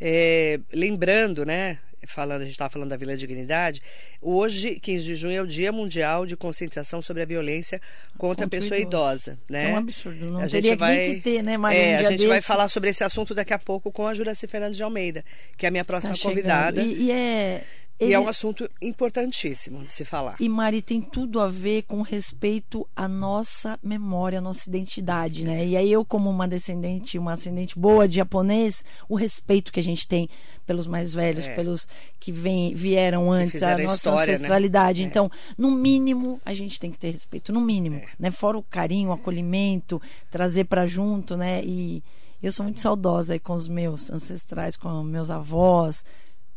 É, 0.00 0.58
lembrando, 0.72 1.44
né? 1.44 1.78
Falando, 2.06 2.42
a 2.42 2.44
gente 2.44 2.52
estava 2.52 2.68
falando 2.68 2.90
da 2.90 2.98
Vila 2.98 3.16
Dignidade. 3.16 3.80
Hoje, 4.20 4.78
15 4.78 5.04
de 5.04 5.16
junho, 5.16 5.38
é 5.38 5.40
o 5.40 5.46
Dia 5.46 5.72
Mundial 5.72 6.26
de 6.26 6.36
Conscientização 6.36 7.00
sobre 7.00 7.22
a 7.22 7.26
Violência 7.26 7.80
contra, 8.18 8.44
contra 8.44 8.44
a 8.44 8.48
pessoa 8.48 8.78
idosa. 8.78 9.38
Né? 9.48 9.70
É 9.70 9.72
um 9.72 9.76
absurdo. 9.78 10.26
Não 10.26 10.40
a 10.40 10.46
teria 10.46 10.72
gente 10.72 10.78
vai, 10.78 11.14
que 11.14 11.20
ter, 11.20 11.42
né, 11.42 11.56
Maria? 11.56 11.78
É, 11.78 11.94
um 11.94 12.00
a 12.00 12.02
gente 12.02 12.18
desse. 12.18 12.26
vai 12.26 12.42
falar 12.42 12.68
sobre 12.68 12.90
esse 12.90 13.02
assunto 13.02 13.34
daqui 13.34 13.54
a 13.54 13.58
pouco 13.58 13.90
com 13.90 14.06
a 14.06 14.12
Juraci 14.12 14.46
Fernandes 14.46 14.76
de 14.76 14.82
Almeida, 14.82 15.24
que 15.56 15.64
é 15.64 15.68
a 15.68 15.72
minha 15.72 15.84
próxima 15.84 16.14
tá 16.14 16.20
convidada. 16.22 16.82
E, 16.82 17.04
e 17.04 17.10
é 17.10 17.64
ele... 17.98 18.10
E 18.10 18.14
é 18.14 18.18
um 18.18 18.28
assunto 18.28 18.68
importantíssimo 18.82 19.84
de 19.84 19.92
se 19.92 20.04
falar. 20.04 20.36
E 20.40 20.48
Mari 20.48 20.82
tem 20.82 21.00
tudo 21.00 21.40
a 21.40 21.48
ver 21.48 21.82
com 21.82 22.02
respeito 22.02 22.86
à 22.94 23.06
nossa 23.06 23.78
memória, 23.82 24.38
à 24.38 24.42
nossa 24.42 24.68
identidade, 24.68 25.44
né? 25.44 25.64
E 25.64 25.76
aí 25.76 25.92
eu 25.92 26.04
como 26.04 26.28
uma 26.28 26.48
descendente, 26.48 27.18
uma 27.18 27.32
ascendente 27.32 27.78
boa 27.78 28.08
de 28.08 28.16
japonês, 28.16 28.84
o 29.08 29.14
respeito 29.14 29.72
que 29.72 29.78
a 29.78 29.82
gente 29.82 30.08
tem 30.08 30.28
pelos 30.66 30.86
mais 30.86 31.14
velhos, 31.14 31.46
é. 31.46 31.54
pelos 31.54 31.86
que 32.18 32.32
vem, 32.32 32.74
vieram 32.74 33.30
antes, 33.30 33.62
a 33.62 33.78
nossa 33.78 33.94
história, 33.94 34.26
né? 34.26 34.32
ancestralidade. 34.32 35.02
Né? 35.02 35.06
Então, 35.06 35.30
no 35.56 35.70
mínimo, 35.70 36.40
a 36.44 36.52
gente 36.52 36.80
tem 36.80 36.90
que 36.90 36.98
ter 36.98 37.10
respeito, 37.10 37.52
no 37.52 37.60
mínimo, 37.60 37.96
é. 37.96 38.08
né? 38.18 38.30
Fora 38.30 38.58
o 38.58 38.62
carinho, 38.62 39.10
o 39.10 39.12
acolhimento, 39.12 40.02
trazer 40.30 40.64
para 40.64 40.86
junto, 40.86 41.36
né? 41.36 41.62
E 41.64 42.02
eu 42.42 42.50
sou 42.50 42.64
muito 42.64 42.80
saudosa 42.80 43.34
aí 43.34 43.38
com 43.38 43.54
os 43.54 43.68
meus 43.68 44.10
ancestrais, 44.10 44.76
com 44.76 45.02
meus 45.02 45.30
avós, 45.30 46.04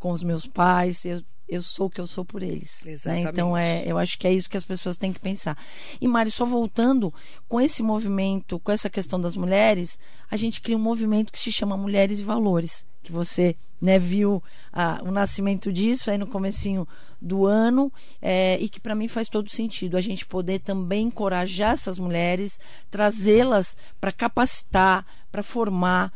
com 0.07 0.13
os 0.13 0.23
meus 0.23 0.47
pais, 0.47 1.03
eu 1.03 1.21
eu 1.49 1.61
sou 1.61 1.87
o 1.87 1.89
que 1.89 2.01
eu 2.01 2.05
sou 2.05 2.25
por 2.25 2.43
eles. 2.43 2.81
Né? 3.05 3.21
Então 3.21 3.55
é, 3.55 3.81
eu 3.85 3.97
acho 3.97 4.19
que 4.19 4.27
é 4.27 4.33
isso 4.33 4.49
que 4.49 4.57
as 4.57 4.65
pessoas 4.65 4.97
têm 4.97 5.13
que 5.13 5.19
pensar. 5.19 5.57
E 6.01 6.05
Mari, 6.05 6.29
só 6.29 6.45
voltando 6.45 7.13
com 7.47 7.61
esse 7.61 7.81
movimento, 7.81 8.59
com 8.59 8.69
essa 8.69 8.89
questão 8.89 9.19
das 9.19 9.37
mulheres, 9.37 9.97
a 10.29 10.35
gente 10.35 10.59
cria 10.59 10.75
um 10.75 10.81
movimento 10.81 11.31
que 11.31 11.39
se 11.39 11.49
chama 11.49 11.77
Mulheres 11.77 12.19
e 12.19 12.23
Valores, 12.23 12.85
que 13.01 13.13
você 13.13 13.55
né, 13.79 13.97
viu 13.97 14.43
ah, 14.73 14.99
o 15.03 15.09
nascimento 15.09 15.71
disso 15.71 16.11
aí 16.11 16.17
no 16.17 16.27
comecinho 16.27 16.85
do 17.21 17.45
ano 17.45 17.93
é, 18.21 18.57
e 18.59 18.67
que 18.67 18.81
para 18.81 18.93
mim 18.93 19.07
faz 19.07 19.29
todo 19.29 19.49
sentido 19.49 19.95
a 19.95 20.01
gente 20.01 20.25
poder 20.25 20.59
também 20.59 21.05
encorajar 21.05 21.73
essas 21.73 21.97
mulheres, 21.97 22.59
trazê-las 22.91 23.77
para 24.01 24.11
capacitar, 24.11 25.05
para 25.31 25.43
formar 25.43 26.11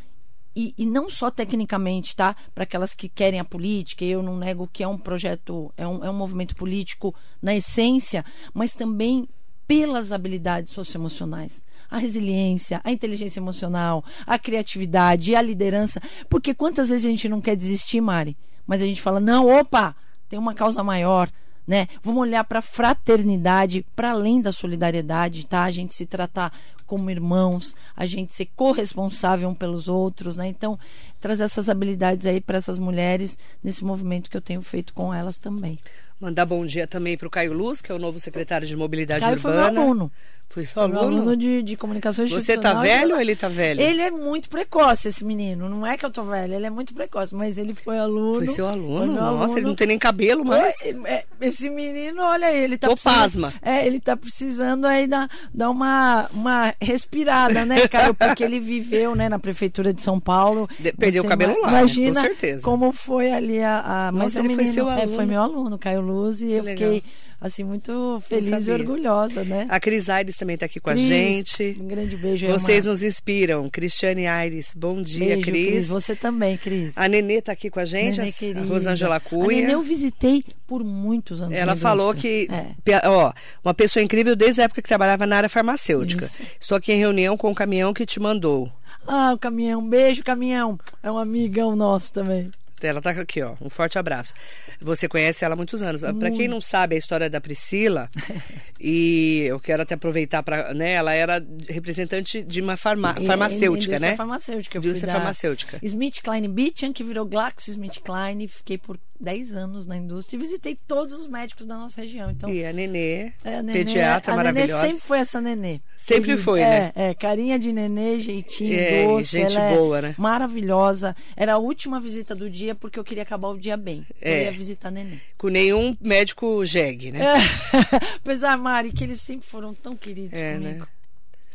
e, 0.55 0.73
e, 0.77 0.85
não 0.85 1.09
só 1.09 1.31
tecnicamente, 1.31 2.15
tá? 2.15 2.35
Para 2.53 2.63
aquelas 2.63 2.93
que 2.93 3.07
querem 3.07 3.39
a 3.39 3.45
política, 3.45 4.03
eu 4.03 4.21
não 4.21 4.37
nego 4.37 4.69
que 4.71 4.83
é 4.83 4.87
um 4.87 4.97
projeto, 4.97 5.73
é 5.77 5.87
um, 5.87 6.03
é 6.03 6.09
um 6.09 6.13
movimento 6.13 6.55
político 6.55 7.15
na 7.41 7.55
essência, 7.55 8.25
mas 8.53 8.75
também 8.75 9.27
pelas 9.67 10.11
habilidades 10.11 10.73
socioemocionais. 10.73 11.63
A 11.89 11.97
resiliência, 11.97 12.81
a 12.83 12.91
inteligência 12.91 13.39
emocional, 13.39 14.03
a 14.27 14.37
criatividade, 14.37 15.33
a 15.33 15.41
liderança. 15.41 16.01
Porque 16.29 16.53
quantas 16.53 16.89
vezes 16.89 17.05
a 17.05 17.09
gente 17.09 17.29
não 17.29 17.39
quer 17.39 17.55
desistir, 17.55 18.01
Mari? 18.01 18.35
Mas 18.67 18.81
a 18.81 18.85
gente 18.85 19.01
fala, 19.01 19.21
não, 19.21 19.47
opa, 19.47 19.95
tem 20.27 20.37
uma 20.37 20.53
causa 20.53 20.83
maior. 20.83 21.31
Né? 21.71 21.87
Vamos 22.03 22.23
olhar 22.23 22.43
para 22.43 22.59
a 22.59 22.61
fraternidade, 22.61 23.85
para 23.95 24.11
além 24.11 24.41
da 24.41 24.51
solidariedade, 24.51 25.47
tá? 25.47 25.63
A 25.63 25.71
gente 25.71 25.95
se 25.95 26.05
tratar 26.05 26.51
como 26.85 27.09
irmãos, 27.09 27.73
a 27.95 28.05
gente 28.05 28.35
ser 28.35 28.47
corresponsável 28.57 29.47
um 29.47 29.55
pelos 29.55 29.87
outros, 29.87 30.35
né? 30.35 30.47
Então, 30.47 30.77
trazer 31.17 31.45
essas 31.45 31.69
habilidades 31.69 32.25
aí 32.25 32.41
para 32.41 32.57
essas 32.57 32.77
mulheres 32.77 33.37
nesse 33.63 33.85
movimento 33.85 34.29
que 34.29 34.35
eu 34.35 34.41
tenho 34.41 34.61
feito 34.61 34.93
com 34.93 35.13
elas 35.13 35.39
também. 35.39 35.79
Mandar 36.19 36.45
bom 36.45 36.65
dia 36.65 36.85
também 36.85 37.17
para 37.17 37.29
o 37.29 37.31
Caio 37.31 37.53
Luz, 37.53 37.79
que 37.79 37.89
é 37.89 37.95
o 37.95 37.99
novo 37.99 38.19
secretário 38.19 38.67
de 38.67 38.75
Mobilidade 38.75 39.21
Caio 39.21 39.37
Urbana. 39.37 39.61
Foi 39.63 39.71
meu 39.71 39.81
aluno. 39.81 40.11
Foi 40.51 40.65
seu 40.65 40.81
aluno? 40.81 40.99
aluno 40.99 41.37
de, 41.37 41.63
de 41.63 41.77
comunicação 41.77 42.27
Você 42.27 42.57
tá 42.57 42.73
velho 42.73 43.15
ou 43.15 43.21
ele 43.21 43.37
tá 43.37 43.47
velho? 43.47 43.79
Ele 43.79 44.01
é 44.01 44.11
muito 44.11 44.49
precoce, 44.49 45.07
esse 45.07 45.23
menino. 45.23 45.69
Não 45.69 45.87
é 45.87 45.95
que 45.95 46.05
eu 46.05 46.11
tô 46.11 46.23
velho, 46.23 46.53
ele 46.53 46.65
é 46.65 46.69
muito 46.69 46.93
precoce, 46.93 47.33
mas 47.33 47.57
ele 47.57 47.73
foi 47.73 47.97
aluno. 47.97 48.39
Foi 48.39 48.47
seu 48.47 48.67
aluno? 48.67 48.97
Foi 48.97 49.07
Nossa, 49.07 49.29
aluno. 49.29 49.57
ele 49.57 49.65
não 49.65 49.75
tem 49.75 49.87
nem 49.87 49.97
cabelo 49.97 50.43
mais. 50.43 50.75
É, 51.05 51.23
esse 51.39 51.69
menino, 51.69 52.21
olha, 52.21 52.51
ele 52.53 52.77
tá 52.77 52.89
Tô 52.89 52.97
pasma. 52.97 53.53
É, 53.61 53.87
ele 53.87 54.01
tá 54.01 54.17
precisando 54.17 54.85
aí 54.85 55.07
dar, 55.07 55.29
dar 55.53 55.69
uma, 55.69 56.29
uma 56.33 56.73
respirada, 56.81 57.65
né, 57.65 57.87
Caio? 57.87 58.13
Porque 58.13 58.43
ele 58.43 58.59
viveu, 58.59 59.15
né, 59.15 59.29
na 59.29 59.39
prefeitura 59.39 59.93
de 59.93 60.01
São 60.01 60.19
Paulo. 60.19 60.67
De, 60.77 60.91
perdeu 60.91 61.23
o 61.23 61.27
cabelo 61.27 61.55
lá, 61.61 61.69
imagina 61.69 62.19
com 62.19 62.27
certeza. 62.27 62.61
como 62.61 62.91
foi 62.91 63.31
ali 63.31 63.63
a... 63.63 64.07
a 64.07 64.11
mas 64.11 64.35
ele 64.35 64.49
menino, 64.49 64.65
foi 64.65 64.73
seu 64.73 64.89
aluno. 64.89 65.01
É, 65.01 65.15
foi 65.15 65.25
meu 65.25 65.41
aluno, 65.41 65.77
Caio 65.77 66.01
Luz, 66.01 66.41
e 66.41 66.47
que 66.47 66.51
eu 66.51 66.63
legal. 66.63 66.91
fiquei 66.91 67.03
assim, 67.41 67.63
muito 67.63 68.21
feliz 68.21 68.67
e 68.67 68.71
orgulhosa, 68.71 69.43
né? 69.43 69.65
A 69.67 69.79
Cris 69.79 70.07
Aires 70.07 70.37
também 70.37 70.53
está 70.53 70.67
aqui 70.67 70.79
com 70.79 70.91
Cris, 70.91 71.03
a 71.03 71.07
gente. 71.07 71.77
Um 71.81 71.87
grande 71.87 72.15
beijo. 72.15 72.47
Vocês 72.47 72.85
nos 72.85 73.01
inspiram. 73.01 73.67
Cristiane 73.67 74.27
Aires, 74.27 74.73
bom 74.77 75.01
dia, 75.01 75.35
beijo, 75.35 75.41
Cris. 75.41 75.67
Cris. 75.71 75.87
Você 75.87 76.15
também, 76.15 76.55
Cris. 76.55 76.95
A 76.95 77.07
Nenê 77.07 77.39
está 77.39 77.51
aqui 77.51 77.71
com 77.71 77.79
a 77.79 77.85
gente, 77.85 78.19
Nenê, 78.19 78.59
a 78.59 78.63
Rosângela 78.63 79.19
Cunha. 79.19 79.57
A 79.57 79.61
Nenê 79.61 79.73
eu 79.73 79.81
visitei 79.81 80.43
por 80.67 80.83
muitos 80.83 81.41
anos. 81.41 81.57
Ela 81.57 81.75
falou 81.75 82.13
que, 82.13 82.47
é. 82.51 83.07
ó, 83.07 83.33
uma 83.65 83.73
pessoa 83.73 84.03
incrível 84.03 84.35
desde 84.35 84.61
a 84.61 84.65
época 84.65 84.83
que 84.83 84.87
trabalhava 84.87 85.25
na 85.25 85.37
área 85.37 85.49
farmacêutica. 85.49 86.25
Isso. 86.25 86.41
Estou 86.59 86.77
aqui 86.77 86.93
em 86.93 86.99
reunião 86.99 87.35
com 87.35 87.51
o 87.51 87.55
caminhão 87.55 87.91
que 87.91 88.05
te 88.05 88.19
mandou. 88.19 88.71
Ah, 89.07 89.33
o 89.33 89.37
caminhão. 89.39 89.87
Beijo, 89.87 90.23
caminhão. 90.23 90.79
É 91.01 91.11
um 91.11 91.17
amigão 91.17 91.75
nosso 91.75 92.13
também. 92.13 92.51
Ela 92.87 92.99
está 92.99 93.11
aqui, 93.11 93.41
ó. 93.41 93.55
Um 93.61 93.69
forte 93.69 93.97
abraço. 93.97 94.33
Você 94.79 95.07
conhece 95.07 95.43
ela 95.45 95.53
há 95.53 95.57
muitos 95.57 95.81
anos. 95.83 96.01
Para 96.01 96.31
quem 96.31 96.47
não 96.47 96.61
sabe 96.61 96.95
a 96.95 96.97
história 96.97 97.29
da 97.29 97.39
Priscila, 97.39 98.09
e 98.79 99.43
eu 99.47 99.59
quero 99.59 99.83
até 99.83 99.95
aproveitar 99.95 100.43
para, 100.43 100.73
né, 100.73 100.93
ela 100.93 101.13
era 101.13 101.43
representante 101.69 102.43
de 102.43 102.61
uma 102.61 102.77
farma, 102.77 103.15
farmacêutica, 103.15 103.99
né? 103.99 104.15
farmacêutica. 104.15 104.77
Indústria 104.77 105.13
farmacêutica. 105.13 105.79
Smith 105.83 106.21
Klein 106.23 106.49
Beachan, 106.49 106.93
que 106.93 107.03
virou 107.03 107.25
GlaxoSmithKline, 107.25 108.47
fiquei 108.47 108.77
por 108.77 108.97
10 109.21 109.55
anos 109.55 109.85
na 109.85 109.95
indústria 109.95 110.37
e 110.37 110.41
visitei 110.41 110.77
todos 110.87 111.15
os 111.15 111.27
médicos 111.27 111.65
da 111.65 111.77
nossa 111.77 112.01
região. 112.01 112.31
Então, 112.31 112.49
e 112.49 112.65
a 112.65 112.73
Nenê, 112.73 113.31
é, 113.43 113.57
a 113.57 113.63
nenê 113.63 113.79
pediatra 113.79 114.33
a 114.33 114.35
maravilhosa. 114.35 114.73
Nenê 114.73 114.87
sempre 114.87 115.07
foi 115.07 115.17
essa 115.19 115.41
Nenê. 115.41 115.81
Sempre 115.95 116.37
foi, 116.37 116.61
é, 116.61 116.63
né? 116.63 116.91
É, 116.95 117.13
carinha 117.13 117.59
de 117.59 117.71
nenê, 117.71 118.19
jeitinho 118.19 118.73
é, 118.73 119.05
doce. 119.05 119.37
Gente 119.37 119.57
é 119.57 119.75
boa, 119.75 119.99
é 119.99 120.01
né? 120.01 120.15
Maravilhosa. 120.17 121.15
Era 121.35 121.53
a 121.53 121.57
última 121.57 121.99
visita 121.99 122.33
do 122.33 122.49
dia 122.49 122.73
porque 122.73 122.99
eu 122.99 123.03
queria 123.03 123.23
acabar 123.23 123.49
o 123.49 123.57
dia 123.57 123.77
bem. 123.77 124.03
É. 124.19 124.41
Eu 124.41 124.45
ia 124.45 124.51
visitar 124.51 124.87
a 124.87 124.91
nenê. 124.91 125.17
Com 125.37 125.49
nenhum 125.49 125.95
médico 126.01 126.65
jegue, 126.65 127.11
né? 127.11 127.19
É. 127.21 127.37
Apesar, 128.17 128.57
Mari, 128.57 128.91
que 128.91 129.03
eles 129.03 129.21
sempre 129.21 129.45
foram 129.45 129.73
tão 129.73 129.95
queridos 129.95 130.39
é, 130.39 130.55
comigo. 130.55 130.79
Né? 130.79 130.87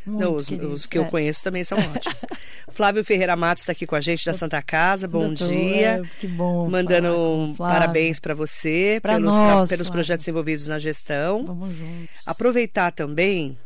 Não, 0.06 0.34
os, 0.34 0.48
os, 0.48 0.86
que 0.86 0.96
é. 0.96 1.00
eu 1.00 1.06
conheço 1.06 1.42
também 1.42 1.64
são 1.64 1.78
ótimos. 1.78 2.24
Flávio 2.70 3.04
Ferreira 3.04 3.34
Matos 3.34 3.62
está 3.62 3.72
aqui 3.72 3.86
com 3.86 3.96
a 3.96 4.00
gente 4.00 4.24
da 4.24 4.32
Santa 4.32 4.62
Casa. 4.62 5.08
Bom 5.08 5.32
dia. 5.34 6.02
É, 6.02 6.02
que 6.20 6.26
bom. 6.26 6.68
Mandando 6.68 7.08
um 7.08 7.54
parabéns 7.54 8.20
para 8.20 8.34
você 8.34 8.98
pra 9.02 9.14
pelos, 9.14 9.34
nós, 9.34 9.68
pelos 9.68 9.90
projetos 9.90 10.26
envolvidos 10.28 10.68
na 10.68 10.78
gestão. 10.78 11.44
Vamos 11.44 11.74
juntos. 11.74 12.08
Aproveitar 12.26 12.92
também 12.92 13.58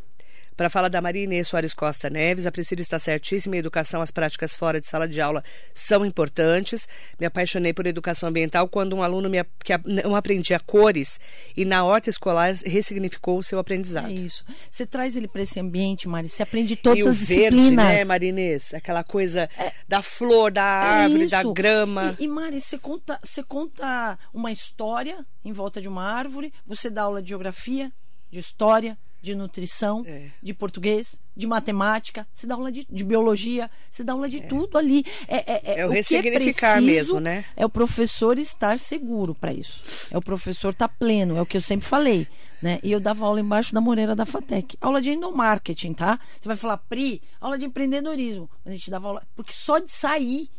para 0.61 0.68
falar 0.68 0.90
da 0.90 1.00
Maria 1.00 1.24
Inês 1.24 1.48
Soares 1.48 1.72
Costa 1.72 2.11
Neves, 2.11 2.44
a 2.44 2.52
Priscila 2.52 2.82
está 2.82 2.98
certíssima. 2.98 3.56
Em 3.56 3.61
educação, 3.61 4.02
as 4.02 4.11
práticas 4.11 4.54
fora 4.54 4.78
de 4.78 4.86
sala 4.86 5.08
de 5.08 5.18
aula 5.18 5.42
são 5.72 6.04
importantes. 6.04 6.86
Me 7.18 7.24
apaixonei 7.24 7.72
por 7.72 7.86
educação 7.86 8.28
ambiental 8.28 8.68
quando 8.68 8.94
um 8.94 9.02
aluno 9.02 9.30
me, 9.30 9.42
que 9.64 9.72
não 9.86 10.14
aprendia 10.14 10.61
cores 10.61 11.18
e 11.56 11.64
na 11.64 11.82
horta 11.82 12.11
escolar 12.11 12.54
ressignificou 12.66 13.38
o 13.38 13.42
seu 13.42 13.58
aprendizado. 13.58 14.11
É 14.11 14.12
isso. 14.12 14.44
Você 14.70 14.84
traz 14.84 15.16
ele 15.16 15.28
para 15.28 15.40
esse 15.40 15.58
ambiente, 15.58 16.06
Mari. 16.06 16.28
Você 16.28 16.42
aprende 16.42 16.76
todas 16.76 17.06
e 17.06 17.08
as 17.08 17.16
o 17.16 17.18
disciplinas. 17.18 17.54
Verde, 17.54 17.76
né, 17.76 18.04
Marinês? 18.04 18.74
Aquela 18.74 19.02
coisa 19.02 19.48
é, 19.56 19.72
da 19.88 20.02
flor, 20.02 20.52
da 20.52 20.61
é 20.61 21.02
árvore, 21.04 21.24
é 21.24 21.28
da 21.28 21.42
grama. 21.42 22.16
E, 22.18 22.24
e 22.24 22.28
Mari, 22.28 22.61
você 22.61 22.76
conta, 22.76 23.18
você 23.22 23.42
conta 23.42 24.18
uma 24.30 24.52
história 24.52 25.24
em 25.42 25.52
volta 25.52 25.80
de 25.80 25.88
uma 25.88 26.04
árvore. 26.04 26.52
Você 26.66 26.90
dá 26.90 27.04
aula 27.04 27.22
de 27.22 27.30
geografia, 27.30 27.90
de 28.30 28.40
história, 28.40 28.98
de 29.20 29.34
nutrição, 29.34 30.02
é. 30.06 30.28
de 30.42 30.54
português, 30.54 31.20
de 31.36 31.46
matemática, 31.46 32.26
você 32.32 32.46
dá 32.46 32.54
aula 32.54 32.72
de, 32.72 32.86
de 32.88 33.04
biologia, 33.04 33.70
você 33.90 34.02
dá 34.02 34.12
aula 34.12 34.28
de 34.28 34.38
é. 34.38 34.42
tudo 34.42 34.78
ali. 34.78 35.04
É, 35.28 35.36
é, 35.36 35.60
é, 35.64 35.80
é 35.80 35.86
o, 35.86 35.90
o 35.90 35.92
ressignificar 35.92 36.78
é 36.78 36.80
mesmo, 36.80 37.20
né? 37.20 37.44
É 37.56 37.64
o 37.64 37.68
professor 37.68 38.38
estar 38.38 38.78
seguro 38.78 39.34
para 39.34 39.52
isso. 39.52 39.82
É 40.10 40.16
o 40.16 40.22
professor 40.22 40.70
estar 40.70 40.88
tá 40.88 40.94
pleno, 40.98 41.36
é 41.36 41.42
o 41.42 41.46
que 41.46 41.56
eu 41.56 41.62
sempre 41.62 41.86
falei. 41.86 42.26
Né? 42.62 42.78
E 42.82 42.92
eu 42.92 43.00
dava 43.00 43.24
aula 43.24 43.40
embaixo 43.40 43.72
da 43.72 43.80
Moreira 43.80 44.14
da 44.14 44.26
Fatec. 44.26 44.76
Aula 44.80 45.00
de 45.00 45.10
endomarketing, 45.10 45.94
tá? 45.94 46.20
Você 46.38 46.46
vai 46.46 46.56
falar, 46.58 46.76
Pri, 46.76 47.22
aula 47.40 47.56
de 47.56 47.64
empreendedorismo. 47.64 48.50
Mas 48.62 48.74
a 48.74 48.76
gente 48.76 48.90
dava 48.90 49.08
aula. 49.08 49.26
Porque 49.34 49.52
só 49.52 49.78
de 49.78 49.90
sair 49.90 50.50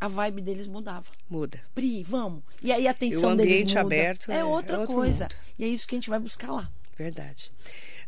a 0.00 0.08
vibe 0.08 0.40
deles 0.40 0.66
mudava. 0.66 1.06
Muda. 1.28 1.60
Pri, 1.74 2.02
vamos. 2.02 2.42
E 2.62 2.72
aí 2.72 2.88
a 2.88 2.90
atenção 2.90 3.36
deles 3.36 3.68
muda. 3.68 3.80
aberto 3.80 4.32
é, 4.32 4.42
outra 4.42 4.86
coisa. 4.86 5.24
Mundo. 5.24 5.36
E 5.58 5.64
é 5.64 5.68
isso 5.68 5.86
que 5.86 5.94
a 5.94 5.98
gente 5.98 6.08
vai 6.08 6.18
buscar 6.18 6.50
lá. 6.50 6.70
Verdade. 7.00 7.50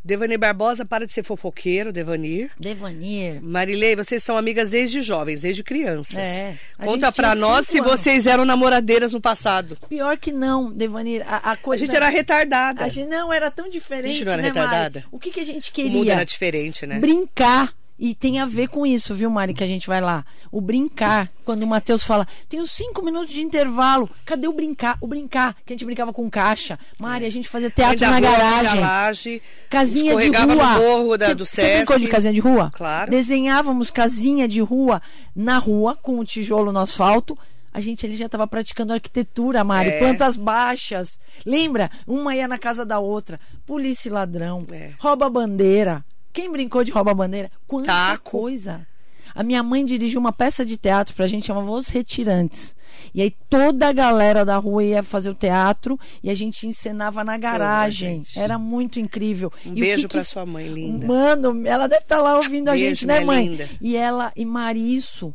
Devanir 0.04 0.38
Barbosa, 0.38 0.84
para 0.84 1.06
de 1.06 1.12
ser 1.12 1.22
fofoqueiro, 1.22 1.92
Devanir. 1.92 2.50
Devanir. 2.58 3.40
Marilei, 3.40 3.96
vocês 3.96 4.22
são 4.22 4.36
amigas 4.36 4.72
desde 4.72 5.00
jovens, 5.00 5.42
desde 5.42 5.62
crianças. 5.62 6.18
É. 6.18 6.58
Conta 6.76 7.10
pra 7.10 7.34
nós 7.34 7.68
se 7.68 7.78
anos. 7.78 7.90
vocês 7.90 8.26
eram 8.26 8.44
namoradeiras 8.44 9.12
no 9.12 9.20
passado. 9.20 9.78
Pior 9.88 10.18
que 10.18 10.32
não, 10.32 10.70
Devanir. 10.70 11.22
A, 11.26 11.52
a, 11.52 11.56
coisa... 11.56 11.84
a 11.84 11.86
gente 11.86 11.96
era 11.96 12.08
retardada. 12.08 12.84
A 12.84 12.88
gente 12.88 13.08
não 13.08 13.32
era 13.32 13.50
tão 13.50 13.70
diferente. 13.70 14.10
A 14.10 14.14
gente 14.14 14.24
não 14.24 14.32
era 14.32 14.42
né, 14.42 14.48
retardada. 14.48 15.00
Mari? 15.00 15.08
O 15.12 15.18
que, 15.18 15.30
que 15.30 15.40
a 15.40 15.44
gente 15.44 15.70
queria? 15.70 15.90
O 15.90 15.94
mundo 15.94 16.10
era 16.10 16.24
diferente, 16.24 16.84
né? 16.84 16.98
Brincar 16.98 17.72
e 17.98 18.14
tem 18.14 18.40
a 18.40 18.46
ver 18.46 18.68
com 18.68 18.84
isso, 18.84 19.14
viu, 19.14 19.30
Mari, 19.30 19.54
que 19.54 19.62
a 19.62 19.66
gente 19.66 19.86
vai 19.86 20.00
lá. 20.00 20.24
O 20.50 20.60
brincar. 20.60 21.30
Quando 21.44 21.62
o 21.62 21.66
Matheus 21.66 22.02
fala, 22.02 22.26
tenho 22.48 22.66
cinco 22.66 23.02
minutos 23.02 23.30
de 23.30 23.42
intervalo. 23.42 24.08
Cadê 24.24 24.48
o 24.48 24.52
brincar? 24.52 24.96
O 25.00 25.06
brincar, 25.06 25.54
que 25.64 25.72
a 25.72 25.74
gente 25.74 25.84
brincava 25.84 26.12
com 26.12 26.28
caixa. 26.30 26.78
Mari, 27.00 27.26
a 27.26 27.30
gente 27.30 27.48
fazia 27.48 27.70
teatro 27.70 28.00
na 28.00 28.20
garagem. 28.20 28.80
Laje, 28.80 29.42
casinha 29.68 30.16
de 30.16 30.28
rua. 30.28 30.46
No 30.46 30.56
morro 30.56 31.16
da, 31.16 31.26
cê, 31.26 31.34
do 31.34 31.46
Você 31.46 31.76
brincou 31.76 31.98
de 31.98 32.08
casinha 32.08 32.32
de 32.32 32.40
rua? 32.40 32.70
Claro. 32.74 33.10
Desenhávamos 33.10 33.90
casinha 33.90 34.48
de 34.48 34.60
rua 34.60 35.00
na 35.34 35.58
rua, 35.58 35.96
com 36.00 36.18
o 36.18 36.24
tijolo 36.24 36.72
no 36.72 36.80
asfalto. 36.80 37.38
A 37.72 37.80
gente 37.80 38.04
ali 38.04 38.16
já 38.16 38.26
estava 38.26 38.46
praticando 38.46 38.92
arquitetura, 38.92 39.64
Mari. 39.64 39.90
É. 39.90 39.98
Plantas 39.98 40.36
baixas. 40.36 41.18
Lembra? 41.46 41.90
Uma 42.06 42.36
ia 42.36 42.46
na 42.46 42.58
casa 42.58 42.84
da 42.84 42.98
outra. 42.98 43.40
Polícia 43.64 44.08
e 44.08 44.12
ladrão. 44.12 44.66
É. 44.70 44.90
Rouba 44.98 45.30
bandeira. 45.30 46.04
Quem 46.32 46.50
brincou 46.50 46.82
de 46.82 46.90
rouba 46.90 47.12
bandeira? 47.12 47.50
Quanta 47.66 47.86
Taco. 47.86 48.30
coisa. 48.30 48.86
A 49.34 49.42
minha 49.42 49.62
mãe 49.62 49.84
dirigiu 49.84 50.20
uma 50.20 50.32
peça 50.32 50.64
de 50.64 50.76
teatro 50.76 51.14
pra 51.14 51.26
gente, 51.26 51.46
chamava 51.46 51.70
Os 51.70 51.88
Retirantes. 51.88 52.76
E 53.14 53.22
aí 53.22 53.30
toda 53.48 53.88
a 53.88 53.92
galera 53.92 54.44
da 54.44 54.56
rua 54.56 54.84
ia 54.84 55.02
fazer 55.02 55.30
o 55.30 55.34
teatro 55.34 55.98
e 56.22 56.28
a 56.30 56.34
gente 56.34 56.66
encenava 56.66 57.24
na 57.24 57.38
garagem. 57.38 58.22
Pô, 58.34 58.40
Era 58.40 58.58
muito 58.58 59.00
incrível. 59.00 59.50
Um 59.64 59.72
e 59.72 59.80
beijo 59.80 60.02
que 60.02 60.14
pra 60.14 60.24
sua 60.24 60.44
mãe, 60.44 60.66
linda. 60.68 61.06
Mano, 61.06 61.66
ela 61.66 61.86
deve 61.86 62.02
estar 62.02 62.16
tá 62.16 62.22
lá 62.22 62.36
ouvindo 62.36 62.70
beijo, 62.70 62.84
a 62.84 62.88
gente, 62.88 63.06
né, 63.06 63.20
mãe? 63.20 63.48
Linda. 63.48 63.68
E 63.80 63.96
ela, 63.96 64.32
e 64.36 64.44
Marisso 64.44 65.34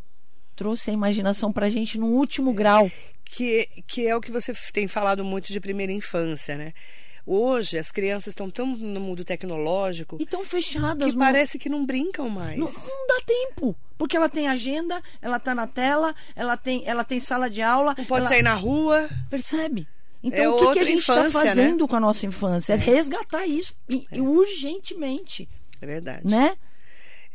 trouxe 0.56 0.90
a 0.90 0.94
imaginação 0.94 1.52
pra 1.52 1.70
gente 1.70 1.98
no 1.98 2.08
último 2.08 2.54
grau. 2.54 2.92
que, 3.26 3.68
que 3.88 4.08
é 4.08 4.16
o 4.16 4.22
que 4.22 4.32
você 4.32 4.54
tem 4.74 4.88
falado 4.88 5.24
muito 5.24 5.52
de 5.52 5.60
primeira 5.60 5.92
infância, 5.92 6.56
né? 6.56 6.74
Hoje 7.30 7.78
as 7.78 7.92
crianças 7.92 8.28
estão 8.28 8.50
tão 8.50 8.66
no 8.66 9.02
mundo 9.02 9.26
tecnológico. 9.26 10.16
E 10.18 10.26
tão 10.26 10.46
fechadas. 10.46 11.08
Que 11.08 11.14
no... 11.14 11.20
parece 11.20 11.60
que 11.60 11.68
não 11.68 11.86
brincam 11.86 12.30
mais. 12.30 12.58
Não, 12.58 12.68
não, 12.68 13.08
dá 13.08 13.22
tempo. 13.26 13.76
Porque 13.98 14.16
ela 14.16 14.30
tem 14.30 14.48
agenda, 14.48 15.04
ela 15.22 15.38
tá 15.38 15.54
na 15.54 15.68
tela, 15.68 16.16
ela 16.38 16.56
tem, 16.56 16.84
ela 16.86 17.04
tem 17.04 17.20
sala 17.20 17.50
de 17.50 17.62
aula. 17.62 17.94
Não 17.98 18.06
pode 18.06 18.22
ela... 18.22 18.30
sair 18.30 18.42
na 18.42 18.54
rua. 18.54 19.10
Percebe? 19.30 19.86
Então, 20.24 20.46
é 20.46 20.50
o 20.50 20.58
que, 20.58 20.74
que 20.74 20.80
a 20.80 20.84
gente 20.86 21.00
está 21.00 21.24
né? 21.24 21.30
fazendo 21.30 21.82
né? 21.82 21.88
com 21.88 21.96
a 21.98 22.00
nossa 22.00 22.26
infância? 22.26 22.74
É, 22.74 22.76
é 22.76 22.80
resgatar 22.80 23.46
isso 23.46 23.76
é. 24.10 24.22
urgentemente. 24.22 25.50
É 25.82 25.86
verdade. 25.86 26.26
Né? 26.26 26.56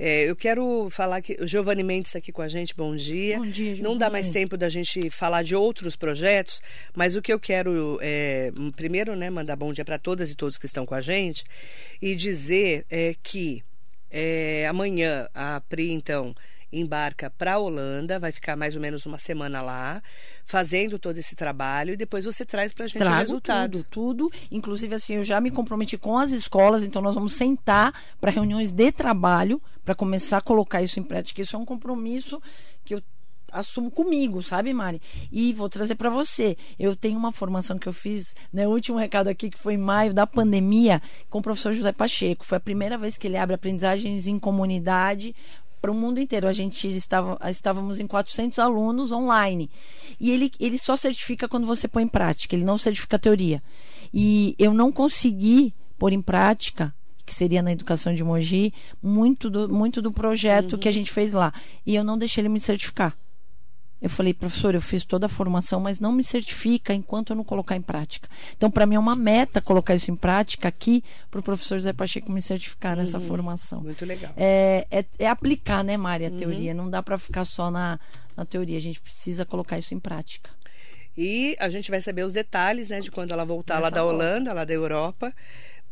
É, 0.04 0.28
eu 0.28 0.34
quero 0.34 0.88
falar 0.90 1.22
que 1.22 1.38
o 1.40 1.46
Giovanni 1.46 1.84
Mendes 1.84 2.08
está 2.08 2.18
aqui 2.18 2.32
com 2.32 2.42
a 2.42 2.48
gente. 2.48 2.74
Bom 2.74 2.96
dia. 2.96 3.38
Bom 3.38 3.46
dia, 3.46 3.66
Giovanni. 3.66 3.82
Não 3.82 3.96
dá 3.96 4.10
mais 4.10 4.30
tempo 4.30 4.56
da 4.56 4.68
gente 4.68 5.08
falar 5.10 5.44
de 5.44 5.54
outros 5.54 5.94
projetos, 5.94 6.60
mas 6.92 7.14
o 7.14 7.22
que 7.22 7.32
eu 7.32 7.38
quero 7.38 8.00
é, 8.02 8.50
primeiro, 8.74 9.14
né, 9.14 9.30
mandar 9.30 9.54
bom 9.54 9.72
dia 9.72 9.84
para 9.84 10.00
todas 10.00 10.28
e 10.28 10.34
todos 10.34 10.58
que 10.58 10.66
estão 10.66 10.84
com 10.84 10.96
a 10.96 11.00
gente 11.00 11.44
e 12.02 12.16
dizer 12.16 12.84
é, 12.90 13.14
que 13.22 13.62
é, 14.10 14.66
amanhã 14.68 15.28
a 15.32 15.62
Pri 15.68 15.92
então 15.92 16.34
embarca 16.72 17.30
para 17.30 17.54
a 17.54 17.58
Holanda, 17.58 18.18
vai 18.18 18.32
ficar 18.32 18.56
mais 18.56 18.74
ou 18.74 18.80
menos 18.80 19.04
uma 19.04 19.18
semana 19.18 19.60
lá, 19.60 20.02
fazendo 20.44 20.98
todo 20.98 21.18
esse 21.18 21.36
trabalho 21.36 21.92
e 21.92 21.96
depois 21.96 22.24
você 22.24 22.44
traz 22.44 22.72
para 22.72 22.86
a 22.86 22.88
gente 22.88 22.98
Trago 22.98 23.16
o 23.16 23.20
resultado. 23.20 23.84
Tudo, 23.84 24.28
tudo. 24.28 24.32
Inclusive, 24.50 24.94
assim, 24.94 25.14
eu 25.14 25.24
já 25.24 25.40
me 25.40 25.50
comprometi 25.50 25.98
com 25.98 26.18
as 26.18 26.30
escolas, 26.30 26.82
então 26.82 27.02
nós 27.02 27.14
vamos 27.14 27.34
sentar 27.34 27.92
para 28.20 28.30
reuniões 28.30 28.72
de 28.72 28.90
trabalho 28.90 29.60
para 29.84 29.94
começar 29.94 30.38
a 30.38 30.42
colocar 30.42 30.82
isso 30.82 30.98
em 30.98 31.02
prática. 31.02 31.42
Isso 31.42 31.56
é 31.56 31.58
um 31.58 31.64
compromisso 31.64 32.40
que 32.84 32.94
eu 32.94 33.02
assumo 33.52 33.90
comigo, 33.90 34.42
sabe, 34.42 34.72
Mari? 34.72 35.00
E 35.30 35.52
vou 35.52 35.68
trazer 35.68 35.94
para 35.94 36.08
você. 36.08 36.56
Eu 36.78 36.96
tenho 36.96 37.18
uma 37.18 37.30
formação 37.30 37.78
que 37.78 37.86
eu 37.86 37.92
fiz, 37.92 38.34
né, 38.52 38.66
o 38.66 38.70
último 38.70 38.96
recado 38.96 39.28
aqui 39.28 39.50
que 39.50 39.58
foi 39.58 39.74
em 39.74 39.78
maio 39.78 40.14
da 40.14 40.26
pandemia, 40.26 41.00
com 41.28 41.38
o 41.38 41.42
professor 41.42 41.72
José 41.72 41.92
Pacheco. 41.92 42.46
Foi 42.46 42.56
a 42.56 42.60
primeira 42.60 42.96
vez 42.96 43.18
que 43.18 43.26
ele 43.26 43.36
abre 43.36 43.54
aprendizagens 43.54 44.26
em 44.26 44.38
comunidade 44.38 45.34
para 45.82 45.90
o 45.90 45.94
mundo 45.94 46.20
inteiro. 46.20 46.46
A 46.46 46.52
gente 46.52 46.88
estava, 46.88 47.36
estávamos 47.50 47.98
em 47.98 48.06
400 48.06 48.60
alunos 48.60 49.10
online. 49.10 49.68
E 50.20 50.30
ele, 50.30 50.50
ele 50.60 50.78
só 50.78 50.96
certifica 50.96 51.48
quando 51.48 51.66
você 51.66 51.88
põe 51.88 52.04
em 52.04 52.08
prática, 52.08 52.54
ele 52.54 52.64
não 52.64 52.78
certifica 52.78 53.16
a 53.16 53.18
teoria. 53.18 53.60
E 54.14 54.54
eu 54.58 54.72
não 54.72 54.92
consegui 54.92 55.74
pôr 55.98 56.12
em 56.12 56.22
prática 56.22 56.94
que 57.24 57.34
seria 57.34 57.62
na 57.62 57.72
educação 57.72 58.14
de 58.14 58.22
Mogi, 58.22 58.72
muito 59.02 59.48
do, 59.48 59.68
muito 59.68 60.02
do 60.02 60.12
projeto 60.12 60.74
uhum. 60.74 60.78
que 60.78 60.88
a 60.88 60.92
gente 60.92 61.10
fez 61.10 61.32
lá. 61.32 61.52
E 61.84 61.94
eu 61.94 62.04
não 62.04 62.18
deixei 62.18 62.42
ele 62.42 62.48
me 62.48 62.60
certificar. 62.60 63.16
Eu 64.02 64.10
falei, 64.10 64.34
professor, 64.34 64.74
eu 64.74 64.80
fiz 64.80 65.04
toda 65.04 65.26
a 65.26 65.28
formação, 65.28 65.78
mas 65.78 66.00
não 66.00 66.10
me 66.10 66.24
certifica 66.24 66.92
enquanto 66.92 67.30
eu 67.30 67.36
não 67.36 67.44
colocar 67.44 67.76
em 67.76 67.80
prática. 67.80 68.28
Então, 68.56 68.68
para 68.68 68.84
mim 68.84 68.96
é 68.96 68.98
uma 68.98 69.14
meta 69.14 69.60
colocar 69.60 69.94
isso 69.94 70.10
em 70.10 70.16
prática 70.16 70.66
aqui 70.66 71.04
para 71.30 71.38
o 71.38 71.42
professor 71.42 71.78
José 71.78 71.92
Pacheco 71.92 72.32
me 72.32 72.42
certificar 72.42 72.96
nessa 72.96 73.18
uhum. 73.18 73.26
formação. 73.26 73.80
Muito 73.80 74.04
legal. 74.04 74.32
É, 74.36 74.88
é, 74.90 75.04
é 75.20 75.28
aplicar, 75.28 75.84
né, 75.84 75.96
Mária, 75.96 76.26
a 76.26 76.30
uhum. 76.32 76.36
teoria. 76.36 76.74
Não 76.74 76.90
dá 76.90 77.00
para 77.00 77.16
ficar 77.16 77.44
só 77.44 77.70
na, 77.70 78.00
na 78.36 78.44
teoria. 78.44 78.76
A 78.76 78.80
gente 78.80 79.00
precisa 79.00 79.46
colocar 79.46 79.78
isso 79.78 79.94
em 79.94 80.00
prática. 80.00 80.50
E 81.16 81.56
a 81.60 81.68
gente 81.68 81.88
vai 81.88 82.00
saber 82.00 82.24
os 82.24 82.32
detalhes, 82.32 82.88
né, 82.88 82.98
de 82.98 83.10
quando 83.10 83.30
ela 83.30 83.44
voltar 83.44 83.74
Nessa 83.74 83.84
lá 83.84 83.90
da 83.90 84.04
Holanda, 84.04 84.46
volta. 84.46 84.52
lá 84.54 84.64
da 84.64 84.74
Europa 84.74 85.32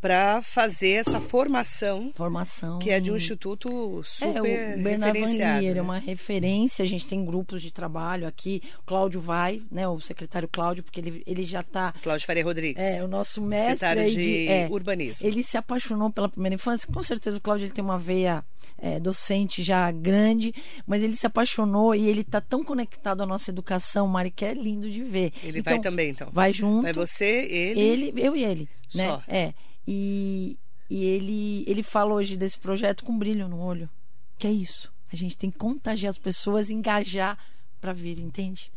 para 0.01 0.43
fazer 0.43 0.93
essa 0.93 1.21
formação. 1.21 2.11
Formação. 2.15 2.79
Que 2.79 2.91
é 2.91 2.99
de 2.99 3.13
um 3.13 3.17
instituto 3.17 4.03
super 4.05 4.37
é, 4.37 4.77
o 4.77 4.83
Bernard 4.83 5.21
Vanlier, 5.21 5.75
né? 5.75 5.79
é 5.79 5.83
uma 5.83 5.99
referência. 5.99 6.83
A 6.83 6.89
gente 6.89 7.07
tem 7.07 7.25
grupos 7.25 7.61
de 7.61 7.71
trabalho 7.71 8.27
aqui. 8.27 8.63
O 8.81 8.83
Cláudio 8.85 9.21
vai, 9.21 9.63
né? 9.71 9.87
O 9.87 10.01
secretário 10.01 10.49
Cláudio, 10.51 10.83
porque 10.83 11.01
ele, 11.01 11.23
ele 11.27 11.45
já 11.45 11.61
está. 11.61 11.93
Cláudio 12.03 12.27
Faria 12.27 12.43
Rodrigues. 12.43 12.83
É, 12.83 13.05
o 13.05 13.09
nosso 13.09 13.43
mestre. 13.43 13.79
Secretário 13.79 14.11
de, 14.11 14.17
de 14.17 14.49
é, 14.49 14.69
urbanismo. 14.71 15.27
Ele 15.27 15.43
se 15.43 15.57
apaixonou 15.57 16.11
pela 16.11 16.29
primeira 16.29 16.55
infância. 16.55 16.89
Com 16.91 17.03
certeza 17.03 17.37
o 17.37 17.41
Cláudio 17.41 17.67
ele 17.67 17.73
tem 17.73 17.85
uma 17.85 17.99
veia 17.99 18.43
é, 18.79 18.99
docente 18.99 19.63
já 19.63 19.91
grande, 19.91 20.55
mas 20.87 21.03
ele 21.03 21.15
se 21.15 21.27
apaixonou 21.27 21.95
e 21.95 22.09
ele 22.09 22.23
está 22.23 22.41
tão 22.41 22.65
conectado 22.65 23.23
à 23.23 23.27
nossa 23.27 23.51
educação, 23.51 24.07
Mari, 24.07 24.31
que 24.31 24.45
é 24.45 24.55
lindo 24.55 24.91
de 24.91 25.03
ver. 25.03 25.33
Ele 25.43 25.59
então, 25.59 25.75
vai 25.75 25.81
também, 25.81 26.11
então. 26.11 26.29
Vai 26.33 26.53
junto. 26.53 26.83
Vai 26.83 26.93
você, 26.93 27.47
ele. 27.51 27.81
Ele, 27.81 28.13
eu 28.17 28.35
e 28.35 28.45
ele. 28.45 28.69
Né? 28.95 29.07
Só. 29.07 29.23
É. 29.29 29.53
E, 29.87 30.59
e 30.89 31.05
ele, 31.05 31.65
ele 31.67 31.83
fala 31.83 32.15
hoje 32.15 32.37
desse 32.37 32.59
projeto 32.59 33.05
com 33.05 33.19
brilho 33.19 33.49
no 33.49 33.61
olho. 33.61 33.89
Que 34.39 34.47
é 34.47 34.51
isso. 34.51 34.93
A 35.13 35.17
gente 35.17 35.37
tem 35.37 35.51
que 35.51 35.59
contagiar 35.59 36.11
as 36.11 36.19
pessoas, 36.19 36.71
engajar 36.71 37.39
para 37.81 37.93
vir, 37.93 38.19
entende? 38.19 38.71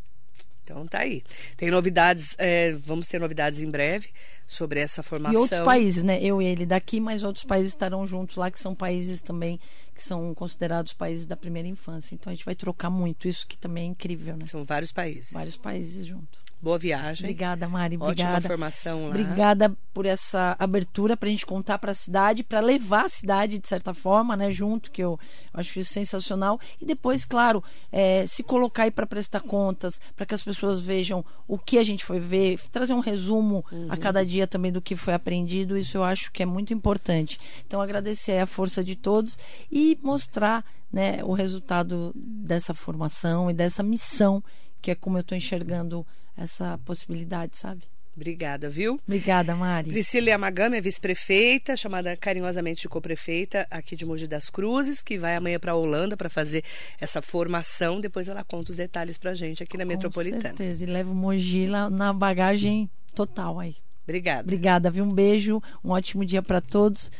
Então 0.63 0.87
tá 0.87 0.99
aí. 0.99 1.21
Tem 1.57 1.69
novidades, 1.69 2.35
é, 2.37 2.71
vamos 2.71 3.07
ter 3.07 3.19
novidades 3.19 3.59
em 3.59 3.69
breve 3.69 4.09
sobre 4.47 4.79
essa 4.79 5.03
formação. 5.03 5.33
E 5.33 5.41
outros 5.41 5.59
países, 5.59 6.03
né? 6.03 6.23
Eu 6.23 6.41
e 6.41 6.45
ele 6.45 6.65
daqui, 6.65 6.99
mas 6.99 7.23
outros 7.23 7.43
países 7.43 7.71
estarão 7.71 8.07
juntos 8.07 8.37
lá, 8.37 8.49
que 8.49 8.59
são 8.59 8.73
países 8.73 9.21
também 9.21 9.59
que 9.93 10.01
são 10.01 10.33
considerados 10.33 10.93
países 10.93 11.25
da 11.25 11.35
primeira 11.35 11.67
infância. 11.67 12.15
Então 12.15 12.31
a 12.31 12.33
gente 12.33 12.45
vai 12.45 12.55
trocar 12.55 12.89
muito, 12.89 13.27
isso 13.27 13.45
que 13.45 13.57
também 13.57 13.83
é 13.83 13.87
incrível, 13.87 14.37
né? 14.37 14.45
São 14.45 14.63
vários 14.63 14.91
países. 14.91 15.31
Vários 15.33 15.57
países 15.57 16.05
juntos. 16.05 16.42
Boa 16.63 16.79
viagem. 16.79 17.25
Obrigada, 17.25 17.67
Mari. 17.67 17.95
Ótima 17.95 18.07
Obrigada. 18.07 18.47
formação 18.47 19.03
lá. 19.03 19.09
Obrigada 19.09 19.77
por 19.93 20.05
essa 20.05 20.55
abertura 20.57 21.17
para 21.17 21.27
a 21.27 21.29
gente 21.29 21.45
contar 21.45 21.77
para 21.77 21.91
a 21.91 21.93
cidade, 21.93 22.41
para 22.41 22.61
levar 22.61 23.03
a 23.03 23.09
cidade, 23.09 23.59
de 23.59 23.67
certa 23.67 23.93
forma, 23.93 24.37
né, 24.37 24.49
junto, 24.49 24.89
que 24.89 25.03
eu 25.03 25.19
acho 25.53 25.77
isso 25.77 25.91
sensacional. 25.91 26.57
E 26.79 26.85
depois, 26.85 27.25
claro, 27.25 27.61
é, 27.91 28.25
se 28.25 28.43
colocar 28.43 28.83
aí 28.83 28.91
para 28.91 29.05
prestar 29.05 29.41
contas, 29.41 29.99
para 30.15 30.25
que 30.25 30.33
as 30.33 30.41
pessoas 30.41 30.79
vejam 30.79 31.25
o 31.45 31.57
que 31.57 31.77
a 31.77 31.83
gente 31.83 32.05
foi 32.05 32.17
ver, 32.17 32.57
trazer 32.71 32.93
um 32.93 33.01
resumo 33.01 33.65
uhum. 33.69 33.87
a 33.89 33.97
cada 33.97 34.25
dia 34.25 34.47
também 34.47 34.71
do 34.71 34.81
que 34.81 34.95
foi 34.95 35.13
aprendido, 35.13 35.77
isso 35.77 35.97
eu 35.97 36.03
acho 36.05 36.31
que 36.31 36.43
é 36.43 36.45
muito 36.45 36.73
importante. 36.73 37.37
Então, 37.67 37.81
agradecer 37.81 38.37
a 38.37 38.45
força 38.45 38.81
de 38.81 38.95
todos 38.95 39.37
e 39.69 39.99
mostrar 40.01 40.63
né, 40.89 41.21
o 41.25 41.33
resultado 41.33 42.13
dessa 42.15 42.73
formação 42.73 43.51
e 43.51 43.53
dessa 43.53 43.83
missão, 43.83 44.41
que 44.81 44.91
é 44.91 44.95
como 44.95 45.17
eu 45.17 45.21
estou 45.21 45.37
enxergando 45.37 46.07
essa 46.37 46.77
possibilidade, 46.85 47.57
sabe? 47.57 47.83
Obrigada, 48.15 48.69
viu? 48.69 48.99
Obrigada, 49.07 49.55
Mari. 49.55 49.89
Priscila 49.89 50.29
Yamagami 50.29 50.77
é 50.77 50.81
vice-prefeita, 50.81 51.75
chamada 51.75 52.15
carinhosamente 52.15 52.81
de 52.81 52.89
co-prefeita 52.89 53.65
aqui 53.71 53.95
de 53.95 54.05
Mogi 54.05 54.27
das 54.27 54.51
Cruzes, 54.51 55.01
que 55.01 55.17
vai 55.17 55.35
amanhã 55.35 55.59
para 55.59 55.71
a 55.71 55.75
Holanda 55.75 56.15
para 56.15 56.29
fazer 56.29 56.63
essa 57.01 57.23
formação. 57.23 57.99
Depois 57.99 58.27
ela 58.27 58.43
conta 58.43 58.69
os 58.69 58.77
detalhes 58.77 59.17
para 59.17 59.31
a 59.31 59.33
gente 59.33 59.63
aqui 59.63 59.77
na 59.77 59.83
com 59.83 59.89
Metropolitana. 59.89 60.41
Com 60.41 60.57
certeza, 60.57 60.83
e 60.83 60.87
leva 60.87 61.11
o 61.11 61.15
Mogi 61.15 61.65
lá 61.65 61.89
na 61.89 62.13
bagagem 62.13 62.87
total 63.15 63.59
aí. 63.59 63.75
Obrigada. 64.03 64.41
Obrigada, 64.41 64.91
viu? 64.91 65.03
Um 65.03 65.13
beijo, 65.13 65.61
um 65.83 65.89
ótimo 65.89 66.23
dia 66.23 66.43
para 66.43 66.61
todos. 66.61 67.11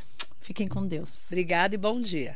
Fiquem 0.42 0.68
com 0.68 0.86
Deus. 0.86 1.28
Obrigada 1.28 1.74
e 1.74 1.78
bom 1.78 2.00
dia. 2.00 2.36